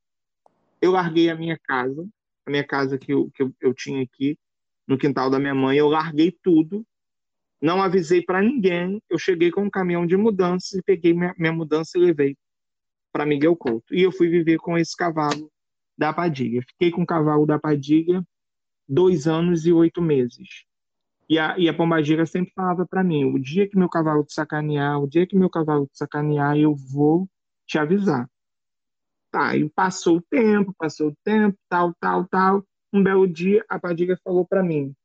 Eu 0.86 0.91
larguei 0.91 1.31
a 1.31 1.36
minha 1.36 1.57
casa, 1.57 2.07
a 2.45 2.51
minha 2.51 2.63
casa 2.63 2.95
que 2.95 3.11
eu, 3.11 3.31
que 3.31 3.41
eu, 3.41 3.51
eu 3.59 3.73
tinha 3.73 4.03
aqui 4.03 4.38
no 4.88 4.99
quintal 4.99 5.31
da 5.31 5.39
minha 5.39 5.55
mãe, 5.55 5.75
eu 5.79 5.88
larguei 5.88 6.31
tudo, 6.43 6.86
não 7.59 7.81
avisei 7.81 8.21
para 8.21 8.39
ninguém, 8.39 9.01
eu 9.09 9.17
cheguei 9.17 9.49
com 9.49 9.63
um 9.63 9.69
caminhão 9.69 10.05
de 10.05 10.15
mudança 10.15 10.77
e 10.77 10.83
peguei 10.83 11.11
minha, 11.11 11.33
minha 11.39 11.51
mudança 11.51 11.97
e 11.97 12.01
levei 12.01 12.38
para 13.11 13.25
Miguel 13.25 13.55
Couto. 13.55 13.95
E 13.95 14.03
eu 14.03 14.11
fui 14.11 14.29
viver 14.29 14.57
com 14.57 14.77
esse 14.77 14.95
cavalo 14.95 15.51
da 15.97 16.13
Padilha. 16.13 16.61
Fiquei 16.61 16.91
com 16.91 17.01
o 17.01 17.05
cavalo 17.05 17.47
da 17.47 17.57
Padilha 17.57 18.23
dois 18.88 19.25
anos 19.25 19.65
e 19.65 19.73
oito 19.73 20.03
meses. 20.03 20.65
E 21.27 21.39
a, 21.39 21.57
e 21.57 21.67
a 21.67 21.73
pombagira 21.73 22.27
sempre 22.27 22.53
falava 22.53 22.86
para 22.86 23.03
mim: 23.03 23.25
o 23.25 23.39
dia 23.39 23.67
que 23.67 23.75
meu 23.75 23.89
cavalo 23.89 24.23
te 24.23 24.36
sacanear, 24.36 25.01
o 25.01 25.07
dia 25.07 25.25
que 25.25 25.36
meu 25.36 25.49
cavalo 25.49 25.88
te 25.88 25.97
sacanear, 25.97 26.55
eu 26.55 26.75
vou 26.75 27.27
te 27.65 27.79
avisar. 27.79 28.29
Tá, 29.36 29.53
e 29.53 29.69
passou 29.69 30.19
o 30.19 30.21
tempo, 30.21 30.73
passou 30.77 31.09
o 31.09 31.15
tempo, 31.21 31.57
tal, 31.67 31.93
tal, 31.99 32.25
tal. 32.25 32.65
Um 32.93 33.03
belo 33.03 33.27
dia, 33.27 33.65
a 33.67 33.77
Padilha 33.77 34.17
falou 34.23 34.47
para 34.47 34.63
mim: 34.63 34.95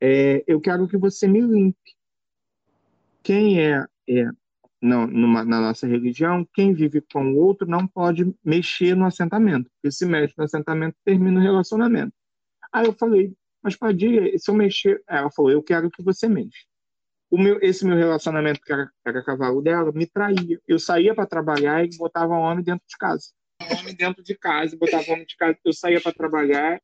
é, 0.00 0.44
eu 0.46 0.60
quero 0.60 0.86
que 0.86 0.96
você 0.96 1.26
me 1.26 1.40
limpe. 1.40 1.96
Quem 3.20 3.60
é, 3.60 3.84
é 4.08 4.28
não, 4.80 5.08
numa- 5.08 5.44
na 5.44 5.60
nossa 5.60 5.88
religião, 5.88 6.46
quem 6.54 6.72
vive 6.72 7.00
com 7.12 7.32
o 7.32 7.36
outro 7.36 7.68
não 7.68 7.84
pode 7.84 8.32
mexer 8.44 8.94
no 8.94 9.06
assentamento, 9.06 9.68
porque 9.72 9.90
se 9.90 10.06
mexe 10.06 10.34
no 10.38 10.44
assentamento, 10.44 10.96
termina 11.04 11.40
o 11.40 11.42
relacionamento. 11.42 12.12
Aí 12.72 12.86
eu 12.86 12.92
falei, 12.92 13.34
mas 13.60 13.74
Padilha, 13.74 14.38
se 14.38 14.48
eu 14.48 14.54
mexer. 14.54 15.02
Ela 15.08 15.32
falou, 15.32 15.50
eu 15.50 15.64
quero 15.64 15.90
que 15.90 16.00
você 16.00 16.28
mexa. 16.28 16.64
O 17.28 17.36
meu, 17.36 17.58
esse 17.60 17.84
meu 17.84 17.96
relacionamento, 17.96 18.60
que 18.60 18.72
era, 18.72 18.88
era 19.04 19.24
cavalo 19.24 19.60
dela, 19.60 19.90
me 19.90 20.06
traía. 20.06 20.60
Eu 20.64 20.78
saía 20.78 21.12
para 21.12 21.26
trabalhar 21.26 21.84
e 21.84 21.96
botava 21.96 22.34
o 22.34 22.38
homem 22.38 22.62
dentro 22.62 22.86
de 22.88 22.96
casa. 22.96 23.32
Homem 23.72 23.94
dentro 23.94 24.22
de 24.22 24.36
casa, 24.36 24.76
botava 24.76 25.12
homem 25.12 25.26
de 25.26 25.36
casa. 25.36 25.58
Eu 25.64 25.72
saía 25.72 26.00
para 26.00 26.12
trabalhar. 26.12 26.80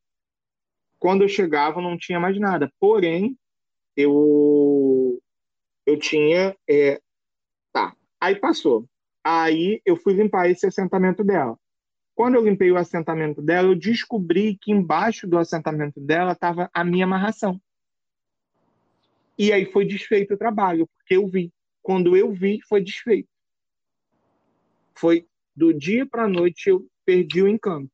Quando 0.99 1.23
eu 1.23 1.29
chegava, 1.29 1.81
não 1.81 1.97
tinha 1.97 2.21
mais 2.21 2.39
nada. 2.39 2.71
Porém, 2.79 3.37
eu, 3.97 5.21
eu 5.87 5.99
tinha. 5.99 6.57
é, 6.69 7.01
tá. 7.73 7.95
Aí 8.21 8.37
passou. 8.37 8.87
Aí 9.25 9.81
eu 9.85 9.97
fui 9.97 10.15
limpar 10.15 10.49
esse 10.51 10.67
assentamento 10.67 11.23
dela. 11.25 11.59
Quando 12.15 12.35
eu 12.35 12.45
limpei 12.45 12.71
o 12.71 12.77
assentamento 12.77 13.41
dela, 13.41 13.69
eu 13.69 13.75
descobri 13.75 14.59
que 14.61 14.71
embaixo 14.71 15.27
do 15.27 15.39
assentamento 15.39 15.99
dela 16.01 16.33
estava 16.33 16.71
a 16.75 16.85
minha 16.85 17.05
amarração. 17.05 17.61
E 19.39 19.53
aí 19.53 19.65
foi 19.65 19.87
desfeito 19.87 20.35
o 20.35 20.37
trabalho, 20.37 20.87
porque 20.99 21.17
eu 21.17 21.27
vi. 21.27 21.51
Quando 21.81 22.15
eu 22.15 22.31
vi, 22.31 22.61
foi 22.69 22.83
desfeito. 22.83 23.31
Foi 24.95 25.27
do 25.61 25.75
dia 25.75 26.07
para 26.07 26.25
a 26.25 26.29
noite 26.29 26.71
eu 26.71 26.87
perdi 27.05 27.43
o 27.43 27.49
encanto. 27.49 27.93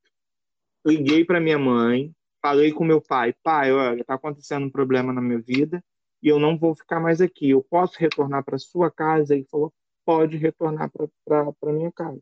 Liguei 0.87 1.25
para 1.25 1.41
minha 1.41 1.59
mãe, 1.59 2.12
falei 2.41 2.71
com 2.71 2.85
meu 2.85 3.03
pai: 3.03 3.35
pai, 3.43 3.73
olha, 3.73 4.03
está 4.03 4.14
acontecendo 4.14 4.67
um 4.67 4.71
problema 4.71 5.12
na 5.12 5.21
minha 5.21 5.41
vida 5.41 5.83
e 6.23 6.29
eu 6.29 6.39
não 6.39 6.57
vou 6.57 6.77
ficar 6.77 7.01
mais 7.01 7.21
aqui. 7.21 7.51
Eu 7.51 7.67
posso 7.69 7.99
retornar 7.99 8.45
para 8.45 8.57
sua 8.57 8.89
casa? 8.89 9.35
Ele 9.35 9.45
falou: 9.51 9.75
pode 10.05 10.37
retornar 10.37 10.89
para 11.25 11.73
minha 11.73 11.91
casa. 11.91 12.21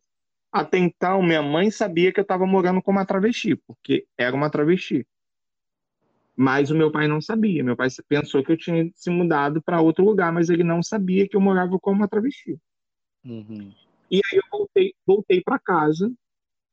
Até 0.50 0.78
então, 0.78 1.22
minha 1.22 1.42
mãe 1.42 1.70
sabia 1.70 2.10
que 2.10 2.20
eu 2.20 2.22
estava 2.22 2.46
morando 2.46 2.80
com 2.80 2.90
uma 2.90 3.04
travesti, 3.04 3.54
porque 3.54 4.06
era 4.16 4.34
uma 4.34 4.48
travesti. 4.48 5.06
Mas 6.34 6.70
o 6.70 6.74
meu 6.74 6.90
pai 6.90 7.06
não 7.06 7.20
sabia. 7.20 7.62
Meu 7.62 7.76
pai 7.76 7.88
pensou 8.08 8.42
que 8.42 8.50
eu 8.50 8.56
tinha 8.56 8.90
se 8.94 9.10
mudado 9.10 9.60
para 9.60 9.82
outro 9.82 10.04
lugar, 10.04 10.32
mas 10.32 10.48
ele 10.48 10.64
não 10.64 10.82
sabia 10.82 11.28
que 11.28 11.36
eu 11.36 11.40
morava 11.40 11.78
com 11.78 11.90
uma 11.90 12.08
travesti. 12.08 12.56
Uhum. 13.24 13.72
E 14.14 14.20
aí 14.24 14.38
eu 14.38 14.44
voltei, 14.48 14.94
voltei 15.04 15.42
para 15.42 15.58
casa, 15.58 16.08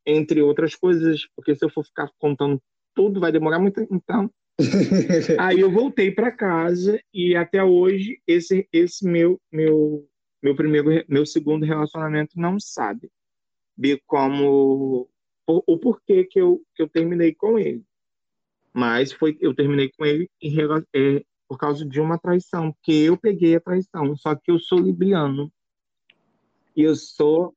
entre 0.06 0.44
outras 0.44 0.76
coisas, 0.76 1.28
porque 1.36 1.56
se 1.56 1.66
eu 1.66 1.72
for 1.72 1.84
ficar 1.84 2.08
contando 2.20 2.62
tudo 2.94 3.20
vai 3.20 3.32
demorar 3.32 3.58
muito. 3.58 3.82
Então, 3.90 4.30
aí 5.40 5.60
eu 5.60 5.72
voltei 5.72 6.12
para 6.12 6.32
casa 6.32 7.02
e 7.12 7.36
até 7.36 7.64
hoje 7.64 8.22
esse 8.28 8.68
esse 8.72 9.04
meu 9.08 9.42
meu 9.52 10.08
meu 10.40 10.56
primeiro 10.56 11.04
meu 11.08 11.26
segundo 11.26 11.66
relacionamento 11.66 12.34
não 12.36 12.60
sabe 12.60 13.10
de 13.76 14.00
como 14.06 15.10
o, 15.48 15.78
porquê 15.80 16.24
que 16.24 16.40
eu 16.40 16.62
que 16.76 16.84
eu 16.84 16.88
terminei 16.88 17.34
com 17.34 17.58
ele. 17.58 17.84
Mas 18.72 19.12
foi 19.12 19.36
eu 19.42 19.56
terminei 19.56 19.90
com 19.98 20.06
ele 20.06 20.30
em, 20.40 20.56
é, 20.94 21.24
por 21.48 21.58
causa 21.58 21.84
de 21.84 22.00
uma 22.00 22.20
traição, 22.20 22.72
porque 22.72 22.92
eu 22.92 23.18
peguei 23.18 23.56
a 23.56 23.60
traição, 23.60 24.16
só 24.16 24.36
que 24.36 24.52
eu 24.52 24.60
sou 24.60 24.78
libriano. 24.78 25.52
E 26.76 26.84
eu 26.84 26.96
sou 26.96 27.56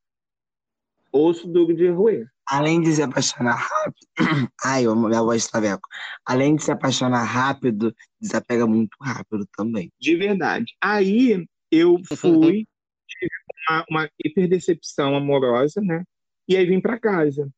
osso 1.13 1.47
duro 1.47 1.75
de 1.75 1.89
roer. 1.89 2.29
Além 2.47 2.81
de 2.83 2.93
se 2.93 3.03
apaixonar 3.03 3.55
rápido. 3.57 4.07
Ai, 4.65 4.85
eu- 4.87 4.97
minha 4.97 5.23
voz 5.23 5.47
tá 5.47 5.61
veco. 5.61 5.89
Além 6.27 6.57
de 6.57 6.63
se 6.65 6.71
apaixonar 6.71 7.23
rápido, 7.25 7.95
desapega 8.21 8.67
muito 8.67 8.97
rápido 9.01 9.47
também. 9.57 9.91
De 9.99 10.17
verdade. 10.17 10.75
Aí 10.81 11.47
eu 11.71 11.97
fui, 12.17 12.67
tive 13.09 13.31
uma, 13.69 13.85
uma 13.89 14.11
hiperdecepção 14.23 15.17
amorosa, 15.17 15.81
né? 15.81 16.05
E 16.47 16.57
aí 16.57 16.67
vim 16.67 16.81
para 16.81 17.01
casa. 17.01 17.49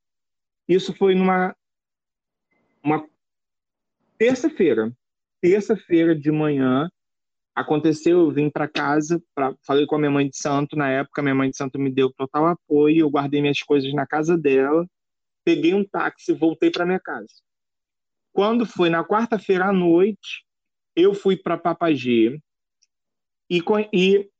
Isso 0.68 0.94
foi 0.94 1.14
numa 1.14 1.56
uma 2.82 3.04
terça-feira. 4.18 4.92
Terça-feira 5.40 6.14
de 6.14 6.30
manhã 6.30 6.88
aconteceu, 7.56 8.18
eu 8.20 8.30
vim 8.30 8.50
para 8.50 8.68
casa, 8.68 9.20
pra, 9.34 9.54
falei 9.66 9.86
com 9.86 9.96
a 9.96 9.98
minha 9.98 10.10
mãe 10.10 10.28
de 10.28 10.36
santo, 10.36 10.76
na 10.76 10.90
época 10.90 11.22
minha 11.22 11.34
mãe 11.34 11.48
de 11.48 11.56
santo 11.56 11.78
me 11.78 11.90
deu 11.90 12.12
total 12.12 12.46
apoio, 12.46 13.00
eu 13.00 13.10
guardei 13.10 13.40
minhas 13.40 13.62
coisas 13.62 13.90
na 13.94 14.06
casa 14.06 14.36
dela, 14.36 14.86
peguei 15.42 15.72
um 15.72 15.82
táxi 15.82 16.32
e 16.32 16.34
voltei 16.34 16.70
para 16.70 16.84
minha 16.84 17.00
casa. 17.00 17.32
Quando 18.30 18.66
foi 18.66 18.90
na 18.90 19.02
quarta-feira 19.02 19.70
à 19.70 19.72
noite, 19.72 20.44
eu 20.94 21.14
fui 21.14 21.34
para 21.34 21.56
Papagê 21.56 22.38
e, 23.48 23.62
e 23.90 24.30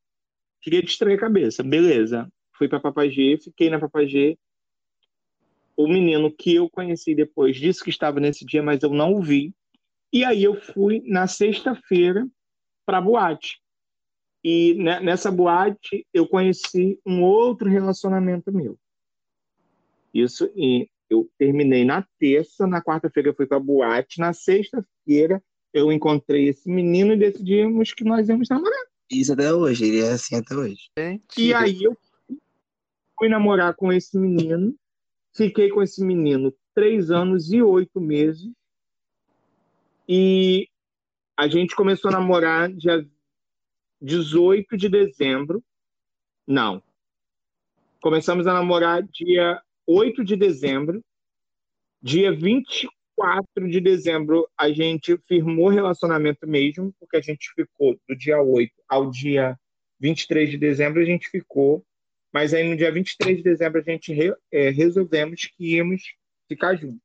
queria 0.61 0.83
distrair 0.83 1.15
a 1.15 1.21
cabeça. 1.21 1.63
Beleza. 1.63 2.31
Fui 2.59 2.69
para 2.69 2.81
Papagê, 2.81 3.39
fiquei 3.43 3.71
na 3.71 3.79
Papagê. 3.79 4.37
O 5.75 5.89
menino 5.89 6.31
que 6.31 6.55
eu 6.55 6.69
conheci 6.69 7.15
depois 7.15 7.57
disse 7.57 7.83
que 7.83 7.89
estava 7.89 8.21
nesse 8.21 8.45
dia, 8.45 8.63
mas 8.63 8.83
eu 8.83 8.91
não 8.91 9.15
o 9.15 9.23
vi. 9.23 9.55
E 10.13 10.23
aí 10.23 10.45
eu 10.45 10.55
fui 10.55 11.03
na 11.07 11.27
sexta-feira 11.27 12.27
para 12.87 13.01
boate. 13.01 13.61
E 14.43 14.75
ne- 14.75 15.01
nessa 15.01 15.31
boate 15.31 16.07
eu 16.15 16.27
conheci 16.27 16.99
um 17.05 17.23
outro 17.23 17.69
relacionamento 17.69 18.53
meu. 18.53 18.79
Isso 20.15 20.51
e 20.57 20.89
eu 21.11 21.29
terminei 21.37 21.85
na 21.85 22.07
terça, 22.19 22.67
na 22.67 22.81
quarta-feira 22.81 23.29
eu 23.29 23.35
fui 23.35 23.47
para 23.47 23.61
boate, 23.61 24.21
na 24.21 24.33
sexta-feira 24.33 25.43
eu 25.73 25.93
encontrei 25.93 26.49
esse 26.49 26.71
menino 26.71 27.13
e 27.13 27.19
decidimos 27.19 27.93
que 27.93 28.05
nós 28.05 28.29
íamos 28.29 28.49
namorar. 28.49 28.87
Isso 29.11 29.33
até 29.33 29.53
hoje, 29.53 29.85
ele 29.85 30.01
é 30.01 30.13
assim 30.13 30.37
até 30.37 30.55
hoje. 30.55 30.89
E 31.37 31.53
aí 31.53 31.83
eu 31.83 31.97
fui 33.19 33.29
namorar 33.29 33.75
com 33.75 33.93
esse 33.93 34.17
menino, 34.19 34.75
fiquei 35.35 35.69
com 35.69 35.83
esse 35.83 36.03
menino 36.03 36.55
três 36.75 37.11
anos 37.11 37.53
e 37.53 37.63
oito 37.63 38.01
meses, 38.01 38.51
E 40.09 40.69
a 41.37 41.47
gente 41.47 41.77
começou 41.77 42.09
a 42.09 42.13
namorar 42.13 42.73
dia 42.73 43.07
18 44.01 44.77
de 44.77 44.89
dezembro. 44.89 45.63
Não. 46.47 46.83
Começamos 48.01 48.47
a 48.47 48.55
namorar 48.55 49.03
dia 49.03 49.61
8 49.87 50.25
de 50.25 50.35
dezembro. 50.35 51.05
Dia 52.01 52.33
24 52.33 53.69
de 53.69 53.81
dezembro, 53.81 54.49
a 54.57 54.71
gente 54.71 55.19
firmou 55.27 55.69
relacionamento 55.69 56.47
mesmo, 56.47 56.95
porque 56.99 57.17
a 57.17 57.21
gente 57.21 57.53
ficou 57.55 57.99
do 58.09 58.17
dia 58.17 58.41
8 58.41 58.73
ao 58.89 59.11
dia 59.11 59.59
23 60.01 60.51
de 60.51 60.57
dezembro, 60.57 61.03
a 61.03 61.05
gente 61.05 61.29
ficou. 61.29 61.85
Mas 62.33 62.55
aí 62.55 62.69
no 62.69 62.77
dia 62.77 62.93
23 62.93 63.39
de 63.39 63.43
dezembro, 63.43 63.81
a 63.81 63.85
gente 63.85 64.13
re, 64.13 64.35
é, 64.51 64.71
resolvemos 64.71 65.45
que 65.45 65.75
íamos 65.75 66.03
ficar 66.49 66.77
juntos. 66.77 67.01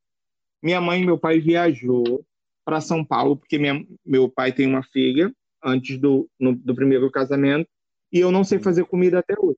Minha 0.61 0.79
mãe 0.79 1.01
e 1.01 1.05
meu 1.05 1.17
pai 1.17 1.39
viajou 1.39 2.23
para 2.66 2.82
São 2.82 3.03
Paulo, 3.03 3.38
porque 3.38 3.57
minha, 3.57 3.86
meu 4.05 4.30
pai 4.30 4.51
tem 4.51 4.68
uma 4.68 4.84
filha 4.84 5.34
antes 5.64 5.97
do, 5.97 6.30
no, 6.39 6.55
do 6.55 6.76
primeiro 6.76 7.09
casamento, 7.12 7.70
e 8.12 8.20
eu 8.20 8.32
não 8.32 8.43
sei 8.43 8.59
fazer 8.59 8.86
comida 8.86 9.20
até 9.20 9.36
hoje. 9.39 9.57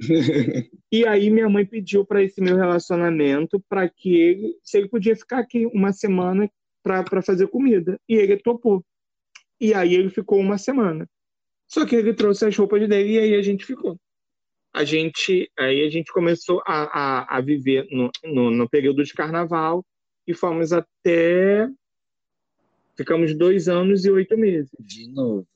e 0.90 1.06
aí 1.06 1.28
minha 1.28 1.48
mãe 1.48 1.66
pediu 1.66 2.06
para 2.06 2.22
esse 2.22 2.40
meu 2.40 2.56
relacionamento 2.56 3.62
para 3.68 3.88
que 3.88 4.14
ele, 4.14 4.56
se 4.62 4.78
ele 4.78 4.88
podia 4.88 5.14
ficar 5.14 5.40
aqui 5.40 5.66
uma 5.66 5.92
semana 5.92 6.50
para 6.82 7.20
fazer 7.20 7.46
comida, 7.48 8.00
e 8.08 8.14
ele 8.14 8.38
topou. 8.38 8.84
E 9.60 9.74
aí 9.74 9.94
ele 9.94 10.08
ficou 10.08 10.38
uma 10.38 10.56
semana. 10.56 11.06
Só 11.68 11.84
que 11.84 11.94
ele 11.94 12.14
trouxe 12.14 12.46
as 12.46 12.56
roupas 12.56 12.88
dele 12.88 13.12
e 13.12 13.18
aí 13.18 13.34
a 13.34 13.42
gente 13.42 13.64
ficou. 13.64 14.00
A 14.72 14.84
gente, 14.84 15.50
aí 15.58 15.84
a 15.84 15.90
gente 15.90 16.12
começou 16.12 16.62
a, 16.66 16.84
a, 16.84 17.36
a 17.36 17.40
viver 17.40 17.86
no, 17.90 18.10
no, 18.24 18.50
no 18.50 18.68
período 18.68 19.04
de 19.04 19.12
carnaval 19.12 19.84
e 20.26 20.32
fomos 20.32 20.72
até 20.72 21.68
Ficamos 22.96 23.34
dois 23.34 23.68
anos 23.68 24.04
e 24.04 24.10
oito 24.10 24.36
meses. 24.36 24.70
De 24.78 25.08
novo. 25.08 25.46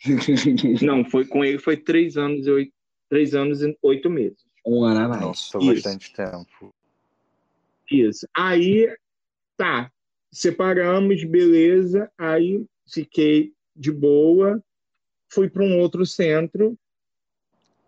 Não, 0.82 1.04
foi 1.04 1.26
com 1.26 1.44
ele 1.44 1.58
foi 1.58 1.76
três 1.76 2.16
anos 2.16 2.46
e 2.46 2.50
oito, 2.50 2.72
três 3.08 3.34
anos 3.34 3.62
e 3.62 3.76
oito 3.82 4.10
meses. 4.10 4.44
Um 4.66 4.84
ano 4.84 5.00
a 5.00 5.08
mais. 5.08 5.20
Nossa, 5.22 5.58
Isso. 5.58 5.66
bastante 5.66 6.12
tempo. 6.12 6.74
Isso. 7.90 8.26
Aí, 8.36 8.88
tá. 9.56 9.90
Separamos, 10.32 11.22
beleza. 11.24 12.10
Aí 12.18 12.64
fiquei 12.86 13.52
de 13.74 13.92
boa. 13.92 14.62
Fui 15.28 15.48
para 15.48 15.62
um 15.62 15.78
outro 15.78 16.04
centro. 16.06 16.78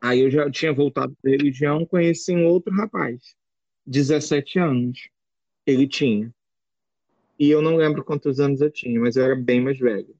Aí 0.00 0.20
eu 0.20 0.30
já 0.30 0.50
tinha 0.50 0.72
voltado 0.72 1.16
para 1.20 1.30
religião, 1.30 1.86
conheci 1.86 2.32
um 2.32 2.46
outro 2.46 2.72
rapaz, 2.72 3.34
17 3.86 4.58
anos. 4.58 5.08
Ele 5.66 5.88
tinha. 5.88 6.32
E 7.38 7.50
eu 7.50 7.60
não 7.60 7.76
lembro 7.76 8.04
quantos 8.04 8.40
anos 8.40 8.60
eu 8.60 8.70
tinha, 8.70 8.98
mas 8.98 9.16
eu 9.16 9.24
era 9.24 9.36
bem 9.36 9.60
mais 9.60 9.78
velho. 9.78 10.14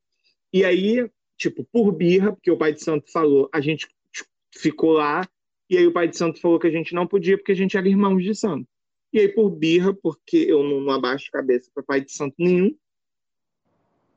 E 0.53 0.65
aí, 0.65 1.09
tipo, 1.37 1.65
por 1.65 1.93
birra, 1.93 2.33
porque 2.33 2.51
o 2.51 2.59
pai 2.59 2.73
de 2.73 2.83
santo 2.83 3.11
falou, 3.11 3.49
a 3.53 3.61
gente 3.61 3.89
tipo, 4.13 4.31
ficou 4.55 4.93
lá, 4.93 5.27
e 5.69 5.77
aí 5.77 5.87
o 5.87 5.93
pai 5.93 6.09
de 6.09 6.17
santo 6.17 6.41
falou 6.41 6.59
que 6.59 6.67
a 6.67 6.71
gente 6.71 6.95
não 6.95 7.07
podia 7.07 7.37
porque 7.37 7.53
a 7.53 7.57
gente 7.57 7.77
era 7.77 7.89
irmãos 7.89 8.23
de 8.23 8.35
santo. 8.35 8.69
E 9.13 9.21
aí, 9.21 9.29
por 9.29 9.51
birra, 9.51 9.95
porque 9.95 10.37
eu 10.37 10.63
não, 10.63 10.81
não 10.81 10.93
abaixo 10.93 11.31
cabeça 11.33 11.71
para 11.75 11.83
pai 11.83 12.01
de 12.01 12.13
santo 12.13 12.35
nenhum, 12.39 12.75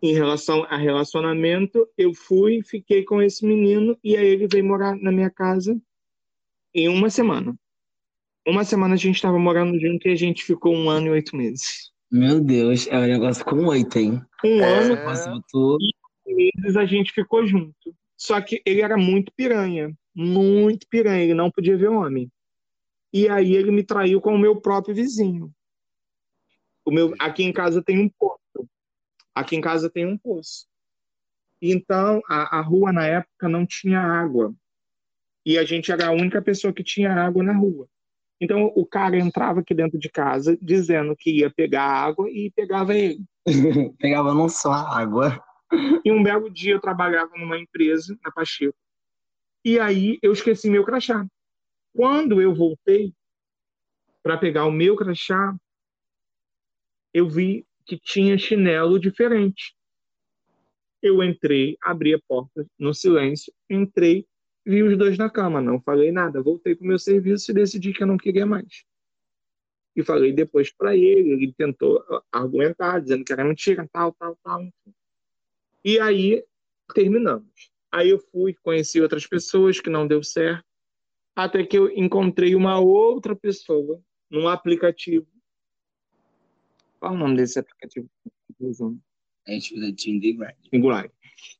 em 0.01 0.13
relação 0.13 0.63
a 0.63 0.77
relacionamento, 0.77 1.87
eu 1.97 2.13
fui, 2.13 2.61
fiquei 2.63 3.03
com 3.03 3.21
esse 3.21 3.45
menino, 3.45 3.97
e 4.03 4.15
aí 4.15 4.27
ele 4.27 4.47
veio 4.47 4.63
morar 4.63 4.95
na 4.95 5.11
minha 5.11 5.29
casa 5.29 5.79
em 6.73 6.87
uma 6.87 7.09
semana. 7.09 7.57
Uma 8.47 8.63
semana 8.63 8.93
a 8.93 8.97
gente 8.97 9.15
estava 9.15 9.37
morando 9.37 9.79
junto 9.79 10.07
e 10.07 10.11
a 10.11 10.15
gente 10.15 10.43
ficou 10.43 10.73
um 10.73 10.89
ano 10.89 11.07
e 11.07 11.09
oito 11.11 11.35
meses. 11.35 11.91
Meu 12.11 12.41
Deus, 12.41 12.87
é 12.87 12.97
um 12.97 13.07
negócio 13.07 13.45
com 13.45 13.65
oito, 13.65 13.99
hein? 13.99 14.21
Um 14.43 14.63
É. 14.63 14.87
ano 15.11 15.43
todo. 15.51 15.79
meses 16.25 16.75
a 16.75 16.85
gente 16.85 17.11
ficou 17.11 17.45
junto. 17.45 17.95
Só 18.17 18.41
que 18.41 18.61
ele 18.65 18.81
era 18.81 18.97
muito 18.97 19.31
piranha, 19.35 19.93
muito 20.13 20.87
piranha, 20.87 21.23
ele 21.23 21.33
não 21.33 21.51
podia 21.51 21.77
ver 21.77 21.89
homem. 21.89 22.31
E 23.13 23.29
aí 23.29 23.53
ele 23.53 23.71
me 23.71 23.83
traiu 23.83 24.19
com 24.21 24.33
o 24.33 24.39
meu 24.39 24.59
próprio 24.59 24.93
vizinho. 24.93 25.51
O 26.85 26.91
meu, 26.91 27.13
aqui 27.19 27.43
em 27.43 27.53
casa 27.53 27.81
tem 27.83 27.99
um 27.99 28.09
poço. 28.09 28.69
Aqui 29.33 29.55
em 29.55 29.61
casa 29.61 29.89
tem 29.89 30.05
um 30.05 30.17
poço. 30.17 30.67
Então, 31.61 32.21
a, 32.27 32.57
a 32.57 32.61
rua 32.61 32.91
na 32.91 33.05
época 33.05 33.47
não 33.47 33.65
tinha 33.65 33.99
água. 33.99 34.53
E 35.45 35.57
a 35.57 35.63
gente 35.63 35.91
era 35.91 36.07
a 36.07 36.11
única 36.11 36.41
pessoa 36.41 36.73
que 36.73 36.83
tinha 36.83 37.13
água 37.13 37.43
na 37.43 37.53
rua. 37.53 37.87
Então, 38.41 38.71
o 38.75 38.85
cara 38.85 39.17
entrava 39.17 39.59
aqui 39.59 39.73
dentro 39.73 39.99
de 39.99 40.09
casa 40.09 40.57
dizendo 40.61 41.15
que 41.15 41.39
ia 41.39 41.49
pegar 41.49 41.83
água 41.83 42.29
e 42.29 42.51
pegava 42.51 42.95
ele. 42.95 43.23
Pegava 43.99 44.33
não 44.33 44.47
só 44.47 44.71
água. 44.71 45.43
E 46.05 46.11
um 46.11 46.23
belo 46.23 46.49
dia 46.49 46.73
eu 46.73 46.79
trabalhava 46.79 47.31
numa 47.37 47.59
empresa, 47.59 48.17
na 48.23 48.31
Pacheco. 48.31 48.77
E 49.63 49.77
aí 49.77 50.17
eu 50.21 50.31
esqueci 50.31 50.69
meu 50.69 50.85
crachá. 50.85 51.25
Quando 51.93 52.41
eu 52.41 52.55
voltei 52.55 53.13
para 54.23 54.37
pegar 54.37 54.65
o 54.65 54.71
meu 54.71 54.95
crachá, 54.95 55.55
eu 57.13 57.27
vi 57.27 57.65
que 57.85 57.97
tinha 57.97 58.37
chinelo 58.37 58.99
diferente. 58.99 59.75
Eu 61.01 61.23
entrei, 61.23 61.77
abri 61.81 62.13
a 62.13 62.19
porta 62.27 62.65
no 62.77 62.93
silêncio, 62.93 63.53
entrei, 63.69 64.25
vi 64.69 64.83
os 64.83 64.95
dois 64.95 65.17
na 65.17 65.29
cama, 65.29 65.59
não 65.59 65.81
falei 65.81 66.11
nada, 66.11 66.43
voltei 66.43 66.75
para 66.75 66.85
o 66.85 66.87
meu 66.87 66.99
serviço 66.99 67.49
e 67.49 67.53
decidi 67.55 67.91
que 67.91 68.03
eu 68.03 68.07
não 68.07 68.17
queria 68.17 68.45
mais. 68.45 68.85
E 69.95 70.03
falei 70.03 70.31
depois 70.31 70.71
para 70.71 70.95
ele, 70.95 71.31
ele 71.31 71.53
tentou 71.53 72.03
argumentar, 72.31 72.99
dizendo 72.99 73.25
que 73.25 73.33
era 73.33 73.43
mentira, 73.43 73.89
tal, 73.91 74.13
tal, 74.13 74.37
tal. 74.43 74.61
E 75.83 75.99
aí 75.99 76.45
terminamos. 76.93 77.71
Aí 77.91 78.09
eu 78.09 78.19
fui, 78.19 78.53
conheci 78.61 79.01
outras 79.01 79.25
pessoas 79.25 79.79
que 79.79 79.89
não 79.89 80.07
deu 80.07 80.21
certo, 80.21 80.63
até 81.35 81.65
que 81.65 81.77
eu 81.77 81.89
encontrei 81.89 82.53
uma 82.53 82.79
outra 82.79 83.35
pessoa 83.35 83.99
num 84.29 84.47
aplicativo. 84.47 85.27
Qual 86.99 87.13
é 87.13 87.15
o 87.15 87.19
nome 87.19 87.37
desse 87.37 87.57
aplicativo? 87.57 88.07
A 89.47 89.51
gente 89.51 89.69
fez 89.69 89.83
a 89.83 89.95
Tinder 89.95 90.35
Grindr. 90.71 91.11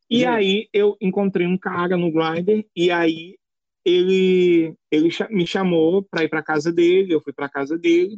E 0.09 0.19
Gente. 0.19 0.27
aí 0.27 0.69
eu 0.73 0.97
encontrei 0.99 1.45
um 1.45 1.57
cara 1.57 1.95
no 1.95 2.11
Grindr 2.11 2.65
e 2.75 2.89
aí 2.89 3.37
ele 3.85 4.75
ele 4.91 5.09
me 5.29 5.45
chamou 5.45 6.03
para 6.03 6.23
ir 6.23 6.29
para 6.29 6.43
casa 6.43 6.71
dele, 6.71 7.13
eu 7.13 7.21
fui 7.21 7.33
para 7.33 7.49
casa 7.49 7.77
dele 7.77 8.17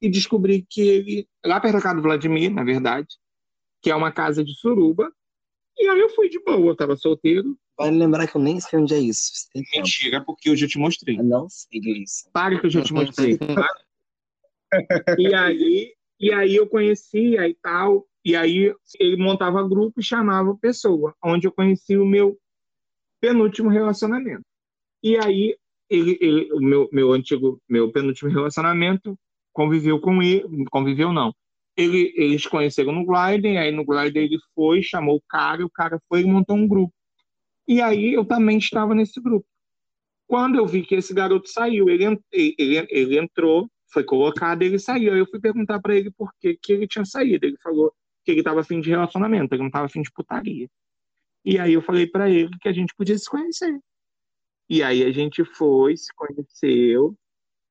e 0.00 0.08
descobri 0.08 0.66
que 0.68 0.80
ele 0.80 1.28
lá 1.44 1.60
perto 1.60 1.74
da 1.74 1.82
casa 1.82 1.96
do 1.96 2.02
Vladimir, 2.02 2.52
na 2.52 2.64
verdade, 2.64 3.08
que 3.80 3.90
é 3.90 3.96
uma 3.96 4.12
casa 4.12 4.44
de 4.44 4.54
suruba. 4.54 5.12
E 5.78 5.88
aí 5.88 6.00
eu 6.00 6.10
fui 6.10 6.28
de 6.28 6.38
boa, 6.42 6.68
eu 6.68 6.76
tava 6.76 6.96
solteiro. 6.96 7.56
Vale 7.78 7.96
lembrar 7.96 8.28
que 8.28 8.36
eu 8.36 8.40
nem 8.40 8.60
sei 8.60 8.78
onde 8.78 8.94
é 8.94 8.98
isso. 8.98 9.32
Mentira, 9.54 10.22
porque 10.22 10.50
eu 10.50 10.56
já 10.56 10.66
te 10.66 10.78
mostrei. 10.78 11.18
Eu 11.18 11.24
não 11.24 11.48
sei 11.48 11.80
disso. 11.80 12.28
Para 12.32 12.60
que 12.60 12.66
eu 12.66 12.70
já 12.70 12.82
te 12.82 12.92
mostrei. 12.92 13.38
Para. 13.38 13.82
e 15.18 15.34
aí, 15.34 15.94
e 16.20 16.32
aí 16.32 16.54
eu 16.56 16.68
conhecia 16.68 17.48
e 17.48 17.54
tal, 17.54 18.06
e 18.24 18.36
aí 18.36 18.74
ele 19.00 19.16
montava 19.16 19.66
grupo 19.66 20.00
e 20.00 20.04
chamava 20.04 20.56
pessoa, 20.56 21.14
onde 21.22 21.46
eu 21.46 21.52
conheci 21.52 21.96
o 21.96 22.06
meu 22.06 22.38
penúltimo 23.20 23.68
relacionamento. 23.68 24.44
E 25.02 25.16
aí 25.16 25.56
ele, 25.90 26.18
ele- 26.20 26.52
o 26.52 26.60
meu, 26.60 26.88
meu 26.92 27.12
antigo, 27.12 27.60
meu 27.68 27.90
penúltimo 27.92 28.30
relacionamento 28.30 29.18
conviveu 29.52 30.00
com 30.00 30.22
ele, 30.22 30.64
conviveu 30.70 31.12
não. 31.12 31.34
Ele, 31.76 32.12
eles 32.16 32.46
conheceram 32.46 32.92
no 32.92 33.04
Grindr, 33.06 33.58
aí 33.58 33.72
no 33.72 33.84
Grindr 33.84 34.18
ele 34.18 34.38
foi, 34.54 34.82
chamou 34.82 35.16
o 35.16 35.22
cara, 35.28 35.64
o 35.64 35.70
cara 35.70 36.00
foi 36.08 36.20
e 36.22 36.24
montou 36.24 36.56
um 36.56 36.66
grupo. 36.68 36.92
E 37.66 37.80
aí 37.80 38.12
eu 38.14 38.24
também 38.24 38.58
estava 38.58 38.94
nesse 38.94 39.20
grupo. 39.20 39.46
Quando 40.26 40.56
eu 40.56 40.66
vi 40.66 40.82
que 40.82 40.94
esse 40.94 41.12
garoto 41.14 41.48
saiu, 41.48 41.88
ele, 41.88 42.04
ele, 42.32 42.86
ele 42.90 43.18
entrou, 43.18 43.68
foi 43.92 44.04
colocado, 44.04 44.62
ele 44.62 44.78
saiu. 44.78 45.12
Aí 45.12 45.18
eu 45.18 45.26
fui 45.26 45.40
perguntar 45.40 45.80
para 45.80 45.94
ele 45.96 46.10
por 46.10 46.32
que, 46.40 46.56
que 46.56 46.72
ele 46.72 46.86
tinha 46.88 47.04
saído. 47.04 47.44
Ele 47.46 47.56
falou 47.62 47.92
que 48.24 48.30
ele 48.30 48.40
estava 48.40 48.60
afim 48.60 48.80
de 48.80 48.90
relacionamento, 48.90 49.54
ele 49.54 49.62
não 49.62 49.68
estava 49.68 49.86
afim 49.86 50.02
de 50.02 50.10
putaria. 50.12 50.68
E 51.44 51.58
aí 51.58 51.72
eu 51.72 51.82
falei 51.82 52.06
para 52.06 52.30
ele 52.30 52.56
que 52.60 52.68
a 52.68 52.72
gente 52.72 52.94
podia 52.94 53.18
se 53.18 53.28
conhecer. 53.28 53.78
E 54.68 54.82
aí 54.82 55.02
a 55.02 55.10
gente 55.10 55.44
foi, 55.44 55.96
se 55.96 56.12
conheceu. 56.14 57.16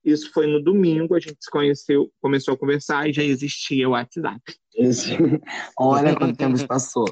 Isso 0.04 0.32
foi 0.34 0.48
no 0.48 0.62
domingo, 0.62 1.16
a 1.16 1.20
gente 1.20 1.38
se 1.40 1.50
conheceu, 1.50 2.12
começou 2.20 2.54
a 2.54 2.58
conversar 2.58 3.08
e 3.08 3.14
já 3.14 3.24
existia 3.24 3.88
o 3.88 3.92
WhatsApp. 3.92 4.42
Isso. 4.76 5.10
Olha 5.78 6.16
quanto 6.16 6.38
tempo 6.38 6.58
se 6.58 6.68
passou. 6.68 7.06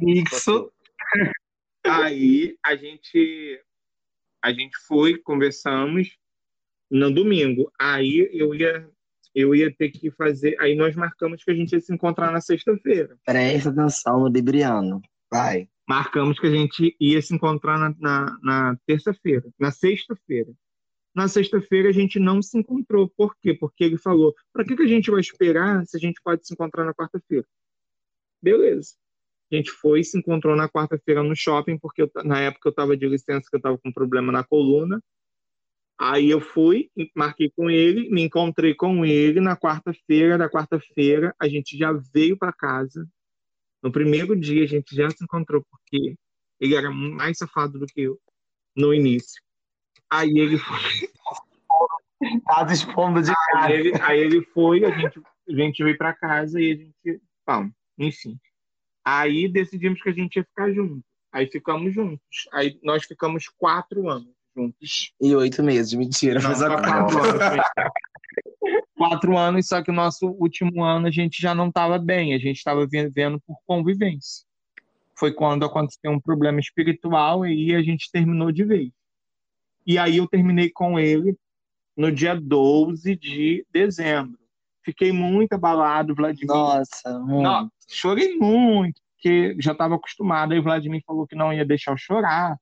Isso. 0.00 0.70
Aí 1.84 2.56
a 2.64 2.74
gente 2.74 3.62
a 4.42 4.52
gente 4.52 4.76
foi, 4.86 5.18
conversamos 5.18 6.16
no 6.90 7.12
domingo. 7.12 7.70
Aí 7.80 8.28
eu 8.32 8.54
ia 8.54 8.88
eu 9.36 9.54
ia 9.54 9.70
ter 9.70 9.90
que 9.90 10.10
fazer, 10.10 10.56
aí 10.58 10.74
nós 10.74 10.96
marcamos 10.96 11.44
que 11.44 11.50
a 11.50 11.54
gente 11.54 11.72
ia 11.72 11.80
se 11.80 11.92
encontrar 11.92 12.32
na 12.32 12.40
sexta-feira. 12.40 13.16
Presta 13.24 13.68
atenção 13.68 14.20
no 14.20 14.28
Libriano. 14.28 15.02
Vai. 15.30 15.68
Marcamos 15.86 16.40
que 16.40 16.46
a 16.46 16.50
gente 16.50 16.96
ia 16.98 17.20
se 17.20 17.34
encontrar 17.34 17.78
na, 17.78 17.94
na, 17.98 18.38
na 18.42 18.78
terça-feira, 18.86 19.44
na 19.60 19.70
sexta-feira. 19.70 20.52
Na 21.14 21.28
sexta-feira 21.28 21.90
a 21.90 21.92
gente 21.92 22.18
não 22.18 22.40
se 22.42 22.58
encontrou. 22.58 23.08
Por 23.16 23.36
quê? 23.40 23.54
Porque 23.54 23.84
ele 23.84 23.98
falou: 23.98 24.34
para 24.52 24.64
que, 24.64 24.74
que 24.74 24.82
a 24.82 24.88
gente 24.88 25.10
vai 25.10 25.20
esperar 25.20 25.86
se 25.86 25.96
a 25.96 26.00
gente 26.00 26.20
pode 26.24 26.46
se 26.46 26.54
encontrar 26.54 26.84
na 26.84 26.94
quarta-feira? 26.94 27.46
beleza. 28.42 28.94
A 29.50 29.56
gente 29.56 29.70
foi, 29.70 30.02
se 30.02 30.18
encontrou 30.18 30.56
na 30.56 30.68
quarta-feira 30.68 31.22
no 31.22 31.34
shopping, 31.34 31.78
porque 31.78 32.02
eu 32.02 32.10
na 32.24 32.40
época 32.40 32.68
eu 32.68 32.70
estava 32.70 32.96
de 32.96 33.08
licença, 33.08 33.48
que 33.48 33.56
eu 33.56 33.58
estava 33.58 33.78
com 33.78 33.92
problema 33.92 34.32
na 34.32 34.44
coluna. 34.44 35.00
Aí 35.98 36.28
eu 36.28 36.40
fui, 36.40 36.90
marquei 37.14 37.50
com 37.50 37.70
ele, 37.70 38.10
me 38.10 38.22
encontrei 38.22 38.74
com 38.74 39.04
ele 39.04 39.40
na 39.40 39.56
quarta-feira. 39.56 40.36
Da 40.36 40.48
quarta-feira, 40.48 41.34
a 41.40 41.48
gente 41.48 41.76
já 41.76 41.90
veio 41.92 42.36
para 42.36 42.52
casa. 42.52 43.08
No 43.82 43.90
primeiro 43.90 44.38
dia, 44.38 44.64
a 44.64 44.66
gente 44.66 44.94
já 44.94 45.08
se 45.10 45.24
encontrou, 45.24 45.64
porque 45.70 46.14
ele 46.60 46.74
era 46.74 46.90
mais 46.90 47.38
safado 47.38 47.78
do 47.78 47.86
que 47.86 48.02
eu 48.02 48.20
no 48.76 48.92
início. 48.92 49.42
Aí 50.10 50.38
ele 50.38 50.58
foi, 50.58 50.78
Tá 52.46 52.66
expondo 52.70 53.22
de 53.22 53.32
aí 53.56 53.72
ele, 53.72 54.02
aí 54.02 54.20
ele 54.20 54.42
foi, 54.42 54.84
a 54.84 54.90
gente, 54.90 55.20
a 55.48 55.52
gente 55.52 55.84
veio 55.84 55.98
para 55.98 56.14
casa 56.14 56.60
e 56.60 56.72
a 56.72 56.76
gente, 56.76 57.22
bom, 57.46 57.70
enfim. 57.98 58.38
Aí 59.04 59.48
decidimos 59.48 60.02
que 60.02 60.08
a 60.08 60.12
gente 60.12 60.36
ia 60.36 60.44
ficar 60.44 60.70
junto. 60.72 61.02
Aí 61.32 61.46
ficamos 61.46 61.92
juntos. 61.94 62.48
Aí 62.52 62.78
nós 62.82 63.04
ficamos 63.04 63.48
quatro 63.48 64.08
anos 64.08 64.35
juntos. 64.56 65.12
E 65.20 65.34
oito 65.34 65.62
meses, 65.62 65.92
mentira. 65.92 66.40
Não, 66.40 66.48
Foi 66.54 66.54
só 66.54 66.70
só 66.70 66.76
quatro. 66.78 67.22
anos. 67.22 67.64
Quatro 68.96 69.36
anos, 69.36 69.68
só 69.68 69.82
que 69.82 69.90
o 69.90 69.94
nosso 69.94 70.26
último 70.26 70.82
ano 70.82 71.06
a 71.06 71.10
gente 71.10 71.40
já 71.40 71.54
não 71.54 71.68
estava 71.68 71.98
bem, 71.98 72.34
a 72.34 72.38
gente 72.38 72.56
estava 72.56 72.86
vivendo 72.86 73.38
por 73.46 73.58
convivência. 73.66 74.46
Foi 75.14 75.32
quando 75.32 75.64
aconteceu 75.64 76.10
um 76.10 76.20
problema 76.20 76.58
espiritual 76.60 77.46
e 77.46 77.50
aí 77.50 77.74
a 77.74 77.82
gente 77.82 78.10
terminou 78.10 78.50
de 78.50 78.64
vez. 78.64 78.90
E 79.86 79.98
aí 79.98 80.16
eu 80.16 80.26
terminei 80.26 80.70
com 80.70 80.98
ele 80.98 81.36
no 81.96 82.10
dia 82.10 82.34
12 82.34 83.16
de 83.16 83.64
dezembro. 83.70 84.38
Fiquei 84.82 85.12
muito 85.12 85.52
abalado, 85.52 86.14
Vladimir. 86.14 86.46
Nossa, 86.48 87.18
muito. 87.18 87.42
Não, 87.42 87.70
chorei 87.88 88.36
muito, 88.36 89.00
porque 89.14 89.56
já 89.58 89.72
estava 89.72 89.96
acostumado. 89.96 90.52
Aí 90.52 90.58
o 90.58 90.62
Vladimir 90.62 91.02
falou 91.06 91.26
que 91.26 91.34
não 91.34 91.52
ia 91.52 91.64
deixar 91.64 91.92
eu 91.92 91.96
chorar. 91.96 92.56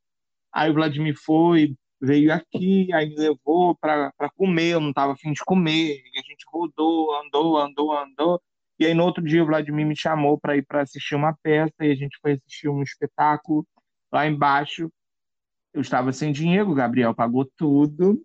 Aí 0.53 0.71
o 0.71 0.75
Vladimir 0.75 1.17
foi, 1.17 1.75
veio 2.05 2.33
aqui, 2.33 2.93
aí 2.93 3.09
me 3.09 3.17
levou 3.17 3.75
para 3.77 4.13
comer. 4.37 4.75
Eu 4.75 4.81
não 4.81 4.91
estava 4.91 5.13
afim 5.13 5.33
de 5.33 5.45
comer. 5.45 6.03
E 6.15 6.19
a 6.19 6.23
gente 6.23 6.45
rodou, 6.53 7.15
andou, 7.17 7.59
andou, 7.59 7.97
andou. 7.97 8.41
E 8.79 8.87
aí 8.87 8.95
no 8.95 9.05
outro 9.05 9.23
dia 9.25 9.43
o 9.43 9.47
Vladimir 9.47 9.87
me 9.87 9.97
chamou 9.97 10.39
para 10.39 10.57
ir 10.57 10.67
para 10.67 10.83
assistir 10.83 11.15
uma 11.15 11.37
peça 11.43 11.75
e 11.81 11.91
a 11.91 11.95
gente 11.95 12.19
foi 12.21 12.33
assistir 12.33 12.69
um 12.69 12.83
espetáculo 12.83 13.67
lá 14.13 14.27
embaixo. 14.27 14.91
Eu 15.73 15.81
estava 15.81 16.13
sem 16.13 16.33
dinheiro, 16.33 16.71
o 16.71 16.75
Gabriel 16.75 17.15
pagou 17.15 17.49
tudo. 17.57 18.21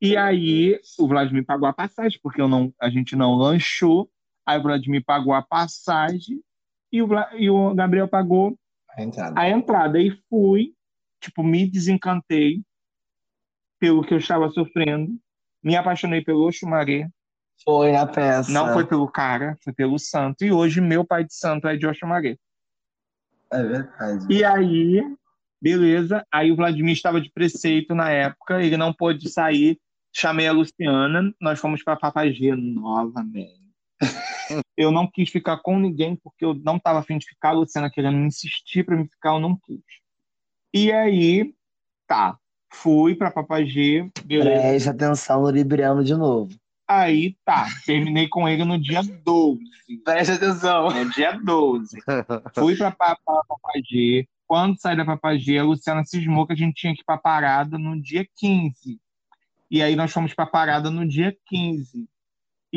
E 0.00 0.16
aí 0.16 0.78
o 0.98 1.08
Vladimir 1.08 1.46
pagou 1.46 1.66
a 1.66 1.72
passagem, 1.72 2.18
porque 2.22 2.40
eu 2.40 2.48
não, 2.48 2.72
a 2.78 2.90
gente 2.90 3.16
não 3.16 3.34
lanchou. 3.34 4.10
Aí 4.44 4.58
o 4.58 4.62
Vladimir 4.62 5.02
pagou 5.02 5.32
a 5.32 5.40
passagem 5.40 6.42
e 6.92 7.00
o, 7.00 7.08
e 7.38 7.48
o 7.48 7.74
Gabriel 7.74 8.06
pagou 8.06 8.58
A 8.90 9.02
entrada. 9.02 9.40
a 9.40 9.48
entrada. 9.48 9.98
E 9.98 10.10
fui, 10.28 10.74
tipo, 11.20 11.42
me 11.42 11.66
desencantei 11.66 12.60
pelo 13.84 14.02
que 14.02 14.14
eu 14.14 14.18
estava 14.18 14.48
sofrendo. 14.48 15.12
Me 15.62 15.76
apaixonei 15.76 16.22
pelo 16.22 16.46
Oxumaré. 16.46 17.06
Foi 17.62 17.92
na 17.92 18.06
peça. 18.06 18.50
Não 18.50 18.72
foi 18.72 18.86
pelo 18.86 19.06
cara, 19.06 19.58
foi 19.62 19.74
pelo 19.74 19.98
santo. 19.98 20.42
E 20.42 20.50
hoje 20.50 20.80
meu 20.80 21.04
pai 21.04 21.22
de 21.22 21.34
santo 21.34 21.68
é 21.68 21.76
de 21.76 21.86
Oxumaré. 21.86 22.38
É 23.52 23.62
verdade. 23.62 24.26
E 24.30 24.42
aí, 24.42 25.02
beleza. 25.60 26.26
Aí 26.32 26.50
o 26.50 26.56
Vladimir 26.56 26.94
estava 26.94 27.20
de 27.20 27.30
preceito 27.30 27.94
na 27.94 28.08
época, 28.08 28.62
ele 28.62 28.78
não 28.78 28.90
pôde 28.90 29.28
sair. 29.28 29.78
Chamei 30.10 30.48
a 30.48 30.52
Luciana, 30.52 31.34
nós 31.38 31.60
fomos 31.60 31.82
para 31.82 31.96
Papagê 31.96 32.56
novamente. 32.56 33.62
Eu 34.76 34.90
não 34.90 35.06
quis 35.06 35.28
ficar 35.28 35.58
com 35.58 35.78
ninguém 35.78 36.16
porque 36.16 36.44
eu 36.44 36.52
não 36.52 36.76
estava 36.76 36.98
afim 36.98 37.16
de 37.16 37.26
ficar. 37.26 37.50
A 37.50 37.52
Luciana 37.52 37.90
querendo 37.90 38.18
insistir 38.18 38.84
para 38.84 38.96
me 38.96 39.08
ficar, 39.08 39.30
eu 39.30 39.40
não 39.40 39.56
quis. 39.56 39.80
E 40.74 40.92
aí, 40.92 41.54
tá. 42.06 42.36
Fui 42.74 43.14
para 43.14 43.30
Papagê. 43.30 44.10
Preste 44.26 44.88
atenção 44.88 45.42
no 45.42 45.50
Libriano 45.50 46.04
de 46.04 46.14
novo. 46.14 46.52
Aí, 46.86 47.36
tá. 47.44 47.66
Terminei 47.86 48.28
com 48.28 48.48
ele 48.48 48.64
no 48.64 48.78
dia 48.78 49.00
12. 49.02 49.60
Preste 50.04 50.32
atenção. 50.32 50.90
No 50.90 51.10
dia 51.10 51.32
12. 51.32 51.98
Fui 52.54 52.76
pra, 52.76 52.90
pra, 52.90 53.16
pra 53.24 53.42
Papagê. 53.48 54.28
Quando 54.46 54.78
saí 54.78 54.96
da 54.96 55.04
Papagê, 55.04 55.58
a 55.58 55.64
Luciana 55.64 56.04
cismou 56.04 56.46
que 56.46 56.52
a 56.52 56.56
gente 56.56 56.74
tinha 56.74 56.94
que 56.94 57.00
ir 57.00 57.04
pra 57.04 57.16
parada 57.16 57.78
no 57.78 58.00
dia 58.00 58.26
15. 58.36 59.00
E 59.70 59.82
aí 59.82 59.96
nós 59.96 60.12
fomos 60.12 60.34
pra 60.34 60.44
parada 60.44 60.90
no 60.90 61.08
dia 61.08 61.34
15. 61.46 62.06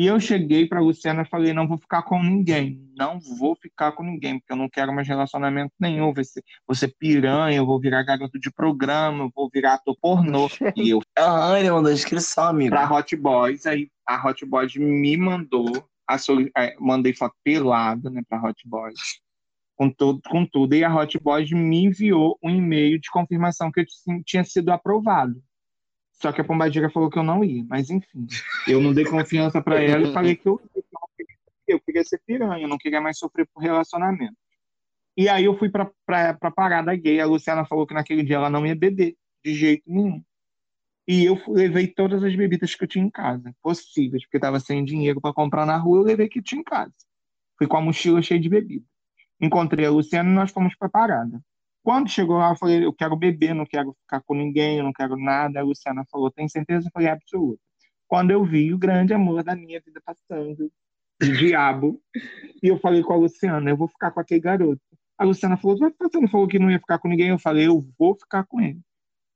E 0.00 0.06
eu 0.06 0.20
cheguei 0.20 0.64
pra 0.64 0.78
Luciana 0.78 1.22
e 1.22 1.28
falei: 1.28 1.52
não 1.52 1.66
vou 1.66 1.76
ficar 1.76 2.02
com 2.04 2.22
ninguém. 2.22 2.88
Não 2.96 3.18
vou 3.18 3.56
ficar 3.56 3.90
com 3.90 4.04
ninguém, 4.04 4.38
porque 4.38 4.52
eu 4.52 4.56
não 4.56 4.68
quero 4.68 4.94
mais 4.94 5.08
relacionamento 5.08 5.72
nenhum. 5.80 6.14
Vou 6.14 6.74
ser 6.76 6.94
piranha, 6.96 7.56
eu 7.56 7.66
vou 7.66 7.80
virar 7.80 8.04
garoto 8.04 8.38
de 8.38 8.48
programa, 8.48 9.24
eu 9.24 9.30
vou 9.34 9.50
virar 9.52 9.74
ator 9.74 9.96
pornô. 10.00 10.48
E 10.76 10.90
eu 10.90 11.00
Aham, 11.18 11.58
ele 11.58 11.70
mandou 11.72 11.90
inscrição, 11.90 12.44
amigo. 12.44 12.70
pra 12.70 12.88
Hot 12.88 13.16
Boys, 13.16 13.66
aí 13.66 13.88
a 14.06 14.24
Hot 14.24 14.46
Boys 14.46 14.76
me 14.76 15.16
mandou, 15.16 15.84
a 16.06 16.16
soli- 16.16 16.52
eh, 16.56 16.76
mandei 16.78 17.12
foto 17.12 17.34
pelada, 17.42 18.08
né, 18.08 18.22
pra 18.28 18.40
Hot 18.40 18.62
Boys, 18.68 19.00
com 19.76 19.90
tudo, 19.90 20.20
com 20.30 20.46
tudo, 20.46 20.76
e 20.76 20.84
a 20.84 20.94
Hot 20.94 21.18
Boys 21.18 21.50
me 21.50 21.86
enviou 21.86 22.38
um 22.40 22.50
e-mail 22.50 23.00
de 23.00 23.10
confirmação 23.10 23.72
que 23.72 23.80
eu 23.80 23.84
ti- 23.84 24.22
tinha 24.24 24.44
sido 24.44 24.70
aprovado. 24.70 25.42
Só 26.20 26.32
que 26.32 26.40
a 26.40 26.44
Pombagira 26.44 26.90
falou 26.90 27.08
que 27.08 27.18
eu 27.18 27.22
não 27.22 27.44
ia, 27.44 27.64
mas 27.68 27.90
enfim, 27.90 28.26
eu 28.66 28.80
não 28.80 28.92
dei 28.92 29.04
confiança 29.04 29.62
pra 29.62 29.80
ela 29.80 30.08
e 30.08 30.12
falei 30.12 30.34
que 30.34 30.48
eu, 30.48 30.60
eu 31.66 31.80
queria, 31.80 32.02
ser 32.02 32.20
piranha, 32.26 32.64
eu 32.64 32.68
não 32.68 32.76
queria 32.76 33.00
mais 33.00 33.18
sofrer 33.18 33.46
por 33.46 33.62
relacionamento. 33.62 34.36
E 35.16 35.28
aí 35.28 35.44
eu 35.44 35.56
fui 35.56 35.68
pra, 35.68 35.90
pra, 36.04 36.50
parada 36.50 36.94
gay, 36.96 37.20
a 37.20 37.26
Luciana 37.26 37.64
falou 37.64 37.86
que 37.86 37.94
naquele 37.94 38.24
dia 38.24 38.36
ela 38.36 38.50
não 38.50 38.66
ia 38.66 38.74
beber, 38.74 39.16
de 39.44 39.54
jeito 39.54 39.84
nenhum. 39.86 40.22
E 41.06 41.24
eu 41.24 41.40
levei 41.48 41.86
todas 41.86 42.22
as 42.22 42.34
bebidas 42.34 42.74
que 42.74 42.84
eu 42.84 42.88
tinha 42.88 43.04
em 43.04 43.10
casa, 43.10 43.54
possíveis, 43.62 44.24
porque 44.24 44.36
estava 44.36 44.58
sem 44.58 44.84
dinheiro 44.84 45.20
para 45.20 45.32
comprar 45.32 45.64
na 45.64 45.76
rua, 45.76 45.98
eu 45.98 46.02
levei 46.02 46.28
que 46.28 46.42
tinha 46.42 46.60
em 46.60 46.64
casa. 46.64 46.92
Fui 47.56 47.66
com 47.66 47.76
a 47.76 47.80
mochila 47.80 48.20
cheia 48.20 48.40
de 48.40 48.48
bebida. 48.48 48.84
Encontrei 49.40 49.86
a 49.86 49.90
Luciana 49.90 50.28
e 50.28 50.34
nós 50.34 50.50
fomos 50.50 50.74
para 50.76 50.88
parada. 50.88 51.40
Quando 51.88 52.10
chegou 52.10 52.36
lá, 52.36 52.50
eu 52.50 52.56
falei, 52.56 52.84
eu 52.84 52.92
quero 52.92 53.16
beber, 53.16 53.54
não 53.54 53.64
quero 53.64 53.94
ficar 54.02 54.20
com 54.20 54.34
ninguém, 54.34 54.78
eu 54.78 54.84
não 54.84 54.92
quero 54.92 55.16
nada. 55.16 55.60
A 55.60 55.62
Luciana 55.62 56.04
falou, 56.10 56.30
tem 56.30 56.46
certeza? 56.48 56.88
Eu 56.88 56.92
falei, 56.92 57.08
absoluta. 57.08 57.60
Quando 58.06 58.30
eu 58.30 58.44
vi 58.44 58.74
o 58.74 58.78
grande 58.78 59.14
amor 59.14 59.42
da 59.42 59.56
minha 59.56 59.80
vida 59.80 60.00
passando, 60.04 60.70
diabo, 61.20 62.00
e 62.62 62.68
eu 62.68 62.78
falei 62.78 63.02
com 63.02 63.14
a 63.14 63.16
Luciana, 63.16 63.70
eu 63.70 63.76
vou 63.76 63.88
ficar 63.88 64.10
com 64.10 64.20
aquele 64.20 64.40
garoto. 64.40 64.82
A 65.16 65.24
Luciana 65.24 65.56
falou, 65.56 65.78
mas 65.80 65.94
você 65.98 66.20
não 66.20 66.28
falou 66.28 66.46
que 66.46 66.58
não 66.58 66.70
ia 66.70 66.78
ficar 66.78 66.98
com 66.98 67.08
ninguém? 67.08 67.28
Eu 67.28 67.38
falei, 67.38 67.66
eu 67.66 67.82
vou 67.98 68.14
ficar 68.14 68.44
com 68.44 68.60
ele 68.60 68.80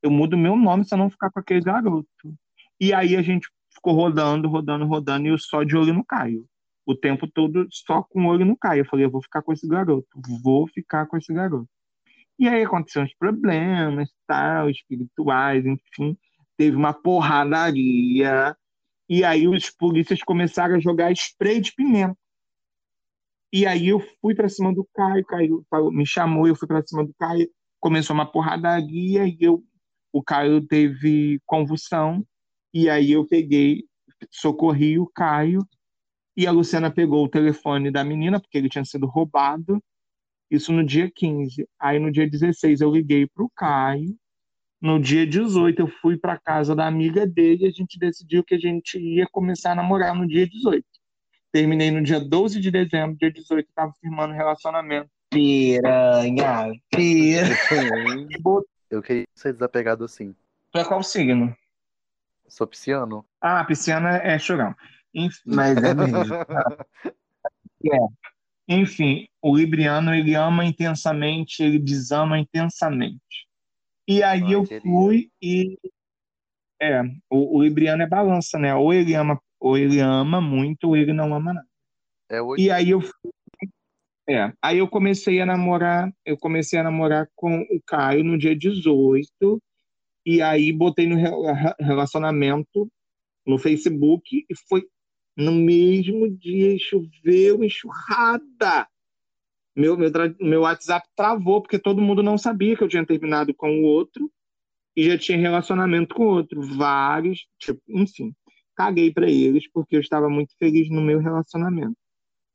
eu 0.03 0.11
mudo 0.11 0.36
meu 0.36 0.57
nome 0.57 0.84
se 0.84 0.92
eu 0.92 0.98
não 0.98 1.09
ficar 1.09 1.30
com 1.30 1.38
aquele 1.38 1.61
garoto. 1.61 2.34
E 2.80 2.92
aí 2.92 3.16
a 3.16 3.22
gente 3.22 3.48
ficou 3.72 3.94
rodando, 3.94 4.48
rodando, 4.48 4.84
rodando, 4.84 5.26
e 5.26 5.30
eu 5.30 5.38
só 5.38 5.62
de 5.62 5.76
olho 5.76 5.94
no 5.94 6.05
Caio. 6.05 6.44
O 6.84 6.96
tempo 6.96 7.28
todo 7.28 7.66
só 7.70 8.03
com 8.03 8.26
o 8.26 8.28
olho 8.28 8.44
no 8.44 8.57
Caio. 8.57 8.80
Eu 8.80 8.86
falei, 8.86 9.07
eu 9.07 9.11
vou 9.11 9.22
ficar 9.22 9.40
com 9.42 9.53
esse 9.53 9.66
garoto, 9.68 10.09
vou 10.42 10.66
ficar 10.66 11.07
com 11.07 11.16
esse 11.16 11.32
garoto. 11.32 11.68
E 12.43 12.49
aí 12.49 12.64
aconteceram 12.64 13.07
os 13.07 13.14
problemas, 13.14 14.11
tal, 14.26 14.68
espirituais, 14.68 15.64
enfim. 15.64 16.18
Teve 16.57 16.76
uma 16.76 16.93
porradaria. 16.93 18.57
E 19.09 19.22
aí 19.22 19.47
os 19.47 19.70
polícias 19.70 20.20
começaram 20.24 20.74
a 20.74 20.80
jogar 20.80 21.12
spray 21.12 21.61
de 21.61 21.72
pimenta. 21.72 22.18
E 23.53 23.64
aí 23.64 23.86
eu 23.86 24.01
fui 24.20 24.34
pra 24.34 24.49
cima 24.49 24.74
do 24.74 24.84
Caio, 24.93 25.24
Caio 25.24 25.93
me 25.93 26.05
chamou, 26.05 26.49
eu 26.49 26.57
fui 26.57 26.66
pra 26.66 26.82
cima 26.84 27.05
do 27.05 27.14
Caio, 27.14 27.49
começou 27.78 28.12
uma 28.12 28.26
porradaria 28.26 29.24
e 29.24 29.36
eu 29.40 29.62
o 30.12 30.20
Caio 30.20 30.66
teve 30.66 31.40
convulsão, 31.47 32.26
e 32.74 32.90
aí 32.90 33.12
eu 33.12 33.24
peguei, 33.24 33.84
socorri 34.32 34.99
o 34.99 35.07
Caio, 35.07 35.64
e 36.36 36.45
a 36.45 36.51
Luciana 36.51 36.90
pegou 36.90 37.24
o 37.24 37.28
telefone 37.28 37.88
da 37.90 38.03
menina, 38.03 38.40
porque 38.40 38.59
ele 38.59 38.68
tinha 38.68 38.84
sido 38.84 39.07
roubado, 39.07 39.80
isso 40.57 40.72
no 40.72 40.84
dia 40.84 41.11
15. 41.14 41.66
Aí 41.80 41.98
no 41.98 42.12
dia 42.12 42.28
16 42.28 42.80
eu 42.80 42.92
liguei 42.92 43.26
pro 43.26 43.50
Caio, 43.57 44.14
no 44.80 45.00
dia 45.00 45.26
18 45.26 45.80
eu 45.80 45.88
fui 45.88 46.16
pra 46.16 46.38
casa 46.38 46.74
da 46.74 46.86
amiga 46.86 47.26
dele, 47.26 47.64
e 47.64 47.68
a 47.68 47.70
gente 47.70 47.98
decidiu 47.98 48.42
que 48.42 48.55
a 48.55 48.59
gente 48.59 48.98
ia 48.98 49.26
começar 49.30 49.72
a 49.72 49.74
namorar 49.76 50.14
no 50.14 50.26
dia 50.26 50.46
18. 50.46 50.84
Terminei 51.53 51.90
no 51.90 52.03
dia 52.03 52.18
12 52.18 52.61
de 52.61 52.70
dezembro, 52.70 53.16
dia 53.16 53.30
18 53.30 53.66
eu 53.66 53.74
tava 53.74 53.94
firmando 54.00 54.34
relacionamento. 54.34 55.09
Piranha, 55.30 56.72
piranha. 56.90 58.28
Eu 58.90 59.03
queria 59.03 59.26
ser 59.34 59.53
desapegado 59.53 60.05
assim. 60.05 60.34
Pra 60.70 60.84
qual 60.84 61.03
signo? 61.03 61.57
Sou 62.48 62.66
pisciano. 62.66 63.24
Ah, 63.40 63.61
a 63.61 63.64
pisciana 63.64 64.18
é 64.18 64.38
chorão. 64.38 64.74
Enfim. 65.14 65.40
Mas 65.46 65.76
é 65.82 65.94
mesmo. 65.94 66.16
Enfim, 68.69 69.27
o 69.43 69.57
libriano 69.57 70.15
ele 70.15 70.35
ama 70.35 70.65
intensamente, 70.65 71.63
ele 71.63 71.79
desama 71.79 72.39
intensamente. 72.39 73.47
E 74.09 74.23
aí 74.23 74.43
Ah, 74.43 74.53
eu 74.53 74.65
fui 74.81 75.31
e 75.43 75.77
é, 76.81 77.03
o, 77.31 77.59
o 77.59 77.63
libriano 77.63 78.03
é 78.03 78.07
balança, 78.09 78.59
né? 78.59 78.75
Ou 78.75 78.93
ele 78.93 79.15
ama, 79.15 79.41
ou 79.61 79.77
ele 79.79 80.01
ama 80.01 80.41
muito, 80.41 80.89
ou 80.89 80.97
ele 80.97 81.13
não 81.13 81.35
ama 81.35 81.53
nada. 81.53 81.67
É. 82.31 82.39
E 82.59 82.71
aí 82.71 82.91
eu 82.91 83.01
fui, 83.01 83.13
É, 84.29 84.53
aí 84.63 84.79
eu 84.79 84.89
comecei 84.89 85.41
a 85.41 85.47
namorar, 85.47 86.13
eu 86.25 86.37
comecei 86.39 86.79
a 86.79 86.83
namorar 86.83 87.29
com 87.35 87.61
o 87.61 87.81
Caio 87.87 88.25
no 88.25 88.39
dia 88.39 88.57
18, 88.57 89.61
e 90.25 90.41
aí 90.41 90.73
botei 90.73 91.07
no 91.07 91.17
rela- 91.17 91.75
relacionamento 91.79 92.89
no 93.47 93.59
Facebook, 93.59 94.45
e 94.49 94.55
foi 94.69 94.87
no 95.37 95.53
mesmo 95.53 96.28
dia, 96.30 96.76
choveu, 96.78 97.64
enxurrada. 97.64 98.89
Meu, 99.74 99.97
meu, 99.97 100.11
meu 100.41 100.61
WhatsApp 100.62 101.09
travou, 101.16 101.62
porque 101.62 101.78
todo 101.78 102.03
mundo 102.03 102.22
não 102.22 102.37
sabia 102.37 102.76
que 102.76 102.85
eu 102.85 102.89
tinha 102.89 103.07
terminado 103.07 103.55
com 103.55 103.80
o 103.80 103.85
outro, 103.85 104.30
e 104.95 105.05
já 105.05 105.16
tinha 105.16 105.39
relacionamento 105.39 106.14
com 106.14 106.24
o 106.24 106.30
outro, 106.30 106.62
vários, 106.62 107.47
tipo, 107.59 107.80
enfim. 107.89 108.35
Caguei 108.76 109.12
pra 109.12 109.30
eles, 109.30 109.70
porque 109.70 109.97
eu 109.97 110.01
estava 110.01 110.28
muito 110.28 110.55
feliz 110.59 110.91
no 110.91 111.01
meu 111.01 111.18
relacionamento, 111.18 111.97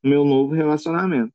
no 0.02 0.10
meu 0.10 0.24
novo 0.24 0.54
relacionamento. 0.54 1.32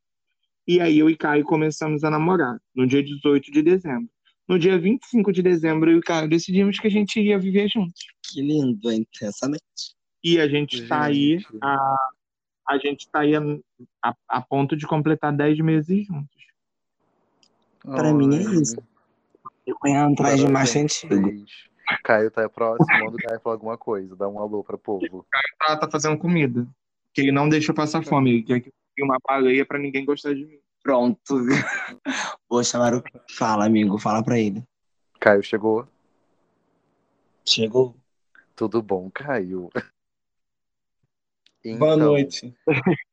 E 0.65 0.79
aí 0.79 0.99
eu 0.99 1.09
e 1.09 1.17
Caio 1.17 1.43
começamos 1.43 2.03
a 2.03 2.09
namorar, 2.09 2.57
no 2.73 2.87
dia 2.87 3.03
18 3.03 3.51
de 3.51 3.61
dezembro. 3.61 4.09
No 4.47 4.59
dia 4.59 4.77
25 4.77 5.31
de 5.31 5.41
dezembro, 5.41 5.91
eu 5.91 5.99
e 5.99 6.01
Caio 6.01 6.29
decidimos 6.29 6.79
que 6.79 6.87
a 6.87 6.91
gente 6.91 7.19
ia 7.19 7.37
viver 7.37 7.69
juntos. 7.69 8.01
Que 8.23 8.41
lindo, 8.41 8.91
intensamente. 8.91 9.92
E 10.23 10.39
a 10.39 10.47
gente 10.47 10.81
está 10.83 11.03
aí, 11.03 11.45
a, 11.61 11.95
a 12.69 12.77
gente 12.77 13.09
tá 13.09 13.19
aí 13.19 13.35
a, 13.35 13.41
a, 14.01 14.15
a 14.27 14.41
ponto 14.41 14.75
de 14.75 14.87
completar 14.87 15.33
10 15.33 15.59
meses 15.59 16.07
juntos. 16.07 16.43
Pra 17.83 18.13
mim 18.13 18.35
é 18.35 18.41
isso. 18.61 18.77
Eu 19.67 19.77
venho 19.83 20.11
atrás 20.11 20.39
de 20.39 20.47
mais 20.47 20.69
sentido. 20.69 21.45
Caio 22.03 22.31
tá 22.31 22.47
próximo, 22.47 22.87
manda 22.99 23.17
o 23.17 23.27
Caio 23.27 23.39
falar 23.41 23.55
alguma 23.55 23.77
coisa, 23.77 24.15
dá 24.15 24.27
um 24.27 24.39
alô 24.39 24.63
pra 24.63 24.77
povo. 24.77 25.25
Ela 25.61 25.77
tá 25.77 25.89
fazendo 25.89 26.17
comida, 26.17 26.65
que 27.13 27.21
ele 27.21 27.31
não 27.31 27.49
deixa 27.49 27.71
eu 27.71 27.75
passar 27.75 28.03
fome, 28.03 28.31
ele 28.31 28.43
quer 28.43 28.59
que 28.61 28.71
eu 28.97 29.05
uma 29.05 29.17
baleia 29.27 29.65
pra 29.65 29.77
ninguém 29.77 30.05
gostar 30.05 30.33
de 30.33 30.45
mim. 30.45 30.59
Pronto. 30.81 31.19
Vou 32.49 32.63
chamar 32.63 32.93
o. 32.93 33.03
Fala, 33.29 33.65
amigo, 33.65 33.97
fala 33.97 34.23
pra 34.23 34.37
ele. 34.37 34.63
Caio 35.19 35.41
chegou. 35.41 35.87
Chegou. 37.45 37.95
Tudo 38.55 38.81
bom, 38.81 39.09
Caio? 39.09 39.69
Boa 41.65 41.95
Então, 41.95 41.97
noite. 41.97 42.53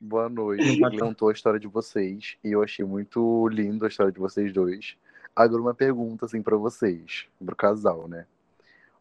Boa 0.00 0.28
noite. 0.28 0.62
Ele 0.82 0.98
contou 0.98 1.28
a 1.28 1.32
história 1.32 1.60
de 1.60 1.68
vocês 1.68 2.36
e 2.42 2.50
eu 2.52 2.62
achei 2.62 2.84
muito 2.84 3.46
lindo 3.48 3.84
a 3.84 3.88
história 3.88 4.10
de 4.12 4.18
vocês 4.18 4.52
dois. 4.52 4.96
Agora 5.36 5.62
uma 5.62 5.74
pergunta 5.74 6.26
assim 6.26 6.42
pra 6.42 6.56
vocês, 6.56 7.26
pro 7.44 7.54
casal, 7.54 8.08
né? 8.08 8.26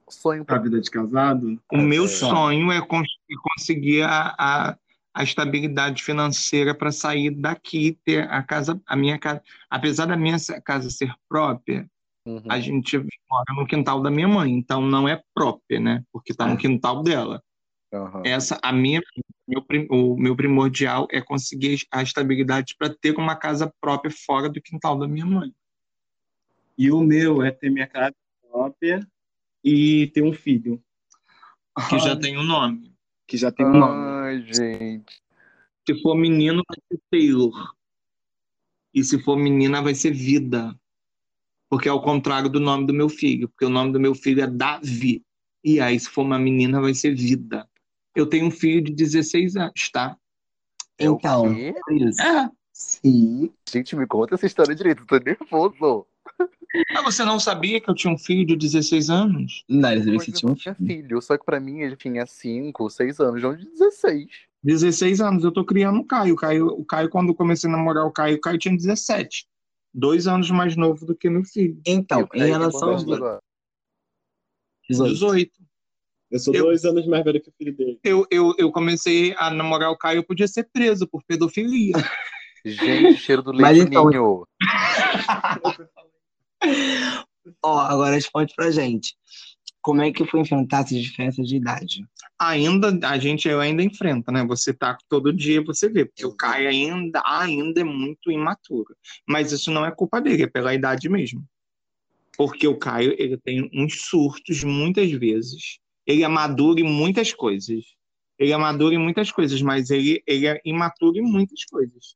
Sonho 0.08 0.46
Pra 0.46 0.56
pra 0.56 0.64
vida 0.64 0.80
de 0.80 0.90
casado? 0.90 1.60
O 1.72 1.78
meu 1.78 2.06
É. 2.06 2.08
sonho 2.08 2.72
é 2.72 2.80
cons- 2.86 3.18
é 3.30 3.36
conseguir 3.56 4.04
a, 4.04 4.36
a, 4.38 4.78
a 5.14 5.24
estabilidade 5.24 6.04
financeira 6.04 6.74
para 6.76 6.92
sair 6.92 7.32
daqui 7.32 7.88
e 7.88 7.94
ter 7.94 8.30
a 8.30 8.44
casa, 8.44 8.80
a 8.86 8.96
minha 8.96 9.18
casa. 9.18 9.42
Apesar 9.70 10.06
da 10.06 10.16
minha 10.18 10.38
casa 10.64 10.90
ser 10.90 11.12
própria, 11.28 11.90
Uhum. 12.26 12.44
a 12.50 12.60
gente 12.60 12.98
mora 12.98 13.54
no 13.56 13.66
quintal 13.66 14.02
da 14.02 14.12
minha 14.12 14.28
mãe, 14.28 14.52
então 14.52 14.82
não 14.82 15.08
é 15.08 15.20
própria, 15.34 15.80
né? 15.80 16.04
Porque 16.12 16.34
tá 16.34 16.46
no 16.46 16.58
quintal 16.58 17.02
dela. 17.02 17.42
Aham. 17.92 18.22
Essa, 18.24 18.60
a 18.62 18.72
minha, 18.72 19.02
meu, 19.50 19.66
o 19.90 20.18
meu 20.18 20.36
primordial 20.36 21.08
é 21.12 21.20
conseguir 21.22 21.82
a 21.92 22.04
estabilidade 22.04 22.76
para 22.78 22.94
ter 22.94 23.18
uma 23.18 23.36
casa 23.36 23.74
própria 23.82 24.12
fora 24.12 24.48
do 24.48 24.62
quintal 24.62 24.98
da 24.98 25.08
minha 25.08 25.26
mãe. 25.26 25.54
E 26.78 26.92
o 26.92 27.02
meu 27.02 27.42
é 27.42 27.52
ter 27.52 27.70
minha 27.70 27.88
casa 27.88 28.16
própria 28.50 29.06
e 29.64 30.08
ter 30.14 30.22
um 30.22 30.32
filho, 30.34 30.82
Que 31.90 32.00
já 32.00 32.16
tem 32.16 32.38
um 32.38 32.44
nome. 32.44 32.96
que 33.28 33.38
já 33.38 33.52
tem 33.52 33.66
um 33.66 33.74
nome. 33.74 33.94
Ai, 33.94 34.42
gente. 34.42 35.22
Se 35.88 36.02
for 36.02 36.16
menino, 36.16 36.62
vai 36.68 36.78
ser 36.88 37.02
Taylor. 37.10 37.76
E 38.94 39.04
se 39.04 39.20
for 39.20 39.38
menina, 39.38 39.82
vai 39.82 39.96
ser 39.96 40.12
Vida. 40.12 40.76
Porque 41.70 41.88
é 41.88 41.92
o 41.92 42.02
contrário 42.02 42.50
do 42.50 42.60
nome 42.60 42.88
do 42.88 42.94
meu 42.94 43.10
filho. 43.10 43.48
Porque 43.50 43.66
o 43.66 43.70
nome 43.70 43.92
do 43.92 44.00
meu 44.00 44.16
filho 44.16 44.42
é 44.42 44.48
Davi. 44.48 45.24
E 45.64 45.80
aí, 45.80 46.00
se 46.00 46.10
for 46.10 46.24
uma 46.24 46.40
menina, 46.40 46.82
vai 46.82 46.94
ser 46.94 47.14
Vida. 47.14 47.70
Eu 48.16 48.26
tenho 48.26 48.48
um 48.48 48.52
filho 48.52 48.84
de 48.84 48.92
16 48.92 49.56
anos, 49.56 49.90
tá? 49.92 50.18
É 50.98 51.06
Então, 51.06 51.48
é 51.48 51.74
isso. 51.92 52.22
É. 52.22 52.50
Sim. 52.74 53.52
Gente, 53.70 53.96
me 53.96 54.08
conta 54.08 54.36
essa 54.36 54.46
história 54.46 54.74
direito, 54.74 55.04
eu 55.04 55.06
tô 55.06 55.18
nervoso. 55.18 56.06
Mas 56.94 57.04
você 57.04 57.26
não 57.26 57.40
sabia 57.40 57.82
que 57.82 57.90
eu 57.90 57.96
tinha 57.96 58.14
um 58.14 58.18
filho 58.18 58.46
de 58.46 58.56
16 58.56 59.10
anos? 59.10 59.66
Não, 59.68 59.92
ele 59.92 60.04
sabia 60.04 60.20
que 60.20 60.32
tinha 60.32 60.48
um 60.48 60.52
não 60.52 60.56
tinha 60.56 60.76
filho. 60.76 60.88
filho, 60.88 61.22
só 61.22 61.38
que 61.38 61.46
pra 61.46 61.60
mim 61.60 61.80
ele 61.80 61.96
tinha 61.96 62.26
5, 62.26 62.90
6 62.90 63.20
anos, 63.20 63.42
não 63.42 63.56
de 63.56 63.66
16. 63.66 64.28
16 64.64 65.22
anos, 65.22 65.44
eu 65.44 65.52
tô 65.52 65.66
criando 65.66 66.00
o 66.00 66.06
Caio. 66.06 66.34
O 66.34 66.38
Caio, 66.38 66.68
o 66.68 66.86
Caio, 66.86 67.10
quando 67.10 67.30
eu 67.30 67.36
comecei 67.36 67.70
a 67.70 67.74
namorar 67.74 68.06
o 68.06 68.12
Caio, 68.12 68.38
o 68.38 68.42
Caio 68.42 68.58
tinha 68.58 68.76
17. 68.76 69.48
Dois 69.94 70.28
anos 70.28 70.50
mais 70.52 70.76
novo 70.76 71.06
do 71.06 71.16
que 71.16 71.30
meu 71.30 71.44
filho. 71.44 71.82
Então, 71.86 72.28
em 72.34 72.46
relação 72.46 72.90
aos 72.90 73.02
anos 73.02 73.14
agora? 73.14 73.42
18. 74.90 75.14
18. 75.14 75.52
Eu 76.32 76.40
sou 76.40 76.54
Eu- 76.54 76.66
dois 76.66 76.86
anos 76.86 77.06
mais 77.08 77.24
velho 77.24 77.42
que 77.42 77.50
o 77.50 77.54
filho 77.58 77.76
dele. 77.76 78.00
Eu, 78.04 78.26
eu, 78.30 78.54
eu 78.58 78.72
comecei 78.72 79.34
a 79.38 79.50
namorar 79.50 79.90
o 79.92 79.98
Caio, 79.98 80.20
eu 80.20 80.24
podia 80.24 80.48
ser 80.48 80.70
preso 80.72 81.08
por 81.08 81.24
pedofilia. 81.24 81.94
Gente, 82.66 83.20
cheiro 83.20 83.42
do 83.42 83.54
Mas 83.54 83.78
leite 83.78 83.90
então- 83.90 84.10
ninho. 84.10 84.46
Ó, 87.64 87.80
agora 87.80 88.16
responde 88.16 88.54
pra 88.56 88.70
gente. 88.72 89.16
Como 89.82 90.02
é 90.02 90.12
que 90.12 90.26
foi 90.26 90.42
enfrentar 90.42 90.82
essas 90.82 91.02
diferenças 91.02 91.48
de 91.48 91.56
idade? 91.56 92.06
Ainda, 92.38 92.90
a 93.08 93.18
gente 93.18 93.50
ainda 93.50 93.82
enfrenta, 93.82 94.30
né? 94.32 94.46
Você 94.46 94.74
tá 94.74 94.98
todo 95.08 95.32
dia, 95.34 95.64
você 95.64 95.88
vê, 95.90 96.06
porque 96.06 96.26
o 96.26 96.36
Caio 96.36 96.68
ainda, 96.70 97.22
ainda 97.26 97.80
é 97.80 97.84
muito 97.84 98.30
imaturo. 98.30 98.94
Mas 99.28 99.52
isso 99.54 99.72
não 99.72 99.86
é 99.86 99.92
culpa 99.92 100.20
dele, 100.22 100.44
é 100.44 100.48
pela 100.48 100.74
idade 100.74 101.08
mesmo. 101.10 101.44
Porque 102.38 102.68
o 102.68 102.78
Caio, 102.78 103.16
ele 103.18 103.38
tem 103.38 103.70
uns 103.74 104.02
surtos 104.02 104.64
muitas 104.64 105.10
vezes. 105.12 105.80
Ele 106.10 106.24
é 106.24 106.28
maduro 106.28 106.80
em 106.80 106.84
muitas 106.84 107.32
coisas. 107.32 107.86
Ele 108.40 108.52
é 108.52 108.58
maduro 108.58 108.96
em 108.96 108.98
muitas 108.98 109.32
coisas, 109.32 109.62
mas 109.62 109.92
ele, 109.92 110.24
ele 110.26 110.48
é 110.48 110.60
imaturo 110.66 111.20
em 111.20 111.22
muitas 111.22 111.64
coisas. 111.66 112.16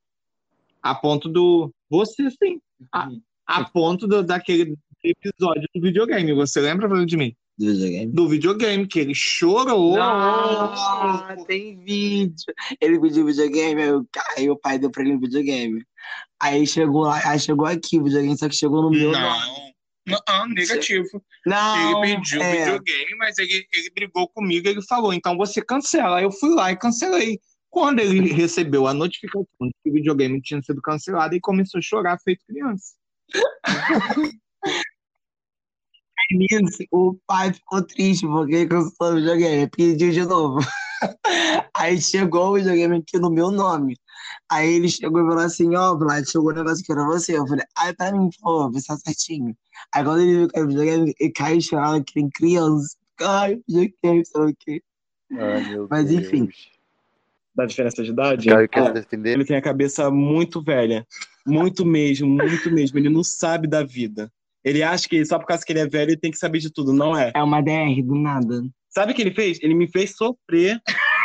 A 0.82 0.96
ponto 0.96 1.30
do. 1.30 1.72
Você 1.92 2.28
sim. 2.32 2.60
A, 2.92 3.08
a 3.46 3.64
ponto 3.66 4.08
do, 4.08 4.24
daquele 4.24 4.76
episódio 5.04 5.70
do 5.76 5.80
videogame. 5.80 6.34
Você 6.34 6.60
lembra, 6.60 6.88
Vladimir? 6.88 7.36
Do 7.56 7.68
videogame? 7.68 8.12
Do 8.12 8.28
videogame, 8.28 8.88
que 8.88 9.00
ele 9.00 9.14
chorou. 9.14 9.96
Ah, 10.02 11.36
tem 11.46 11.78
vídeo. 11.78 12.34
Ele 12.82 13.00
pediu 13.00 13.28
videogame, 13.28 13.84
aí 13.84 13.92
o, 13.94 14.08
aí 14.36 14.50
o 14.50 14.58
pai 14.58 14.80
deu 14.80 14.90
pra 14.90 15.04
ele 15.04 15.14
um 15.14 15.20
videogame. 15.20 15.86
Aí 16.42 16.66
chegou 16.66 17.04
lá, 17.04 17.22
aí 17.30 17.40
chegou 17.40 17.68
aqui 17.68 18.00
o 18.00 18.04
videogame, 18.06 18.36
só 18.40 18.50
que 18.50 18.56
chegou 18.56 18.82
no 18.82 18.90
meu 18.90 19.12
nome. 19.12 19.73
Não. 20.06 20.48
Negativo. 20.48 21.24
Não, 21.46 22.04
ele 22.04 22.18
pediu 22.18 22.40
o 22.40 22.44
é. 22.44 22.66
videogame, 22.66 23.16
mas 23.18 23.38
ele, 23.38 23.68
ele 23.74 23.90
brigou 23.92 24.28
comigo, 24.30 24.68
ele 24.68 24.82
falou, 24.84 25.14
então 25.14 25.38
você 25.38 25.62
cancela. 25.62 26.18
Aí 26.18 26.24
eu 26.24 26.32
fui 26.32 26.50
lá 26.54 26.72
e 26.72 26.78
cancelei. 26.78 27.40
Quando 27.70 28.00
ele 28.00 28.32
recebeu 28.32 28.86
a 28.86 28.94
notificação 28.94 29.46
de 29.62 29.74
que 29.84 29.90
o 29.90 29.94
videogame 29.94 30.42
tinha 30.42 30.62
sido 30.62 30.82
cancelado, 30.82 31.34
ele 31.34 31.42
começou 31.42 31.80
a 31.80 31.82
chorar 31.82 32.20
feito 32.20 32.46
criança. 32.48 32.94
Nisso, 36.32 36.84
o 36.92 37.18
pai 37.28 37.54
ficou 37.54 37.82
triste 37.82 38.26
porque 38.26 38.56
ele 38.56 38.68
cancelou 38.68 39.14
o 39.14 39.16
videogame, 39.16 39.70
pediu 39.70 40.12
de 40.12 40.24
novo. 40.24 40.60
Aí 41.76 42.00
chegou 42.02 42.52
o 42.52 42.54
videogame 42.56 42.98
aqui 42.98 43.18
no 43.18 43.30
meu 43.30 43.50
nome. 43.52 43.98
Aí 44.52 44.74
ele 44.74 44.90
chegou 44.90 45.22
e 45.22 45.28
falou 45.28 45.44
assim: 45.44 45.76
Ó, 45.76 45.96
Vlad, 45.98 46.26
chegou 46.30 46.52
o 46.52 46.56
negócio 46.56 46.84
que 46.84 46.92
era 46.92 47.06
você. 47.06 47.38
Eu 47.38 47.48
falei: 47.48 47.66
Ai, 47.78 47.94
pra 47.94 48.12
mim, 48.12 48.30
pô, 48.42 48.70
vê 48.72 48.80
se 48.80 48.88
tá 48.88 48.98
certinho. 48.98 49.56
Aí 49.94 50.04
quando 50.04 50.22
ele 50.22 50.38
viu 50.38 50.48
que 50.48 50.58
era 50.58 50.68
videogame, 50.68 51.14
ele 51.20 51.32
caiu 51.32 51.62
chorando 51.62 52.04
que 52.04 52.20
nem 52.20 52.30
criança. 52.30 52.98
Ai, 53.22 53.60
videogame, 53.68 54.26
sei 54.26 54.42
lá 54.42 54.48
o 54.48 54.56
quê. 54.60 54.82
Mas, 55.90 56.08
Deus. 56.10 56.24
enfim. 56.26 56.50
Da 57.56 57.66
diferença 57.66 58.04
de 58.04 58.10
idade? 58.10 58.50
Caio 58.50 58.70
quer 58.70 58.82
Ó, 58.82 58.86
se 58.88 58.94
defender? 58.94 59.34
ele 59.34 59.46
tem 59.46 59.58
a 59.58 59.62
cabeça 59.62 60.10
muito 60.10 60.62
velha. 60.64 61.06
Muito 61.46 61.86
mesmo, 61.86 62.28
muito 62.28 62.72
mesmo. 62.72 62.98
Ele 62.98 63.10
não 63.10 63.24
sabe 63.24 63.68
da 63.68 63.84
vida. 63.84 64.32
Ele 64.64 64.82
acha 64.82 65.08
que 65.10 65.24
só 65.26 65.38
por 65.38 65.46
causa 65.46 65.64
que 65.66 65.72
ele 65.74 65.80
é 65.82 65.88
velho, 65.88 66.12
ele 66.12 66.20
tem 66.20 66.32
que 66.32 66.38
saber 66.38 66.60
de 66.60 66.72
tudo. 66.72 66.94
Não 66.94 67.18
é. 67.18 67.32
É 67.36 67.44
uma 67.44 67.62
DR 67.62 68.02
do 68.04 68.16
nada. 68.16 68.64
Sabe 68.90 69.12
o 69.12 69.16
que 69.16 69.22
ele 69.22 69.34
fez? 69.34 69.60
Ele 69.62 69.74
me 69.74 69.88
fez 69.88 70.16
sofrer 70.16 70.80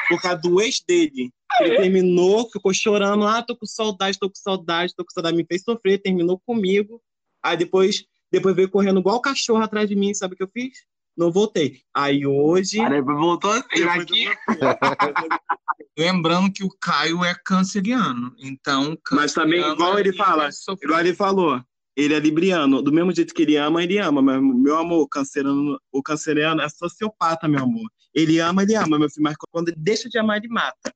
por 0.09 0.21
causa 0.21 0.39
do 0.39 0.61
ex 0.61 0.83
dele. 0.87 1.31
Ele 1.61 1.77
terminou, 1.77 2.49
ficou 2.51 2.73
chorando. 2.73 3.27
Ah, 3.27 3.43
tô 3.43 3.57
com 3.57 3.67
saudade, 3.67 4.19
tô 4.19 4.29
com 4.29 4.37
saudade, 4.37 4.95
tô 4.95 5.05
com 5.05 5.11
saudade. 5.11 5.37
Me 5.37 5.45
fez 5.45 5.63
sofrer, 5.63 6.01
terminou 6.01 6.41
comigo. 6.47 7.03
Aí 7.43 7.57
depois, 7.57 8.05
depois 8.31 8.55
veio 8.55 8.71
correndo 8.71 9.01
igual 9.01 9.21
cachorro 9.21 9.63
atrás 9.63 9.89
de 9.89 9.97
mim. 9.97 10.15
Sabe 10.15 10.35
o 10.35 10.37
que 10.37 10.43
eu 10.43 10.51
fiz? 10.53 10.79
Não 11.17 11.33
voltei. 11.33 11.81
Aí 11.93 12.25
hoje. 12.27 12.81
Aí 12.81 12.91
depois 12.91 13.19
voltou 13.19 13.51
assim, 13.51 13.83
aqui. 13.83 14.29
Lembrando 15.99 16.53
que 16.53 16.63
o 16.63 16.71
Caio 16.81 17.25
é 17.25 17.35
canceriano, 17.45 18.33
então... 18.39 18.97
Mas 19.11 19.33
também, 19.33 19.61
canceriano, 19.61 19.75
igual 19.75 19.99
ele 19.99 20.13
fala. 20.13 20.49
Igual 20.81 21.01
ele 21.01 21.13
falou, 21.13 21.61
ele 21.97 22.15
é 22.15 22.21
libriano. 22.21 22.81
Do 22.81 22.93
mesmo 22.93 23.13
jeito 23.13 23.35
que 23.35 23.43
ele 23.43 23.57
ama, 23.57 23.83
ele 23.83 23.99
ama. 23.99 24.23
Mas, 24.23 24.41
meu 24.41 24.77
amor, 24.77 25.01
o 25.01 25.09
canceriano, 25.09 25.77
o 25.91 26.01
canceriano 26.01 26.63
é 26.63 26.69
sociopata, 26.69 27.49
meu 27.49 27.65
amor. 27.65 27.91
Ele 28.15 28.39
ama, 28.41 28.63
ele 28.63 28.75
ama, 28.75 28.99
meu 28.99 29.09
filho. 29.11 29.23
Mas 29.25 29.37
quando 29.53 29.69
ele 29.69 29.77
deixa 29.79 30.09
de 30.09 30.19
amar, 30.19 30.39
ele 30.39 30.49
mata. 30.49 30.93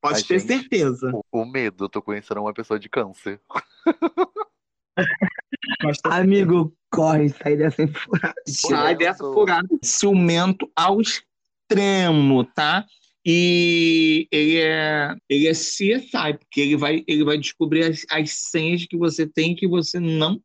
Pode 0.00 0.20
A 0.20 0.26
ter 0.26 0.38
gente- 0.40 0.48
certeza. 0.48 1.10
O, 1.14 1.22
o 1.42 1.44
medo, 1.44 1.84
eu 1.84 1.88
tô 1.88 2.02
conhecendo 2.02 2.40
uma 2.40 2.52
pessoa 2.52 2.78
de 2.78 2.88
câncer. 2.88 3.40
Ter 5.80 5.96
Amigo, 6.04 6.74
corre, 6.90 7.28
sai 7.30 7.56
dessa 7.56 7.86
furada. 7.88 8.34
Sai 8.46 8.96
dessa 8.96 9.24
furada. 9.24 9.68
Ciumento 9.82 10.70
ao 10.76 11.00
extremo, 11.00 12.44
tá? 12.44 12.84
E 13.24 14.26
ele 14.32 14.58
é, 14.60 15.14
ele 15.28 15.46
é 15.46 15.52
CSI, 15.52 16.34
porque 16.38 16.60
ele 16.60 16.76
vai, 16.76 17.04
ele 17.06 17.24
vai 17.24 17.38
descobrir 17.38 17.84
as, 17.84 18.04
as 18.10 18.30
senhas 18.32 18.84
que 18.84 18.96
você 18.96 19.26
tem 19.26 19.52
e 19.52 19.54
que 19.54 19.68
você 19.68 20.00
não 20.00 20.42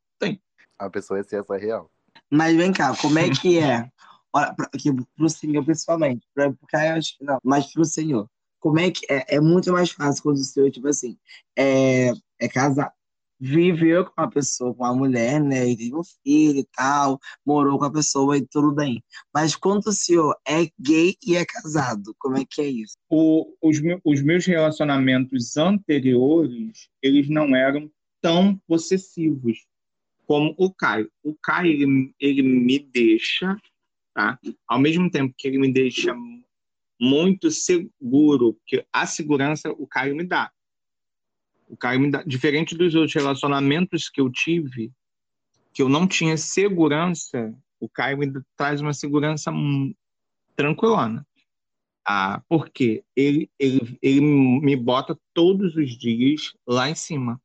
A 0.79 0.89
pessoa 0.89 1.19
é 1.19 1.21
essa 1.21 1.57
real. 1.57 1.91
Mas 2.31 2.55
vem 2.55 2.71
cá, 2.71 2.95
como 2.95 3.17
é 3.17 3.29
que 3.29 3.57
é? 3.57 3.89
Aqui, 4.37 4.91
pro 5.15 5.29
senhor 5.29 5.65
pessoalmente, 5.65 6.25
pra, 6.33 6.51
porque 6.51 6.75
acho 6.75 7.17
que 7.17 7.23
não, 7.23 7.39
mas 7.43 7.71
pro 7.71 7.85
senhor, 7.85 8.29
como 8.59 8.79
é 8.79 8.91
que 8.91 9.05
é? 9.11 9.35
É 9.35 9.39
muito 9.39 9.71
mais 9.71 9.91
fácil 9.91 10.23
quando 10.23 10.37
o 10.37 10.43
senhor, 10.43 10.69
tipo 10.71 10.87
assim, 10.87 11.17
é, 11.57 12.11
é 12.39 12.47
casar, 12.49 12.91
viveu 13.39 14.05
com 14.05 14.13
uma 14.19 14.29
pessoa, 14.29 14.73
com 14.73 14.83
uma 14.83 14.95
mulher, 14.95 15.39
né, 15.41 15.67
e 15.69 15.77
teve 15.77 15.95
um 15.95 16.01
filho 16.23 16.59
e 16.59 16.67
tal, 16.75 17.19
morou 17.45 17.77
com 17.77 17.85
a 17.85 17.91
pessoa 17.91 18.35
e 18.37 18.45
tudo 18.47 18.73
bem. 18.73 19.03
Mas 19.33 19.55
quando 19.55 19.85
o 19.87 19.93
senhor 19.93 20.35
é 20.47 20.67
gay 20.79 21.15
e 21.23 21.35
é 21.35 21.45
casado, 21.45 22.15
como 22.19 22.37
é 22.37 22.43
que 22.49 22.61
é 22.61 22.67
isso? 22.67 22.97
O- 23.09 23.53
os, 23.61 23.77
os 24.03 24.21
meus 24.23 24.45
relacionamentos 24.45 25.55
anteriores, 25.55 26.89
eles 27.01 27.29
não 27.29 27.55
eram 27.55 27.89
tão 28.21 28.57
possessivos 28.67 29.65
como 30.25 30.53
o 30.57 30.73
Caio. 30.73 31.09
O 31.23 31.35
Caio, 31.41 31.71
ele, 31.71 32.13
ele 32.19 32.41
me 32.41 32.79
deixa, 32.79 33.55
tá? 34.17 34.39
Ao 34.67 34.79
mesmo 34.79 35.11
tempo 35.11 35.31
que 35.37 35.47
ele 35.47 35.59
me 35.59 35.71
deixa 35.71 36.15
muito 36.99 37.51
seguro, 37.51 38.55
porque 38.55 38.83
a 38.91 39.05
segurança 39.05 39.69
o 39.69 39.85
Caio 39.85 40.15
me 40.15 40.23
dá. 40.23 40.51
O 41.69 41.77
Caio 41.77 41.99
me 41.99 42.09
dá, 42.09 42.23
diferente 42.23 42.75
dos 42.75 42.95
outros 42.95 43.13
relacionamentos 43.13 44.09
que 44.09 44.19
eu 44.19 44.31
tive, 44.31 44.91
que 45.71 45.83
eu 45.83 45.87
não 45.87 46.07
tinha 46.07 46.35
segurança, 46.35 47.53
o 47.79 47.87
Caio 47.87 48.17
me 48.17 48.33
traz 48.55 48.81
uma 48.81 48.91
segurança 48.91 49.51
tranquilona. 50.55 51.23
Ah, 52.03 52.41
porque 52.49 53.03
ele, 53.15 53.51
ele, 53.59 53.99
ele 54.01 54.21
me 54.21 54.75
bota 54.75 55.15
todos 55.31 55.75
os 55.75 55.95
dias 55.95 56.53
lá 56.65 56.89
em 56.89 56.95
cima. 56.95 57.39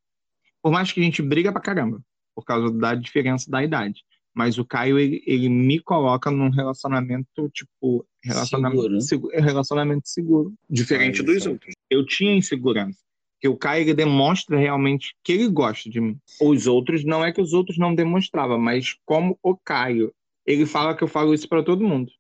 Por 0.63 0.73
mais 0.73 0.91
que 0.91 1.01
a 1.01 1.03
gente 1.03 1.21
briga 1.21 1.53
pra 1.53 1.61
caramba, 1.61 2.03
por 2.35 2.47
causa 2.47 2.73
da 2.73 2.95
diferença 2.95 3.51
da 3.51 3.63
idade. 3.63 4.03
Mas 4.35 4.57
o 4.57 4.65
Caio, 4.65 4.99
ele, 4.99 5.23
ele 5.27 5.49
me 5.49 5.79
coloca 5.79 6.31
num 6.31 6.49
relacionamento, 6.49 7.51
tipo, 7.51 8.07
relacionamento 8.25 9.01
seguro, 9.03 9.35
relacionamento 9.35 10.09
seguro 10.09 10.55
diferente 10.69 11.21
Ah, 11.21 11.25
dos 11.25 11.47
é 11.47 11.51
outros. 11.51 11.75
Eu 11.91 12.07
tinha 12.07 12.35
insegurança. 12.35 12.99
Porque 13.35 13.49
o 13.49 13.57
Caio, 13.57 13.83
ele 13.83 13.95
demonstra 13.95 14.57
realmente 14.57 15.15
que 15.23 15.33
ele 15.33 15.49
gosta 15.49 15.91
de 15.91 16.01
mim. 16.01 16.17
Os 16.41 16.67
outros, 16.67 17.05
não 17.05 17.25
é 17.25 17.33
que 17.33 17.41
os 17.41 17.53
outros 17.53 17.77
não 17.77 17.95
demonstravam, 17.95 18.59
mas 18.59 18.97
como 19.05 19.39
o 19.43 19.57
Caio, 19.57 20.15
ele 20.47 20.65
fala 20.65 20.97
que 20.97 21.05
eu 21.05 21.09
falo 21.09 21.35
isso 21.35 21.49
pra 21.49 21.63
todo 21.63 21.87
mundo 21.87 22.11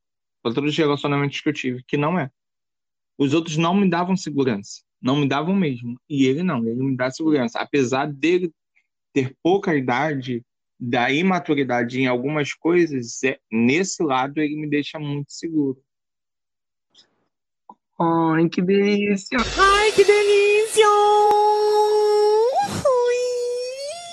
para 0.42 0.52
todos 0.52 0.72
os 0.72 0.76
relacionamentos 0.76 1.40
que 1.40 1.48
eu 1.48 1.52
tive, 1.52 1.82
que 1.84 1.96
não 1.96 2.18
é. 2.18 2.30
Os 3.16 3.32
outros 3.32 3.56
não 3.56 3.74
me 3.74 3.88
davam 3.88 4.16
segurança, 4.16 4.82
não 5.00 5.16
me 5.16 5.28
davam 5.28 5.54
mesmo. 5.54 5.98
E 6.08 6.26
ele 6.26 6.42
não, 6.42 6.66
ele 6.66 6.82
me 6.82 6.96
dá 6.96 7.10
segurança. 7.10 7.60
Apesar 7.60 8.12
dele 8.12 8.52
ter 9.12 9.36
pouca 9.42 9.76
idade, 9.76 10.44
da 10.84 11.12
imaturidade 11.12 12.00
em 12.00 12.08
algumas 12.08 12.52
coisas, 12.54 13.22
é, 13.22 13.38
nesse 13.52 14.02
lado 14.02 14.40
ele 14.40 14.56
me 14.56 14.68
deixa 14.68 14.98
muito 14.98 15.32
seguro. 15.32 15.80
Ai, 18.00 18.48
que 18.48 18.60
delícia! 18.60 19.38
Ai, 19.38 19.92
que 19.92 20.02
delícia! 20.04 20.86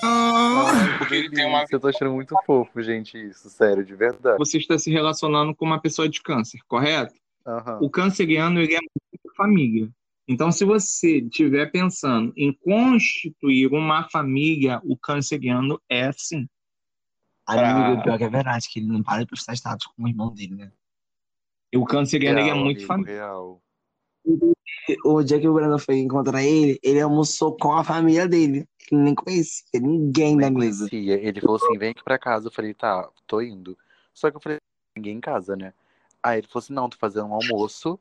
Ai, 0.03 0.97
Porque 0.99 1.07
que 1.07 1.15
ele 1.15 1.29
tem 1.31 1.45
uma- 1.47 1.65
Eu 1.69 1.79
tô 1.79 1.87
achando 1.87 2.11
muito 2.13 2.35
fofo, 2.45 2.81
gente, 2.83 3.17
isso, 3.17 3.49
sério, 3.49 3.83
de 3.83 3.95
verdade. 3.95 4.37
Você 4.37 4.57
está 4.59 4.77
se 4.77 4.91
relacionando 4.91 5.55
com 5.55 5.65
uma 5.65 5.81
pessoa 5.81 6.07
de 6.07 6.21
câncer, 6.21 6.59
correto? 6.67 7.15
Aham. 7.47 7.79
O 7.81 7.89
canceriano 7.89 8.59
ele 8.59 8.75
é 8.75 8.79
muito 8.79 9.35
família. 9.35 9.89
Então, 10.27 10.51
se 10.51 10.63
você 10.63 11.17
estiver 11.17 11.71
pensando 11.71 12.31
em 12.37 12.53
constituir 12.53 13.67
uma 13.73 14.07
família, 14.09 14.79
o 14.83 14.95
canceriano 14.95 15.81
é 15.89 16.03
assim. 17.53 17.81
Amigo, 17.81 18.03
pior 18.03 18.17
que 18.17 18.23
é 18.23 18.29
verdade, 18.29 18.69
que 18.69 18.79
ele 18.79 18.87
não 18.87 19.03
para 19.03 19.21
de 19.21 19.27
postar 19.27 19.53
status 19.53 19.87
com 19.87 20.03
o 20.03 20.07
irmão 20.07 20.33
dele, 20.33 20.55
né? 20.55 20.71
O 21.75 21.85
canceriano 21.85 22.39
ele 22.39 22.49
é 22.49 22.53
muito 22.53 23.03
real. 23.03 23.61
O 25.05 25.23
dia 25.23 25.39
que 25.39 25.47
o 25.47 25.53
Breno 25.53 25.77
foi 25.77 25.97
encontrar 25.97 26.43
ele, 26.43 26.79
ele 26.83 26.99
almoçou 26.99 27.55
com 27.55 27.73
a 27.73 27.83
família 27.83 28.27
dele. 28.27 28.67
Ele 28.91 29.01
nem 29.01 29.15
conhecia 29.15 29.79
ninguém 29.79 30.35
da 30.35 30.49
Nem 30.49 30.59
mesa. 30.59 30.89
conhecia. 30.89 31.15
Ele 31.15 31.41
falou 31.41 31.57
assim: 31.57 31.77
vem 31.77 31.91
aqui 31.91 32.03
pra 32.03 32.17
casa. 32.17 32.47
Eu 32.47 32.51
falei: 32.51 32.73
tá, 32.73 33.07
tô 33.27 33.41
indo. 33.41 33.77
Só 34.13 34.31
que 34.31 34.37
eu 34.37 34.41
falei: 34.41 34.57
ninguém 34.95 35.17
em 35.17 35.21
casa, 35.21 35.55
né? 35.55 35.73
Aí 36.23 36.39
ele 36.39 36.47
falou 36.47 36.63
assim: 36.63 36.73
não, 36.73 36.89
tô 36.89 36.97
fazendo 36.97 37.27
um 37.27 37.33
almoço 37.33 37.99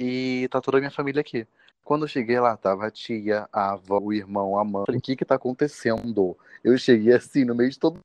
e 0.00 0.48
tá 0.50 0.60
toda 0.60 0.78
a 0.78 0.80
minha 0.80 0.90
família 0.90 1.20
aqui. 1.20 1.46
Quando 1.84 2.02
eu 2.02 2.08
cheguei 2.08 2.40
lá, 2.40 2.56
tava 2.56 2.86
a 2.86 2.90
tia, 2.90 3.48
a 3.52 3.72
avó, 3.72 4.00
o 4.00 4.12
irmão, 4.12 4.58
a 4.58 4.64
mãe. 4.64 4.82
Eu 4.82 4.86
falei: 4.86 4.98
o 4.98 5.02
que 5.02 5.16
que 5.16 5.24
tá 5.24 5.36
acontecendo? 5.36 6.36
Eu 6.64 6.76
cheguei 6.76 7.12
assim 7.12 7.44
no 7.44 7.54
meio 7.54 7.70
de 7.70 7.78
todo. 7.78 8.00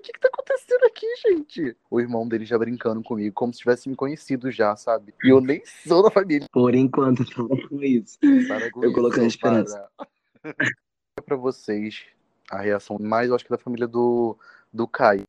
O 0.00 0.02
que 0.02 0.12
que 0.12 0.20
tá 0.20 0.28
acontecendo 0.28 0.82
aqui, 0.84 1.06
gente? 1.28 1.76
O 1.90 2.00
irmão 2.00 2.26
dele 2.26 2.46
já 2.46 2.58
brincando 2.58 3.02
comigo, 3.02 3.34
como 3.34 3.52
se 3.52 3.58
tivesse 3.58 3.86
me 3.86 3.94
conhecido 3.94 4.50
já, 4.50 4.74
sabe? 4.74 5.12
E 5.22 5.28
eu 5.28 5.42
nem 5.42 5.62
sou 5.86 6.02
da 6.02 6.10
família. 6.10 6.48
Por 6.50 6.74
enquanto, 6.74 7.20
eu 7.20 7.46
tô 7.48 7.68
com 7.68 7.82
isso. 7.82 8.18
Para 8.48 8.70
com 8.70 8.82
Eu 8.82 8.88
isso, 8.88 8.94
colocando 8.94 9.26
esperança. 9.26 9.90
para. 9.94 10.08
pra 11.22 11.36
vocês 11.36 12.06
a 12.50 12.62
reação 12.62 12.96
mais, 12.98 13.28
eu 13.28 13.34
acho 13.34 13.44
que 13.44 13.50
da 13.50 13.58
família 13.58 13.86
do, 13.86 14.38
do 14.72 14.88
Caio 14.88 15.24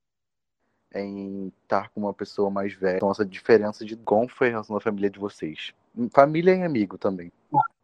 em 0.95 1.51
estar 1.63 1.89
com 1.89 1.99
uma 1.99 2.13
pessoa 2.13 2.49
mais 2.49 2.73
velha. 2.73 2.97
Então, 2.97 3.11
essa 3.11 3.25
diferença 3.25 3.83
de 3.83 3.97
como 3.97 4.29
foi 4.29 4.47
a 4.47 4.51
relação 4.51 4.75
da 4.75 4.81
família 4.81 5.09
de 5.09 5.19
vocês. 5.19 5.73
Família 6.13 6.55
e 6.55 6.63
amigo 6.63 6.97
também. 6.97 7.29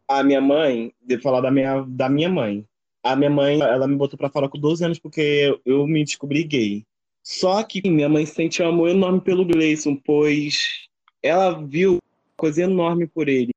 A 0.08 0.22
minha 0.22 0.40
mãe, 0.40 0.94
devo 1.02 1.22
falar 1.22 1.42
da 1.42 1.50
minha, 1.50 1.84
da 1.86 2.08
minha 2.08 2.30
mãe. 2.30 2.66
A 3.02 3.14
minha 3.14 3.30
mãe, 3.30 3.60
ela 3.60 3.86
me 3.86 3.96
botou 3.96 4.18
pra 4.18 4.30
fora 4.30 4.48
com 4.48 4.58
12 4.58 4.84
anos 4.84 4.98
porque 4.98 5.58
eu, 5.64 5.86
me 5.86 6.04
descobri 6.04 6.44
gay. 6.44 6.84
Só 7.22 7.62
que 7.62 7.88
minha 7.88 8.08
mãe 8.08 8.26
sente 8.26 8.62
um 8.62 8.68
amor 8.68 8.90
enorme 8.90 9.20
pelo 9.20 9.44
Gleison, 9.44 9.96
pois 9.96 10.88
ela 11.22 11.52
viu 11.52 11.98
coisa 12.36 12.62
enorme 12.62 13.06
por 13.06 13.28
ele. 13.28 13.50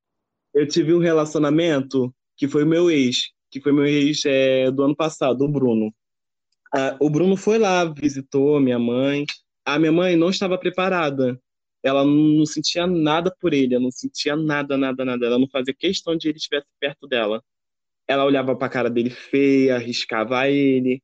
Eu 0.53 0.67
tive 0.67 0.93
um 0.93 0.99
relacionamento 0.99 2.13
que 2.35 2.47
foi 2.47 2.65
meu 2.65 2.91
ex, 2.91 3.31
que 3.49 3.61
foi 3.61 3.71
meu 3.71 3.85
ex 3.85 4.25
é, 4.25 4.69
do 4.71 4.83
ano 4.83 4.95
passado, 4.95 5.43
o 5.43 5.47
Bruno. 5.47 5.93
Ah, 6.73 6.95
o 6.99 7.09
Bruno 7.09 7.35
foi 7.35 7.57
lá, 7.57 7.85
visitou 7.85 8.59
minha 8.59 8.79
mãe. 8.79 9.25
A 9.65 9.77
minha 9.77 9.91
mãe 9.91 10.15
não 10.15 10.29
estava 10.29 10.57
preparada. 10.57 11.39
Ela 11.83 12.05
não 12.05 12.45
sentia 12.45 12.85
nada 12.87 13.33
por 13.39 13.53
ele, 13.53 13.73
ela 13.75 13.83
não 13.83 13.91
sentia 13.91 14.35
nada, 14.35 14.77
nada, 14.77 15.03
nada. 15.03 15.25
Ela 15.25 15.39
não 15.39 15.49
fazia 15.49 15.73
questão 15.73 16.15
de 16.15 16.29
ele 16.29 16.37
estivesse 16.37 16.67
perto 16.79 17.07
dela. 17.07 17.43
Ela 18.11 18.25
olhava 18.25 18.53
pra 18.57 18.67
cara 18.67 18.89
dele 18.89 19.09
feia, 19.09 19.77
arriscava 19.77 20.49
ele. 20.49 21.01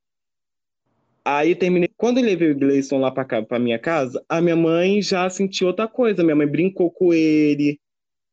Aí 1.23 1.55
terminei. 1.55 1.89
Quando 1.95 2.17
eu 2.17 2.23
levei 2.25 2.51
o 2.51 2.57
Gleison 2.57 2.99
lá 2.99 3.11
pra 3.11 3.57
minha 3.59 3.79
casa, 3.79 4.21
a 4.27 4.41
minha 4.41 4.57
mãe 4.57 5.01
já 5.01 5.29
sentiu 5.29 5.67
outra 5.67 5.87
coisa. 5.87 6.21
Minha 6.21 6.35
mãe 6.35 6.45
brincou 6.45 6.91
com 6.91 7.13
ele, 7.13 7.79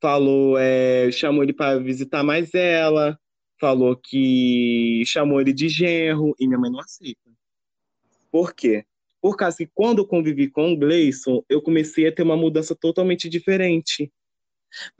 falou, 0.00 0.58
é, 0.58 1.08
chamou 1.12 1.44
ele 1.44 1.52
para 1.52 1.78
visitar 1.78 2.24
mais 2.24 2.52
ela, 2.52 3.16
falou 3.60 3.94
que 3.96 5.04
chamou 5.06 5.40
ele 5.40 5.52
de 5.52 5.68
genro, 5.68 6.34
e 6.38 6.48
minha 6.48 6.58
mãe 6.58 6.70
não 6.70 6.80
aceita. 6.80 7.30
Por 8.30 8.52
quê? 8.52 8.84
Por 9.22 9.36
causa 9.36 9.56
que 9.56 9.70
quando 9.72 10.00
eu 10.00 10.06
convivi 10.06 10.50
com 10.50 10.72
o 10.72 10.76
Gleison, 10.76 11.44
eu 11.48 11.62
comecei 11.62 12.08
a 12.08 12.12
ter 12.12 12.24
uma 12.24 12.36
mudança 12.36 12.74
totalmente 12.74 13.28
diferente. 13.28 14.12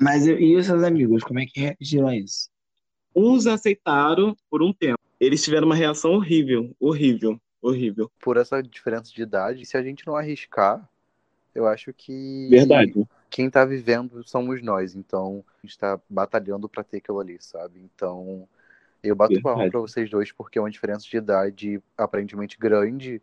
Mas 0.00 0.26
eu- 0.28 0.38
e 0.40 0.54
os 0.54 0.66
seus 0.66 0.84
amigos, 0.84 1.24
como 1.24 1.40
é 1.40 1.46
que 1.46 1.58
reagiram 1.60 2.06
a 2.06 2.16
isso? 2.16 2.53
Uns 3.14 3.46
aceitaram 3.46 4.36
por 4.50 4.62
um 4.62 4.72
tempo. 4.72 4.98
Eles 5.20 5.42
tiveram 5.42 5.66
uma 5.66 5.74
reação 5.74 6.12
horrível, 6.12 6.74
horrível, 6.80 7.40
horrível. 7.62 8.10
Por 8.20 8.36
essa 8.36 8.62
diferença 8.62 9.12
de 9.12 9.22
idade, 9.22 9.64
se 9.64 9.76
a 9.76 9.82
gente 9.82 10.06
não 10.06 10.16
arriscar, 10.16 10.86
eu 11.54 11.66
acho 11.66 11.92
que 11.92 12.48
Verdade. 12.50 13.06
quem 13.30 13.48
tá 13.48 13.64
vivendo 13.64 14.26
somos 14.26 14.62
nós. 14.62 14.94
Então, 14.94 15.44
a 15.62 15.66
gente 15.66 15.78
tá 15.78 16.00
batalhando 16.08 16.68
pra 16.68 16.82
ter 16.82 16.98
aquilo 16.98 17.20
ali, 17.20 17.36
sabe? 17.40 17.80
Então, 17.80 18.48
eu 19.02 19.14
bato 19.14 19.40
palma 19.40 19.58
Verdade. 19.58 19.70
pra 19.70 19.80
vocês 19.80 20.10
dois, 20.10 20.32
porque 20.32 20.58
é 20.58 20.62
uma 20.62 20.70
diferença 20.70 21.06
de 21.08 21.16
idade 21.16 21.82
aparentemente 21.96 22.58
grande. 22.58 23.22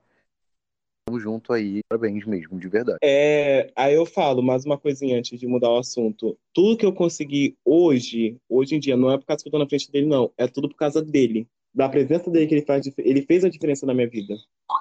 Tamo 1.05 1.19
junto 1.19 1.51
aí, 1.51 1.81
parabéns 1.89 2.25
mesmo, 2.25 2.59
de 2.59 2.67
verdade. 2.67 2.99
É, 3.03 3.71
aí 3.75 3.95
eu 3.95 4.05
falo 4.05 4.41
mais 4.41 4.65
uma 4.65 4.77
coisinha 4.77 5.17
antes 5.17 5.39
de 5.39 5.47
mudar 5.47 5.69
o 5.69 5.79
assunto. 5.79 6.37
Tudo 6.53 6.77
que 6.77 6.85
eu 6.85 6.93
consegui 6.93 7.57
hoje, 7.65 8.37
hoje 8.47 8.75
em 8.75 8.79
dia, 8.79 8.95
não 8.95 9.11
é 9.11 9.17
por 9.17 9.25
causa 9.25 9.43
que 9.43 9.49
eu 9.49 9.51
tô 9.51 9.59
na 9.59 9.67
frente 9.67 9.91
dele, 9.91 10.05
não. 10.05 10.31
É 10.37 10.47
tudo 10.47 10.69
por 10.69 10.75
causa 10.75 11.01
dele. 11.01 11.47
Da 11.73 11.89
presença 11.89 12.29
dele 12.29 12.47
que 12.47 12.55
ele 12.55 12.65
faz, 12.65 12.85
ele 12.97 13.21
fez 13.23 13.43
a 13.43 13.49
diferença 13.49 13.85
na 13.85 13.93
minha 13.93 14.07
vida. 14.07 14.35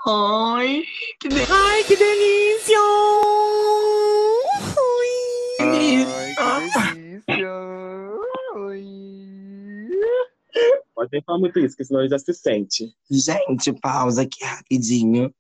Ai, 0.07 0.83
que 1.21 1.29
delícia! 1.29 1.49
Ai, 1.51 1.85
que 1.85 1.97
delícia! 1.97 2.79
Ai, 5.59 6.69
que 6.69 6.95
delícia! 6.95 7.51
Ai. 8.67 9.01
pode 10.95 11.11
nem 11.13 11.23
falar 11.23 11.39
muito 11.39 11.59
isso, 11.59 11.71
porque 11.75 11.85
senão 11.85 12.01
ele 12.01 12.11
já 12.11 12.19
se 12.19 12.35
sente. 12.35 12.93
Gente, 13.11 13.73
pausa 13.81 14.23
aqui 14.23 14.45
rapidinho. 14.45 15.33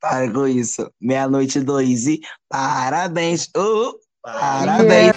Para 0.00 0.32
com 0.32 0.46
isso. 0.46 0.90
Meia-noite 1.00 1.60
dois 1.60 2.06
e 2.06 2.20
parabéns. 2.48 3.46
Uh, 3.56 3.92
parabéns. 4.22 5.12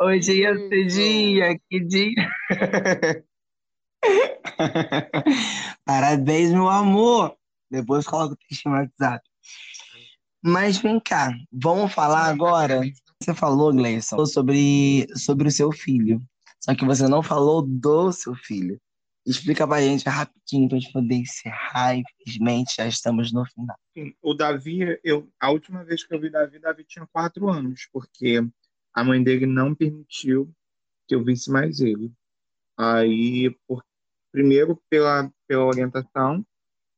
Hoje 0.00 0.42
ia 0.42 0.54
ser 0.54 0.86
dia, 0.86 1.58
que 1.68 1.80
dia. 1.80 2.30
Parabéns, 5.84 6.52
meu 6.52 6.68
amor. 6.68 7.36
Depois 7.70 8.06
coloca 8.06 8.34
o 8.34 8.36
texto 8.36 8.68
no 8.68 8.76
WhatsApp. 8.76 9.28
Mas 10.42 10.78
vem 10.78 11.00
cá, 11.00 11.32
vamos 11.52 11.92
falar 11.92 12.26
agora. 12.26 12.80
Você 13.20 13.34
falou, 13.34 13.72
Gleison, 13.72 14.24
sobre, 14.24 15.08
sobre 15.16 15.48
o 15.48 15.50
seu 15.52 15.72
filho. 15.72 16.22
Só 16.60 16.74
que 16.74 16.84
você 16.84 17.08
não 17.08 17.22
falou 17.22 17.62
do 17.66 18.12
seu 18.12 18.34
filho. 18.36 18.80
Explica 19.28 19.68
pra 19.68 19.82
gente 19.82 20.08
rapidinho 20.08 20.70
pra 20.70 20.78
gente 20.78 20.90
poder 20.90 21.16
encerrar. 21.16 21.94
Infelizmente, 21.94 22.76
já 22.76 22.86
estamos 22.88 23.30
no 23.30 23.44
final. 23.44 23.76
O 24.22 24.32
Davi, 24.32 24.98
eu, 25.04 25.28
a 25.38 25.50
última 25.50 25.84
vez 25.84 26.02
que 26.02 26.14
eu 26.14 26.20
vi 26.20 26.30
Davi, 26.30 26.58
Davi 26.58 26.82
tinha 26.84 27.06
quatro 27.06 27.48
anos, 27.50 27.86
porque 27.92 28.40
a 28.94 29.04
mãe 29.04 29.22
dele 29.22 29.44
não 29.44 29.74
permitiu 29.74 30.50
que 31.06 31.14
eu 31.14 31.22
visse 31.22 31.50
mais 31.50 31.80
ele. 31.80 32.10
Aí, 32.74 33.54
por, 33.66 33.84
primeiro 34.32 34.80
pela, 34.88 35.30
pela 35.46 35.64
orientação, 35.64 36.42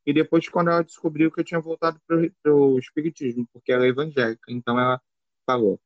e 0.07 0.13
depois 0.13 0.49
quando 0.49 0.71
ela 0.71 0.85
descobriu 0.85 1.33
que 1.33 1.41
eu 1.41 1.45
tinha 1.45 1.61
voltado 1.61 2.01
para 2.07 2.55
o 2.55 2.79
espiritismo, 2.79 3.47
porque 3.53 3.73
ela 3.73 3.85
é 3.87 3.89
evangélica. 3.89 4.53
Então 4.53 4.79
ela 4.79 5.01
falou: 5.45 5.81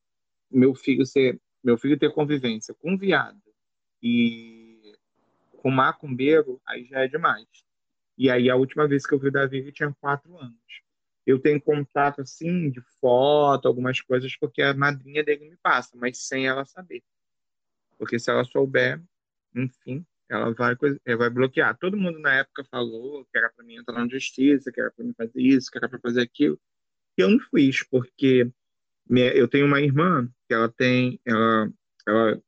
meu 0.51 0.75
filho 0.75 1.07
ser, 1.07 1.41
meu 1.63 1.79
filho 1.79 1.99
ter 1.99 2.13
convivência 2.13 2.75
com 2.75 2.99
viado 2.99 3.41
e 4.03 4.64
com 5.65 5.71
macumbeiro, 5.71 6.61
aí 6.69 6.85
já 6.85 7.01
é 7.01 7.09
demais. 7.09 7.49
E 8.19 8.31
aí 8.31 8.51
a 8.51 8.57
última 8.57 8.87
vez 8.87 9.07
que 9.07 9.15
eu 9.15 9.19
vi 9.19 9.29
o 9.29 9.33
Davi, 9.33 9.59
ele 9.59 9.73
tinha 9.73 9.95
quatro 10.01 10.37
anos. 10.39 10.59
Eu 11.27 11.41
tenho 11.41 11.61
contato 11.63 12.21
assim 12.21 12.71
de 12.71 12.83
foto, 13.01 13.67
algumas 13.67 14.01
coisas, 14.03 14.37
porque 14.39 14.61
a 14.63 14.75
madrinha 14.75 15.25
dele 15.25 15.49
me 15.51 15.57
passa, 15.63 15.97
mas 15.97 16.19
sem 16.27 16.47
ela 16.47 16.67
saber. 16.67 17.03
Porque 17.99 18.19
se 18.19 18.31
ela 18.31 18.45
souber, 18.45 19.03
enfim, 19.55 20.05
ela 20.29 20.53
vai, 20.55 20.77
ela 21.07 21.19
vai 21.19 21.31
bloquear. 21.31 21.79
Todo 21.79 21.97
mundo 21.97 22.19
na 22.19 22.35
época 22.35 22.65
falou 22.71 23.25
que 23.27 23.39
era 23.39 23.51
para 23.51 23.65
mim 23.65 23.77
entrar 23.77 24.01
na 24.01 24.09
justiça, 24.09 24.73
que 24.73 24.81
era 24.81 24.91
para 24.91 25.05
mim 25.05 25.15
fazer 25.17 25.41
isso, 25.43 25.71
que 25.71 25.79
era 25.79 25.89
para 25.89 26.01
fazer 26.01 26.23
aquilo. 26.23 26.61
E 27.19 27.23
eu 27.23 27.31
não 27.31 27.41
fiz, 27.41 27.85
porque 27.89 28.51
minha- 29.09 29.33
eu 29.35 29.49
tenho 29.49 29.67
uma 29.67 29.81
irmã 29.81 30.29
que 30.49 30.55
ela 30.55 30.69
tem, 30.71 31.21
ela, 31.27 31.71
ela 32.07 32.43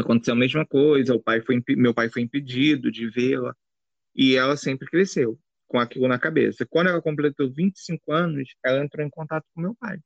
aconteceu 0.00 0.34
a 0.34 0.36
mesma 0.36 0.66
coisa. 0.66 1.14
O 1.14 1.22
pai 1.22 1.40
foi, 1.40 1.62
meu 1.70 1.94
pai 1.94 2.08
foi 2.08 2.22
impedido 2.22 2.90
de 2.90 3.08
vê-la 3.08 3.54
e 4.14 4.34
ela 4.34 4.56
sempre 4.56 4.88
cresceu 4.88 5.38
com 5.66 5.78
aquilo 5.78 6.08
na 6.08 6.18
cabeça. 6.18 6.66
Quando 6.66 6.88
ela 6.88 7.02
completou 7.02 7.50
25 7.50 8.12
anos, 8.12 8.54
ela 8.64 8.82
entrou 8.84 9.06
em 9.06 9.10
contato 9.10 9.44
com 9.54 9.60
meu 9.60 9.74
pai. 9.74 9.98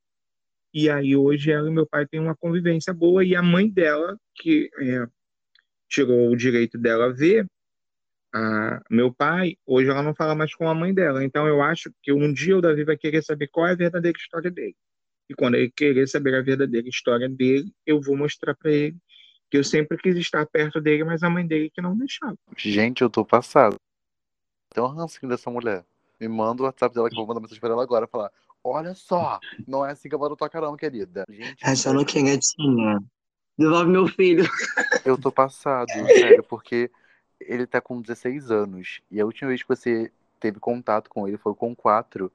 E 0.75 0.89
aí 0.91 1.15
hoje 1.17 1.51
ela 1.53 1.69
e 1.69 1.73
meu 1.73 1.87
pai 1.87 2.07
têm 2.07 2.21
uma 2.21 2.37
convivência 2.37 2.93
boa 2.93 3.25
e 3.25 3.37
a 3.37 3.43
mãe 3.43 3.69
dela, 3.71 4.19
que 4.35 4.71
é, 4.79 5.07
tirou 5.89 6.31
o 6.31 6.37
direito 6.37 6.79
dela 6.79 7.13
ver 7.13 7.47
a, 8.35 8.83
meu 8.91 9.13
pai, 9.13 9.57
hoje 9.67 9.91
ela 9.91 10.03
não 10.03 10.15
fala 10.15 10.35
mais 10.35 10.55
com 10.55 10.69
a 10.69 10.75
mãe 10.75 10.95
dela. 10.95 11.23
Então 11.23 11.47
eu 11.47 11.63
acho 11.63 11.93
que 12.03 12.13
um 12.13 12.33
dia 12.33 12.57
o 12.57 12.61
Davi 12.61 12.85
vai 12.85 12.97
querer 12.97 13.23
saber 13.23 13.49
qual 13.49 13.67
é 13.67 13.73
a 13.73 13.77
verdadeira 13.77 14.17
história 14.19 14.51
dele. 14.51 14.77
E 15.29 15.35
quando 15.35 15.55
ele 15.57 15.71
querer 15.71 16.09
saber 16.09 16.35
a 16.35 16.43
verdadeira 16.43 16.89
história 16.89 17.29
dele, 17.29 17.71
eu 17.87 18.01
vou 18.01 18.17
mostrar 18.17 18.55
para 18.55 18.71
ele 18.71 18.97
que 19.53 19.59
eu 19.59 19.65
sempre 19.65 19.99
quis 19.99 20.17
estar 20.17 20.47
perto 20.47 20.81
dele, 20.81 21.05
mas 21.05 21.23
a 21.23 21.29
mãe 21.29 21.47
dele 21.47 21.69
que 21.69 21.83
não 21.83 21.95
deixava. 21.95 22.35
Gente, 22.57 23.03
eu 23.03 23.11
tô 23.11 23.23
passado. 23.23 23.77
Tem 24.71 24.83
um 24.83 24.87
rancinho 24.87 25.29
dessa 25.29 25.51
mulher. 25.51 25.85
Me 26.19 26.27
manda 26.27 26.63
o 26.63 26.65
WhatsApp 26.65 26.95
dela 26.95 27.11
que 27.11 27.15
eu 27.15 27.19
vou 27.19 27.27
mandar 27.27 27.41
mensagem 27.41 27.61
pra 27.61 27.69
ela 27.69 27.83
agora. 27.83 28.07
Falar: 28.07 28.33
Olha 28.65 28.95
só, 28.95 29.39
não 29.69 29.85
é 29.85 29.91
assim 29.91 30.09
que 30.09 30.15
eu 30.15 30.19
vou 30.19 30.35
tua 30.35 30.49
carão, 30.49 30.75
querida. 30.75 31.27
Gente, 31.29 31.63
Achando 31.63 32.03
que 32.03 32.19
é 32.19 32.23
gatinha. 32.23 32.99
Devolve 33.59 33.91
meu 33.91 34.09
filho. 34.09 34.43
eu 35.05 35.21
tô 35.21 35.31
passado, 35.31 35.91
sério, 35.91 36.43
porque 36.45 36.91
ele 37.39 37.67
tá 37.67 37.79
com 37.79 38.01
16 38.01 38.51
anos. 38.51 39.03
E 39.11 39.21
a 39.21 39.27
última 39.27 39.49
vez 39.49 39.63
que 39.63 39.69
você 39.69 40.11
teve 40.41 40.59
contato 40.59 41.11
com 41.11 41.29
ele 41.29 41.37
foi 41.37 41.55
com 41.55 41.77
4. 41.77 42.33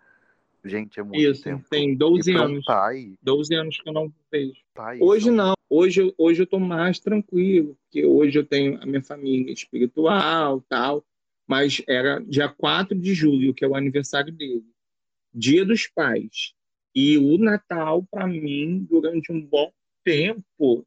Gente, 0.68 1.00
é 1.00 1.04
muito 1.04 1.20
Isso, 1.20 1.44
tempo. 1.44 1.66
tem 1.70 1.92
E 1.92 1.96
12 1.96 2.32
pra 2.34 2.42
um 2.42 2.46
anos. 2.46 2.66
pai, 2.66 3.14
12 3.22 3.56
anos 3.56 3.80
que 3.80 3.88
eu 3.90 3.94
não 3.94 4.12
vejo. 4.32 4.60
pai 4.74 5.00
Hoje 5.02 5.26
são- 5.26 5.34
não. 5.36 5.54
Hoje, 5.70 6.14
hoje 6.18 6.42
eu 6.44 6.48
tô 6.48 6.60
mais 6.60 7.00
tranquilo, 7.00 7.78
porque 7.84 8.06
hoje 8.06 8.38
eu 8.40 8.46
tenho 8.46 8.82
a 8.82 8.86
minha 8.86 9.04
família 9.04 9.52
espiritual, 9.54 10.62
tal. 10.70 11.06
Mas 11.48 11.82
era 11.88 12.20
dia 12.20 12.50
4 12.50 12.98
de 12.98 13.14
julho, 13.14 13.54
que 13.54 13.64
é 13.64 13.68
o 13.68 13.76
aniversário 13.76 14.34
dele. 14.34 14.66
Dia 15.34 15.66
dos 15.66 15.88
Pais. 15.88 16.54
E 16.96 17.18
o 17.18 17.38
Natal, 17.38 18.04
para 18.10 18.26
mim, 18.28 18.86
durante 18.90 19.32
um 19.32 19.40
bom 19.42 19.72
tempo, 20.04 20.86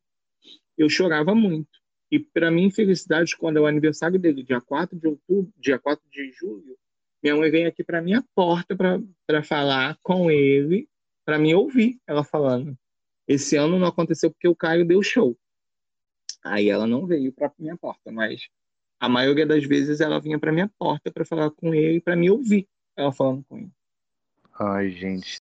eu 0.76 0.89
chorava 0.89 1.35
muito. 1.35 1.68
E 2.11 2.18
para 2.18 2.51
mim, 2.51 2.70
felicidade, 2.70 3.37
quando 3.37 3.59
é 3.59 3.61
o 3.61 3.66
aniversário 3.66 4.18
dele, 4.18 4.43
dia 4.43 4.61
4 4.61 4.99
de 4.99 5.07
outubro, 5.07 5.53
dia 5.59 5.78
4 5.78 6.05
de 6.11 6.33
julho, 6.33 6.76
minha 7.23 7.37
mãe 7.37 7.51
vem 7.51 7.66
aqui 7.66 7.85
para 7.85 8.01
minha 8.01 8.25
porta 8.35 8.77
para 8.77 9.43
falar 9.43 9.99
com 10.03 10.31
ele, 10.31 10.89
para 11.25 11.39
me 11.39 11.55
ouvir 11.55 12.01
ela 12.07 12.25
falando. 12.25 12.77
Esse 13.29 13.57
ano 13.57 13.79
não 13.79 13.87
aconteceu 13.87 14.31
porque 14.31 14.49
o 14.49 14.57
Caio 14.57 14.85
deu 14.85 15.03
show. 15.03 15.37
Aí 16.43 16.68
ela 16.68 16.87
não 16.87 17.07
veio 17.07 17.33
para 17.33 17.53
minha 17.59 17.77
porta, 17.77 18.11
mas 18.11 18.49
a 18.99 19.09
maioria 19.09 19.47
das 19.47 19.64
vezes 19.64 20.01
ela 20.01 20.21
vinha 20.21 20.39
para 20.39 20.53
minha 20.53 20.71
porta 20.79 21.12
para 21.12 21.25
falar 21.25 21.51
com 21.51 21.75
ele, 21.75 22.01
para 22.01 22.16
me 22.16 22.31
ouvir 22.31 22.68
ela 22.97 23.12
falando 23.12 23.45
com 23.49 23.59
ele. 23.59 23.73
Ai, 24.59 24.91
gente. 24.91 25.41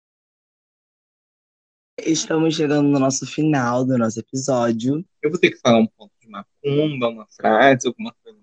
Estamos 1.99 2.55
chegando 2.55 2.87
no 2.87 2.99
nosso 2.99 3.25
final 3.25 3.85
do 3.85 3.97
nosso 3.97 4.19
episódio. 4.19 5.05
Eu 5.21 5.29
vou 5.29 5.39
ter 5.39 5.51
que 5.51 5.57
falar 5.57 5.79
um 5.79 5.87
ponto 5.87 6.11
de 6.19 6.27
macumba, 6.27 7.09
uma 7.09 7.27
frase, 7.27 7.87
alguma 7.87 8.13
coisa. 8.23 8.39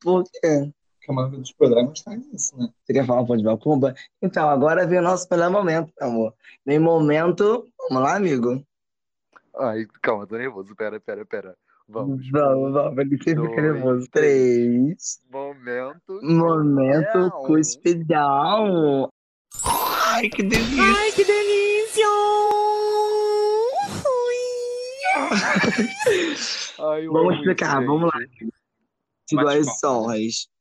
Por 0.00 0.24
quê? 0.24 0.72
Porque 1.06 1.12
a 1.12 1.14
maioria 1.14 1.38
dos 1.38 1.52
programas 1.52 2.00
faz 2.00 2.26
isso, 2.32 2.58
né? 2.58 2.68
Você 2.84 2.92
quer 2.92 3.06
falar 3.06 3.20
um 3.22 3.26
pouco 3.26 3.38
de 3.38 3.44
Macumba? 3.44 3.94
Então, 4.20 4.48
agora 4.48 4.84
vem 4.86 4.98
o 4.98 5.02
nosso 5.02 5.28
melhor 5.30 5.50
momento, 5.50 5.92
meu 6.00 6.08
amor. 6.08 6.34
Vem 6.66 6.80
momento. 6.80 7.68
Vamos 7.88 8.02
lá, 8.02 8.16
amigo? 8.16 8.60
Ai, 9.56 9.86
calma, 10.02 10.26
tô 10.26 10.36
nervoso. 10.36 10.74
Pera, 10.74 10.98
pera, 10.98 11.24
pera. 11.24 11.56
Vamos. 11.88 12.28
Vamos, 12.30 12.72
vamos. 12.72 12.98
Ele 12.98 13.22
sempre 13.22 13.48
fica 13.48 13.62
nervoso. 13.62 14.08
Três. 14.10 15.20
Momento. 15.30 16.20
Momento 16.22 17.30
cuspidão. 17.46 19.08
Ai, 19.64 20.28
que 20.28 20.42
delícia. 20.42 20.82
Ai, 20.82 21.12
que 21.12 21.24
delícia! 21.24 22.06
Ai, 26.78 27.06
Vamos 27.06 27.20
amo 27.20 27.32
explicar, 27.32 27.80
isso, 27.82 27.86
vamos 27.86 28.10
lá. 28.12 28.20
dou 29.32 29.48
as 29.48 29.84
honras. 29.84 30.55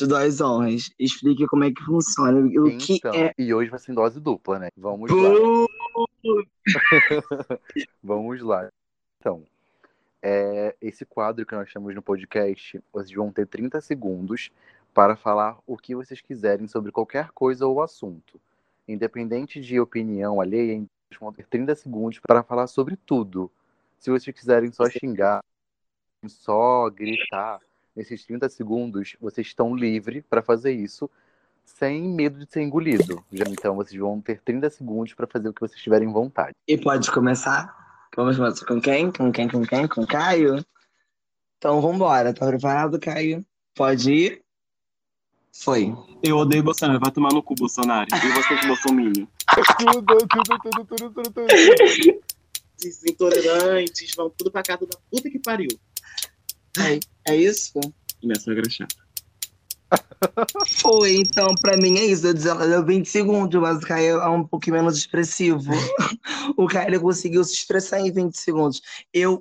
Te 0.00 0.06
dou 0.06 0.16
as 0.16 0.40
honras. 0.40 0.90
Explique 0.98 1.46
como 1.46 1.62
é 1.62 1.70
que 1.70 1.84
funciona. 1.84 2.40
O 2.40 2.78
que 2.78 2.94
Então, 2.94 3.12
é. 3.12 3.34
e 3.36 3.52
hoje 3.52 3.68
vai 3.68 3.78
ser 3.78 3.92
dose 3.92 4.18
dupla, 4.18 4.58
né? 4.58 4.68
Vamos 4.74 5.10
lá. 5.10 5.28
Pô, 5.92 6.06
Vamos 8.02 8.40
lá. 8.40 8.70
Então, 9.18 9.44
é, 10.22 10.74
esse 10.80 11.04
quadro 11.04 11.44
que 11.44 11.54
nós 11.54 11.70
temos 11.70 11.94
no 11.94 12.00
podcast, 12.00 12.82
vocês 12.90 13.14
vão 13.14 13.30
ter 13.30 13.46
30 13.46 13.78
segundos 13.82 14.50
para 14.94 15.16
falar 15.16 15.58
o 15.66 15.76
que 15.76 15.94
vocês 15.94 16.22
quiserem 16.22 16.66
sobre 16.66 16.90
qualquer 16.90 17.30
coisa 17.32 17.66
ou 17.66 17.82
assunto. 17.82 18.40
Independente 18.88 19.60
de 19.60 19.78
opinião 19.78 20.40
alheia, 20.40 20.78
vocês 20.78 21.20
vão 21.20 21.30
ter 21.30 21.44
30 21.44 21.74
segundos 21.74 22.18
para 22.26 22.42
falar 22.42 22.68
sobre 22.68 22.96
tudo. 22.96 23.50
Se 23.98 24.10
vocês 24.10 24.34
quiserem 24.34 24.72
só 24.72 24.88
xingar, 24.88 25.44
só 26.26 26.88
gritar, 26.88 27.60
nesses 28.00 28.24
30 28.24 28.48
segundos, 28.48 29.16
vocês 29.20 29.46
estão 29.46 29.76
livres 29.76 30.24
para 30.28 30.42
fazer 30.42 30.72
isso 30.72 31.08
sem 31.64 32.02
medo 32.02 32.38
de 32.38 32.50
ser 32.50 32.62
engolido. 32.62 33.22
Já 33.30 33.44
então, 33.46 33.76
vocês 33.76 34.00
vão 34.00 34.20
ter 34.20 34.40
30 34.40 34.70
segundos 34.70 35.14
para 35.14 35.26
fazer 35.26 35.48
o 35.48 35.52
que 35.52 35.60
vocês 35.60 35.80
tiverem 35.80 36.10
vontade. 36.10 36.54
E 36.66 36.78
pode 36.78 37.10
começar? 37.10 38.08
Vamos 38.16 38.36
começar 38.36 38.66
com 38.66 38.80
quem? 38.80 39.12
Com 39.12 39.30
quem? 39.30 39.48
Com 39.48 39.64
quem? 39.64 39.86
Com 39.86 40.06
Caio? 40.06 40.64
Então 41.58 41.80
vambora. 41.80 42.32
Tá 42.32 42.46
preparado, 42.46 42.98
Caio? 42.98 43.44
Pode 43.74 44.10
ir? 44.10 44.42
Foi. 45.52 45.94
Eu 46.22 46.38
odeio 46.38 46.62
Bolsonaro, 46.62 47.00
vai 47.00 47.10
tomar 47.10 47.32
no 47.32 47.42
cu, 47.42 47.54
Bolsonaro. 47.54 48.08
E 48.12 48.28
você 48.32 48.56
que 48.56 48.66
Bolsonaro. 48.66 49.12
Tudo, 49.78 50.02
tudo, 50.02 50.58
tudo, 50.58 50.86
tudo, 50.86 51.10
tudo, 51.10 51.30
tudo. 51.32 52.20
Intolerantes 53.06 54.14
vão 54.16 54.30
tudo 54.30 54.50
pra 54.50 54.62
casa 54.62 54.86
da 54.86 54.98
puta 55.10 55.28
que 55.28 55.38
pariu. 55.38 55.68
É 57.28 57.36
isso? 57.36 57.72
Minha 58.22 58.38
sogra 58.38 58.62
é 58.66 58.70
chata. 58.70 58.96
Foi, 60.68 61.16
então, 61.16 61.46
pra 61.60 61.76
mim 61.76 61.98
é 61.98 62.04
isso. 62.04 62.26
Eu 62.26 62.34
disse, 62.34 62.48
ela 62.48 62.66
deu 62.66 62.84
20 62.84 63.06
segundos, 63.06 63.60
mas 63.60 63.78
o 63.78 63.86
Caio 63.86 64.18
é 64.18 64.28
um 64.28 64.46
pouquinho 64.46 64.76
menos 64.76 64.96
expressivo. 64.96 65.60
o 66.56 66.66
Caio 66.66 66.88
ele 66.88 66.98
conseguiu 66.98 67.42
se 67.44 67.54
expressar 67.54 68.00
em 68.00 68.12
20 68.12 68.34
segundos. 68.34 68.80
Eu 69.12 69.40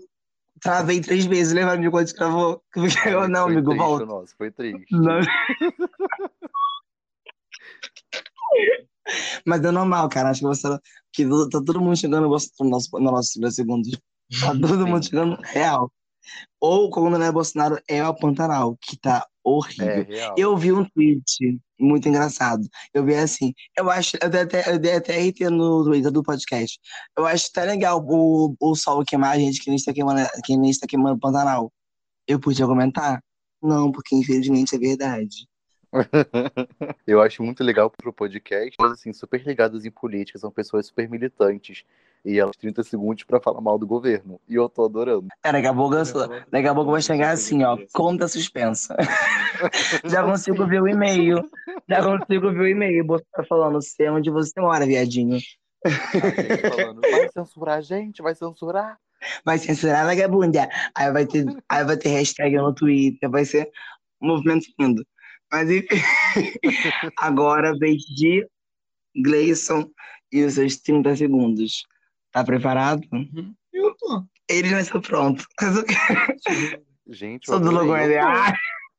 travei 0.60 1.02
três 1.02 1.26
vezes, 1.26 1.54
lembra, 1.54 1.74
amigo, 1.74 1.92
quando 1.92 2.12
travou? 2.14 2.64
Eu, 3.06 3.28
não, 3.28 3.44
foi 3.44 3.54
amigo, 3.54 3.70
triste, 3.70 3.84
volta. 3.84 4.06
Nossa, 4.06 4.34
foi 4.38 4.52
triste. 4.52 4.86
Não. 4.92 5.20
Mas 9.46 9.64
é 9.64 9.72
normal, 9.72 10.10
cara. 10.10 10.30
Acho 10.30 10.42
que 10.42 10.48
você 10.48 10.80
que 11.12 11.26
tá 11.52 11.62
todo 11.66 11.82
mundo 11.82 11.98
chegando 11.98 12.24
no 12.24 12.30
nosso, 12.30 12.50
no 12.60 12.70
nosso, 12.70 12.90
no 12.94 13.12
nosso 13.12 13.34
30 13.34 13.52
segundos. 13.52 14.02
Tá 14.40 14.52
todo 14.52 14.88
mundo 14.88 15.04
chegando 15.04 15.38
real. 15.42 15.92
Ou, 16.60 16.90
como 16.90 17.10
não 17.10 17.26
é 17.26 17.32
Bolsonaro, 17.32 17.80
é 17.88 18.06
o 18.06 18.14
Pantanal, 18.14 18.78
que 18.82 18.98
tá 18.98 19.26
É 19.26 19.28
horrível. 19.44 20.04
real. 20.04 20.36
Eu 20.38 20.58
vi 20.58 20.72
um 20.72 20.86
tweet 20.86 21.60
muito 21.80 22.08
engraçado. 22.10 22.68
Eu 22.94 23.04
vi 23.06 23.16
assim, 23.16 23.54
eu 23.78 23.90
acho, 23.90 24.18
eu 24.22 24.30
dei 24.30 24.42
até, 24.42 24.72
eu 24.72 24.80
dei 24.80 24.96
até 24.96 25.18
RT 25.18 25.50
no 25.50 25.84
Twitter 25.86 26.12
do 26.12 26.24
podcast. 26.24 26.80
Eu 27.18 27.26
acho 27.26 27.52
tá 27.52 27.64
legal 27.64 28.06
o, 28.06 28.56
o 28.60 28.76
sol 28.76 29.04
queimar 29.06 29.36
a 29.36 29.40
gente 29.40 29.62
que 29.62 29.70
nem 29.70 29.78
está 29.78 29.94
queimando, 29.94 30.22
que 30.44 30.58
nem 30.58 30.70
está 30.70 30.86
queimando 30.88 31.16
o 31.16 31.20
Pantanal. 31.20 31.72
Eu 32.28 32.40
podia 32.40 32.68
comentar? 32.68 33.24
Não, 33.62 33.92
porque 33.92 34.16
infelizmente 34.16 34.76
é 34.76 34.80
verdade. 34.80 35.48
Eu 37.08 37.22
acho 37.22 37.42
muito 37.44 37.64
legal 37.64 37.90
pro 37.90 38.14
podcast, 38.14 38.76
assim, 38.84 39.12
super 39.12 39.42
ligadas 39.44 39.86
em 39.86 39.92
política, 39.92 40.38
são 40.38 40.52
pessoas 40.52 40.86
super 40.88 41.10
militantes. 41.10 41.84
E 42.26 42.38
elas 42.38 42.56
30 42.58 42.84
segundos 42.84 43.24
pra 43.24 43.40
falar 43.40 43.62
mal 43.62 43.78
do 43.80 43.88
governo. 43.88 44.40
E 44.48 44.56
eu 44.56 44.68
tô 44.68 44.86
adorando. 44.86 45.28
É, 45.44 45.52
daqui 45.52 45.68
a 45.68 45.74
pouco, 45.74 45.96
eu 45.96 46.06
sou- 46.06 46.28
daqui 46.52 46.68
a 46.68 46.76
pouco 46.76 46.92
vai 46.92 47.02
chegar 47.02 47.32
assim, 47.32 47.64
ó, 47.64 47.78
conta 47.94 48.28
suspensa. 48.28 48.96
Já 50.06 50.24
consigo 50.24 50.66
ver 50.68 50.82
o 50.82 50.88
e-mail. 50.88 51.38
Já 51.88 52.04
consigo 52.04 52.52
ver 52.52 52.60
o 52.60 52.68
e-mail. 52.68 53.06
Você 53.08 53.26
tá 53.34 53.44
falando, 53.46 53.82
sei 53.82 54.10
onde 54.10 54.30
você 54.30 54.60
mora, 54.60 54.86
viadinho. 54.86 55.40
Gente 55.40 56.70
falando, 56.70 57.02
vai 57.02 57.30
censurar 57.30 57.78
a 57.78 57.82
gente, 57.82 58.22
vai 58.22 58.36
censurar. 58.36 58.98
Vai 59.46 59.58
censurar 59.58 60.06
vagabunda. 60.06 60.70
Aí 60.96 61.12
vai 61.12 61.26
ter, 61.26 61.46
aí 61.70 61.84
vai 61.86 61.98
ter 61.98 62.10
hashtag 62.10 62.56
no 62.58 62.74
Twitter, 62.74 63.30
vai 63.30 63.46
ser 63.46 63.70
um 64.22 64.28
movimento 64.28 64.66
lindo. 64.80 65.06
Mas 65.52 65.70
enfim, 65.70 65.88
agora 67.18 67.78
vez 67.78 68.02
de 68.04 68.46
Gleison 69.16 69.90
e 70.32 70.44
os 70.44 70.54
seus 70.54 70.78
30 70.78 71.16
segundos. 71.16 71.84
Tá 72.32 72.44
preparado? 72.44 73.02
Eu 73.74 73.96
tô. 73.98 74.24
Ele 74.50 74.70
já 74.70 74.82
está 74.82 75.00
pronto. 75.00 75.46
Mas 75.62 75.76
eu 75.76 75.84
quero- 75.86 76.84
Gente, 77.08 77.46
Sou 77.48 77.60
do 77.60 77.96
ele. 77.96 78.18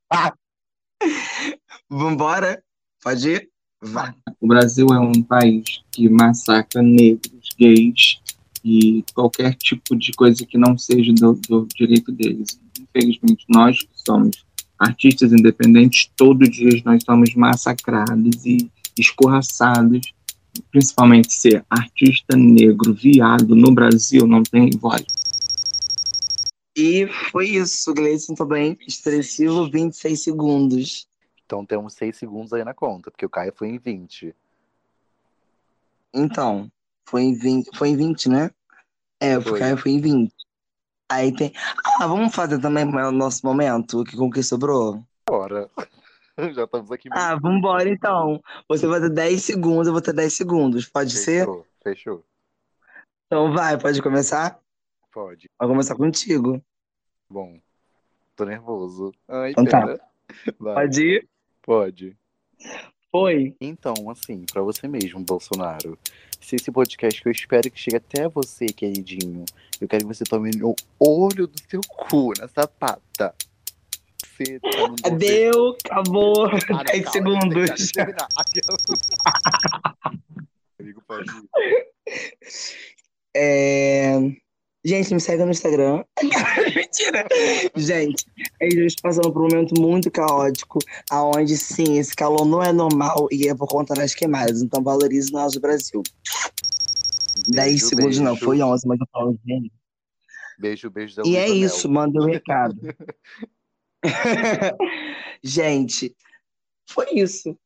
Ah! 0.09 0.33
Vambora? 1.89 2.61
Pode 3.01 3.29
ir? 3.29 3.49
Vai. 3.81 4.13
O 4.39 4.47
Brasil 4.47 4.85
é 4.91 4.99
um 4.99 5.23
país 5.23 5.63
que 5.91 6.07
massacra 6.07 6.81
negros, 6.81 7.49
gays 7.57 8.21
e 8.63 9.03
qualquer 9.13 9.55
tipo 9.55 9.95
de 9.95 10.11
coisa 10.11 10.45
que 10.45 10.57
não 10.57 10.77
seja 10.77 11.11
do, 11.13 11.33
do 11.33 11.67
direito 11.75 12.11
deles. 12.11 12.59
Infelizmente, 12.79 13.45
nós 13.49 13.79
que 13.79 13.89
somos 14.05 14.45
artistas 14.77 15.31
independentes, 15.33 16.11
todo 16.15 16.47
dia 16.49 16.81
nós 16.85 17.03
somos 17.03 17.33
massacrados 17.33 18.45
e 18.45 18.69
escorraçados. 18.97 20.01
Principalmente 20.71 21.33
ser 21.33 21.65
artista 21.69 22.35
negro, 22.35 22.93
viado, 22.93 23.55
no 23.55 23.71
Brasil 23.71 24.27
não 24.27 24.43
tem 24.43 24.69
voz. 24.71 25.05
E 26.75 27.07
foi 27.31 27.49
isso, 27.49 27.93
Gleison 27.93 28.33
também. 28.33 28.77
Expressivo, 28.87 29.69
26 29.69 30.23
segundos. 30.23 31.07
Então 31.45 31.65
temos 31.65 31.93
6 31.95 32.17
segundos 32.17 32.53
aí 32.53 32.63
na 32.63 32.73
conta, 32.73 33.11
porque 33.11 33.25
o 33.25 33.29
Caio 33.29 33.53
foi 33.55 33.69
em 33.69 33.77
20. 33.77 34.33
Então, 36.13 36.71
foi 37.05 37.23
em 37.23 37.33
20, 37.33 37.77
foi 37.77 37.89
em 37.89 37.97
20 37.97 38.29
né? 38.29 38.51
É, 39.19 39.35
Foi. 39.35 39.43
porque 39.43 39.63
aí 39.63 39.77
foi 39.77 39.91
em 39.91 40.01
20. 40.01 40.33
Aí 41.09 41.31
tem. 41.35 41.53
Ah, 41.99 42.07
vamos 42.07 42.33
fazer 42.33 42.59
também 42.59 42.85
o 42.85 43.11
nosso 43.11 43.45
momento, 43.45 44.03
que 44.03 44.17
com 44.17 44.27
o 44.27 44.31
que 44.31 44.41
sobrou? 44.41 45.03
Bora. 45.27 45.69
Já 46.53 46.63
estamos 46.63 46.91
aqui. 46.91 47.09
Ah, 47.11 47.35
vambora 47.35 47.89
então. 47.89 48.41
Você 48.67 48.87
vai 48.87 48.99
ter 49.01 49.09
10 49.09 49.43
segundos, 49.43 49.87
eu 49.87 49.93
vou 49.93 50.01
ter 50.01 50.13
10 50.13 50.33
segundos. 50.33 50.85
Pode 50.87 51.11
ser? 51.11 51.45
Fechou, 51.45 51.67
fechou. 51.83 52.25
Então 53.27 53.53
vai, 53.53 53.77
pode 53.77 54.01
começar? 54.01 54.59
Pode. 55.11 55.49
Vou 55.59 55.69
começar 55.69 55.95
contigo. 55.95 56.61
Bom, 57.29 57.59
tô 58.35 58.45
nervoso. 58.45 59.13
Ai, 59.27 59.51
Então 59.51 59.65
tá. 59.65 59.81
pera. 59.81 60.01
Vai. 60.59 60.73
Pode 60.75 61.01
ir? 61.01 61.29
Pode. 61.61 62.17
Foi. 63.11 63.55
Então, 63.59 63.93
assim, 64.09 64.45
pra 64.51 64.61
você 64.61 64.87
mesmo, 64.87 65.19
Bolsonaro, 65.19 65.97
se 66.39 66.55
esse 66.55 66.71
podcast 66.71 67.21
que 67.21 67.27
eu 67.27 67.31
espero 67.31 67.69
que 67.69 67.79
chegue 67.79 67.97
até 67.97 68.27
você, 68.29 68.67
queridinho, 68.67 69.43
eu 69.79 69.87
quero 69.87 70.07
que 70.07 70.13
você 70.13 70.23
tome 70.23 70.51
no 70.55 70.73
olho 70.99 71.47
do 71.47 71.59
seu 71.69 71.81
cu, 71.81 72.33
na 72.39 72.47
sapata. 72.47 73.35
Você 74.45 74.59
tá 75.01 75.09
Deu, 75.09 75.75
acabou. 75.85 76.47
Ah, 76.47 76.51
não, 76.69 76.83
10 76.83 77.03
calma, 77.03 77.11
segundos. 77.11 77.91
Amigo, 80.79 81.01
pode. 81.07 81.29
É... 83.35 84.19
Gente, 84.83 85.13
me 85.13 85.19
segue 85.19 85.43
no 85.43 85.51
Instagram. 85.51 86.03
Mentira! 86.75 87.27
Gente, 87.75 88.25
a 88.59 88.65
gente 88.65 88.95
passando 89.01 89.31
por 89.31 89.43
um 89.43 89.47
momento 89.47 89.79
muito 89.79 90.09
caótico, 90.09 90.79
aonde 91.11 91.55
sim, 91.55 91.99
esse 91.99 92.15
calor 92.15 92.45
não 92.45 92.63
é 92.63 92.73
normal 92.73 93.27
e 93.31 93.47
é 93.47 93.53
por 93.53 93.67
conta 93.67 93.93
das 93.93 94.15
queimadas. 94.15 94.63
Então 94.63 94.83
valorize 94.83 95.31
nós 95.31 95.53
do 95.53 95.61
Brasil. 95.61 96.01
10 97.47 97.55
Beijo, 97.55 97.87
segundos 97.87 98.19
não, 98.19 98.33
beijo. 98.33 98.45
foi 98.45 98.61
11, 98.61 98.87
mas 98.87 98.99
eu 98.99 99.07
falo, 99.11 99.39
gente. 99.45 99.71
Beijo, 100.57 100.89
beijo 100.89 101.15
da 101.15 101.23
E 101.25 101.37
é 101.37 101.47
isso, 101.47 101.87
manda 101.87 102.19
o 102.19 102.25
recado. 102.25 102.75
gente, 105.43 106.15
foi 106.89 107.07
isso. 107.13 107.57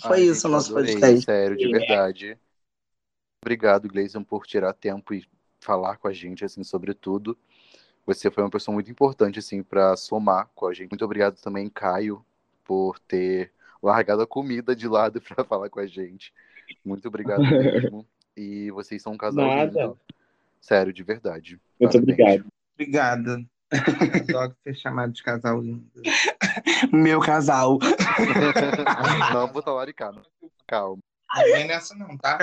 Foi 0.00 0.18
Ai, 0.18 0.22
isso 0.24 0.34
gente, 0.34 0.46
o 0.46 0.48
nosso 0.50 0.70
adorei, 0.72 0.94
podcast. 0.94 1.24
Sério, 1.24 1.56
de 1.56 1.70
verdade. 1.70 2.38
Obrigado, 3.42 3.88
Gleison, 3.88 4.22
por 4.22 4.46
tirar 4.46 4.72
tempo 4.72 5.14
e 5.14 5.24
falar 5.60 5.96
com 5.96 6.08
a 6.08 6.12
gente, 6.12 6.44
assim, 6.44 6.62
sobre 6.64 6.92
tudo. 6.94 7.36
Você 8.04 8.30
foi 8.30 8.42
uma 8.42 8.50
pessoa 8.50 8.74
muito 8.74 8.90
importante, 8.90 9.38
assim, 9.38 9.62
para 9.62 9.96
somar 9.96 10.48
com 10.54 10.66
a 10.66 10.74
gente. 10.74 10.90
Muito 10.90 11.04
obrigado 11.04 11.40
também, 11.40 11.68
Caio, 11.68 12.24
por 12.64 12.98
ter 13.00 13.52
largado 13.82 14.22
a 14.22 14.26
comida 14.26 14.76
de 14.76 14.86
lado 14.86 15.20
para 15.22 15.44
falar 15.44 15.70
com 15.70 15.80
a 15.80 15.86
gente. 15.86 16.32
Muito 16.84 17.08
obrigado 17.08 17.42
mesmo. 17.46 18.06
E 18.36 18.70
vocês 18.70 19.02
são 19.02 19.14
um 19.14 19.16
casal 19.16 19.46
Nada. 19.46 19.80
lindo. 19.82 20.00
Sério, 20.60 20.92
de 20.92 21.02
verdade. 21.02 21.60
Muito 21.80 21.92
Parabéns. 21.92 22.02
obrigado. 22.02 22.46
Obrigada. 22.74 23.55
Adoro 23.72 24.56
ser 24.62 24.74
chamado 24.76 25.12
de 25.12 25.22
casal 25.22 25.60
lindo. 25.60 25.90
Meu 26.92 27.20
casal. 27.20 27.78
Não 29.32 29.52
vou 29.52 29.62
talaricar, 29.62 30.12
não. 30.12 30.22
Calma. 30.66 30.98
Não 31.34 31.42
vem 31.42 31.66
nessa 31.66 31.94
não, 31.96 32.16
tá? 32.16 32.38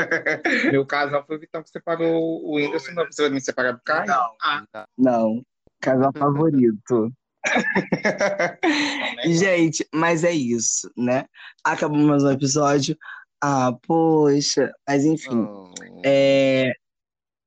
Meu 0.72 0.86
casal 0.86 1.26
foi 1.26 1.38
o 1.38 1.40
Vitão 1.40 1.64
que 1.64 1.70
separou 1.70 2.44
o 2.44 2.56
Whindersson, 2.56 2.92
não. 2.92 3.06
Você 3.06 3.22
vai 3.24 3.32
me 3.32 3.42
separar 3.42 3.72
do 3.72 3.82
Caio? 3.84 4.08
Não. 4.08 4.36
Ah, 4.42 4.86
Não, 4.98 5.42
casal 5.82 6.12
favorito. 6.16 7.12
Gente, 9.26 9.88
mas 9.94 10.24
é 10.24 10.32
isso, 10.32 10.92
né? 10.98 11.26
Acabou 11.64 11.98
mais 11.98 12.24
um 12.24 12.32
episódio. 12.32 12.98
Ah, 13.42 13.72
poxa. 13.88 14.72
Mas 14.88 15.06
enfim. 15.06 15.44
Oh. 15.44 15.74
É. 16.06 16.74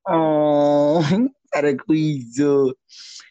Oh, 0.09 1.01
isso. 1.91 2.77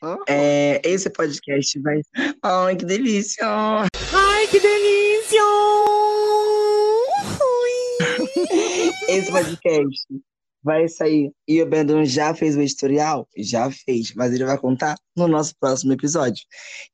Ah. 0.01 0.17
É, 0.27 0.81
esse 0.83 1.09
podcast 1.09 1.79
vai. 1.79 2.01
Ai, 2.43 2.75
que 2.75 2.85
delícia! 2.85 3.45
Ai, 3.45 4.47
que 4.47 4.59
delícia! 4.59 5.41
Esse 9.07 9.31
podcast 9.31 10.05
vai 10.63 10.87
sair. 10.87 11.31
E 11.47 11.61
o 11.61 11.65
Brandon 11.65 12.03
já 12.03 12.33
fez 12.33 12.55
o 12.55 12.61
editorial? 12.61 13.27
Já 13.37 13.69
fez, 13.69 14.13
mas 14.15 14.33
ele 14.33 14.45
vai 14.45 14.57
contar 14.57 14.95
no 15.15 15.27
nosso 15.27 15.53
próximo 15.59 15.93
episódio. 15.93 16.43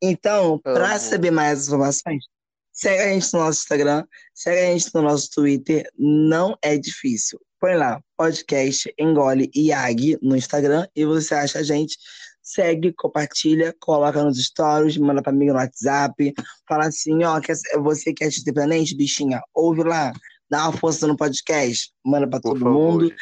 Então, 0.01 0.59
para 0.59 0.99
saber 0.99 1.31
mais 1.31 1.67
informações, 1.67 2.25
segue 2.71 3.01
a 3.01 3.13
gente 3.13 3.33
no 3.33 3.39
nosso 3.39 3.59
Instagram, 3.61 4.05
segue 4.33 4.59
a 4.59 4.73
gente 4.73 4.89
no 4.93 5.01
nosso 5.01 5.29
Twitter. 5.31 5.89
Não 5.97 6.57
é 6.61 6.77
difícil. 6.77 7.39
Põe 7.61 7.75
lá, 7.75 8.01
podcast 8.17 8.91
Engole 8.97 9.47
Iag 9.55 10.17
no 10.19 10.35
Instagram 10.35 10.87
e 10.95 11.05
você 11.05 11.35
acha 11.35 11.59
a 11.59 11.63
gente. 11.63 11.95
Segue, 12.41 12.91
compartilha, 12.91 13.71
coloca 13.79 14.23
nos 14.23 14.43
stories, 14.43 14.97
manda 14.97 15.21
pra 15.21 15.31
amiga 15.31 15.53
no 15.53 15.59
WhatsApp. 15.59 16.33
Fala 16.67 16.87
assim, 16.87 17.23
ó, 17.23 17.39
quer, 17.39 17.55
você 17.83 18.15
que 18.15 18.23
é 18.23 18.29
independente, 18.29 18.97
bichinha, 18.97 19.39
ouve 19.53 19.83
lá, 19.83 20.11
dá 20.49 20.63
uma 20.63 20.75
força 20.75 21.05
no 21.05 21.15
podcast, 21.15 21.91
manda 22.03 22.27
pra 22.27 22.41
Por 22.41 22.53
todo 22.53 22.61
favor. 22.61 22.73
mundo 22.73 23.13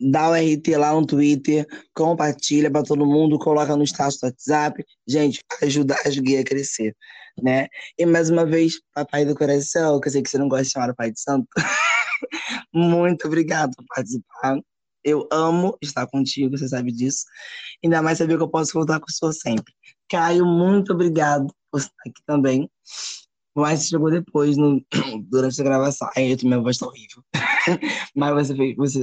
dá 0.00 0.28
o 0.28 0.34
RT 0.34 0.76
lá 0.76 0.92
no 0.92 1.06
Twitter, 1.06 1.64
compartilha 1.94 2.68
para 2.68 2.82
todo 2.82 3.06
mundo, 3.06 3.38
coloca 3.38 3.76
no 3.76 3.84
status 3.84 4.18
do 4.18 4.26
WhatsApp. 4.26 4.84
Gente, 5.06 5.38
ajuda 5.62 5.96
as 6.04 6.18
gays 6.18 6.40
a 6.40 6.44
crescer, 6.44 6.96
né? 7.40 7.68
E 7.96 8.04
mais 8.04 8.28
uma 8.28 8.44
vez, 8.44 8.74
papai 8.92 9.24
do 9.24 9.36
coração, 9.36 10.00
que 10.00 10.08
eu 10.08 10.12
sei 10.12 10.20
que 10.20 10.30
você 10.30 10.36
não 10.36 10.48
gosta 10.48 10.64
de 10.64 10.70
chamar 10.72 10.90
o 10.90 10.96
pai 10.96 11.12
de 11.12 11.20
santo. 11.20 11.46
Muito 12.72 13.26
obrigado 13.26 13.72
por 13.76 13.84
participar. 13.86 14.58
Eu 15.02 15.28
amo 15.30 15.76
estar 15.82 16.06
contigo, 16.06 16.56
você 16.56 16.68
sabe 16.68 16.90
disso. 16.90 17.24
Ainda 17.84 18.00
mais 18.00 18.18
saber 18.18 18.36
que 18.36 18.42
eu 18.42 18.48
posso 18.48 18.72
contar 18.72 19.00
com 19.00 19.08
senhor 19.08 19.32
sempre. 19.32 19.74
Caio, 20.08 20.46
muito 20.46 20.92
obrigado 20.92 21.46
por 21.70 21.78
estar 21.80 21.92
aqui 22.06 22.22
também. 22.26 22.70
Mas 23.54 23.86
chegou 23.86 24.10
depois, 24.10 24.56
no, 24.56 24.82
durante 25.28 25.60
a 25.60 25.64
gravação. 25.64 26.08
Aí 26.16 26.32
eu 26.32 26.38
minha 26.42 26.60
voz 26.60 26.78
tá 26.78 26.86
horrível. 26.86 27.22
Mas 28.16 28.34
você, 28.34 28.56
fez, 28.56 28.76
você 28.76 29.00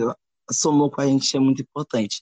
somou 0.52 0.90
com 0.90 1.02
a 1.02 1.06
gente, 1.08 1.36
é 1.36 1.40
muito 1.40 1.62
importante. 1.62 2.22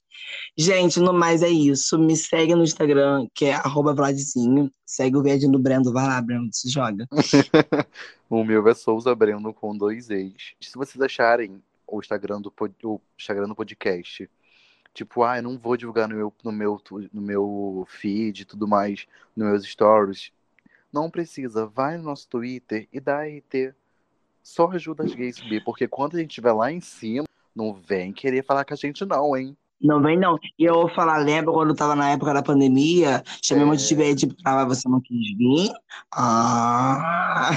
Gente, 0.58 1.00
no 1.00 1.14
mais 1.14 1.42
é 1.42 1.50
isso. 1.50 1.98
Me 1.98 2.16
segue 2.16 2.56
no 2.56 2.64
Instagram, 2.64 3.28
que 3.34 3.46
é 3.46 3.60
Vladzinho. 3.96 4.72
Segue 4.86 5.18
o 5.18 5.24
vídeo 5.24 5.50
do 5.52 5.60
Brendo. 5.60 5.92
Vai 5.92 6.06
lá, 6.06 6.22
Brendo, 6.22 6.50
se 6.52 6.70
joga. 6.70 7.08
o 8.30 8.44
meu 8.44 8.68
é 8.68 8.74
Souza 8.74 9.14
Brendo 9.16 9.54
com 9.54 9.78
dois 9.78 10.10
ex. 10.10 10.54
Se 10.60 10.76
vocês 10.76 11.02
acharem 11.02 11.62
o 11.88 12.00
Instagram 12.00 12.42
do, 12.42 12.52
pod- 12.52 12.76
o 12.84 13.00
Instagram 13.18 13.48
do 13.48 13.56
podcast, 13.56 14.30
tipo, 14.94 15.24
ah, 15.24 15.38
eu 15.38 15.44
não 15.44 15.58
vou 15.58 15.76
divulgar 15.76 16.08
no 16.08 16.16
meu, 16.16 16.34
no 16.44 16.52
meu, 16.52 16.82
no 17.14 17.22
meu 17.22 17.88
feed 17.90 18.42
e 18.42 18.46
tudo 18.46 18.68
mais, 18.68 19.06
nos 19.36 19.48
meus 19.48 19.64
stories. 19.66 20.32
Não 20.92 21.10
precisa, 21.10 21.66
vai 21.66 21.98
no 21.98 22.04
nosso 22.04 22.28
Twitter 22.28 22.88
e 22.92 23.00
dá 23.00 23.24
RT. 23.24 23.74
Só 24.42 24.68
ajuda 24.72 25.04
as 25.04 25.14
gays 25.14 25.36
subir, 25.38 25.64
porque 25.64 25.88
quando 25.88 26.16
a 26.16 26.20
gente 26.20 26.32
estiver 26.32 26.54
lá 26.54 26.72
em 26.72 26.82
cima, 26.82 27.26
não 27.56 27.74
vem 27.74 28.12
querer 28.12 28.44
falar 28.46 28.66
com 28.66 28.74
a 28.74 28.78
gente 28.78 29.06
não, 29.06 29.36
hein? 29.36 29.58
Não 29.82 30.02
vem, 30.02 30.20
não. 30.20 30.38
E 30.58 30.66
eu 30.66 30.74
vou 30.74 30.90
falar, 30.90 31.18
lembra 31.20 31.54
quando 31.54 31.70
eu 31.70 31.76
tava 31.76 31.96
na 31.96 32.10
época 32.12 32.34
da 32.34 32.44
pandemia? 32.44 33.24
Chamei 33.42 33.64
um 33.64 33.68
monte 33.68 33.88
de 33.88 33.94
É. 33.94 34.06
gente 34.06 34.28
pra 34.28 34.66
você 34.66 34.90
não 34.90 35.00
quis 35.00 35.38
vir? 35.38 35.72
Ah. 36.14 37.52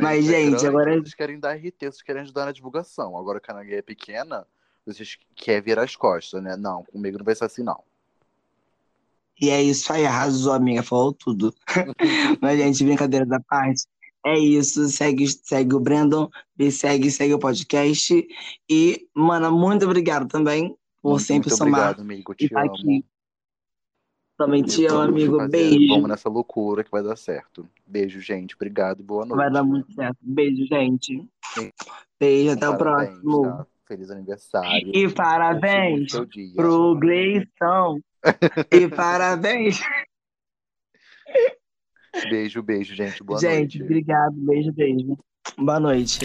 Mas, 0.00 0.28
é 0.28 0.32
gente, 0.32 0.50
grande, 0.50 0.66
agora. 0.66 0.92
Vocês 1.00 1.14
querem 1.14 1.40
dar 1.40 1.54
RT, 1.56 1.78
vocês 1.80 2.02
querem 2.02 2.22
ajudar 2.22 2.44
na 2.44 2.52
divulgação. 2.52 3.16
Agora 3.16 3.40
que 3.40 3.50
a 3.50 3.64
gay 3.64 3.78
é 3.78 3.82
pequena, 3.82 4.46
vocês 4.84 5.16
querem 5.34 5.62
virar 5.62 5.84
as 5.84 5.96
costas, 5.96 6.42
né? 6.42 6.54
Não, 6.56 6.84
comigo 6.84 7.16
não 7.16 7.24
vai 7.24 7.34
ser 7.34 7.44
assim, 7.44 7.62
não. 7.62 7.82
E 9.40 9.50
é 9.50 9.62
isso 9.62 9.92
aí, 9.92 10.06
arrasou, 10.06 10.52
amiga, 10.52 10.82
falou 10.82 11.12
tudo. 11.12 11.52
Mas, 12.40 12.58
gente, 12.58 12.84
brincadeira 12.84 13.26
da 13.26 13.40
parte. 13.40 13.84
É 14.24 14.38
isso, 14.38 14.88
segue, 14.88 15.28
segue 15.28 15.74
o 15.74 15.80
Brandon, 15.80 16.30
me 16.58 16.70
segue, 16.72 17.10
segue 17.10 17.34
o 17.34 17.38
podcast. 17.38 18.26
E, 18.70 19.06
mana, 19.14 19.50
muito 19.50 19.84
obrigado 19.84 20.26
também 20.26 20.74
por 21.02 21.10
Muito, 21.10 21.24
sempre 21.24 21.50
muito 21.50 21.58
somar 21.58 21.90
obrigado, 21.90 22.00
amigo. 22.00 22.34
Te 22.34 22.46
estar 22.46 22.62
amo. 22.62 22.72
aqui. 22.72 23.04
Também 24.36 24.62
te 24.62 24.86
amo, 24.86 25.00
amigo. 25.02 25.48
Beijo. 25.48 25.94
Vamos 25.94 26.08
nessa 26.08 26.28
loucura 26.28 26.82
que 26.82 26.90
vai 26.90 27.02
dar 27.02 27.16
certo. 27.16 27.68
Beijo, 27.86 28.20
gente. 28.20 28.54
Obrigado 28.54 29.00
e 29.00 29.02
boa 29.02 29.24
noite. 29.26 29.36
Vai 29.36 29.50
dar 29.52 29.62
muito 29.62 29.92
certo. 29.92 30.16
Beijo, 30.22 30.66
gente. 30.66 31.28
Beijo, 32.18 32.52
até 32.52 32.68
o 32.68 32.76
Parabéns, 32.78 33.10
próximo. 33.20 33.42
tá? 33.42 33.66
Feliz 33.86 34.10
aniversário. 34.10 34.90
E 34.94 35.12
parabéns 35.12 36.06
dia. 36.30 36.54
pro 36.56 36.96
Gleison. 36.96 38.00
E 38.72 38.88
parabéns. 38.88 39.78
Beijo, 42.28 42.62
beijo, 42.62 42.94
gente. 42.94 43.22
Boa 43.22 43.40
gente, 43.40 43.78
noite. 43.78 43.82
obrigado. 43.82 44.34
Beijo, 44.36 44.72
beijo. 44.72 45.18
Boa 45.58 45.80
noite. 45.80 46.18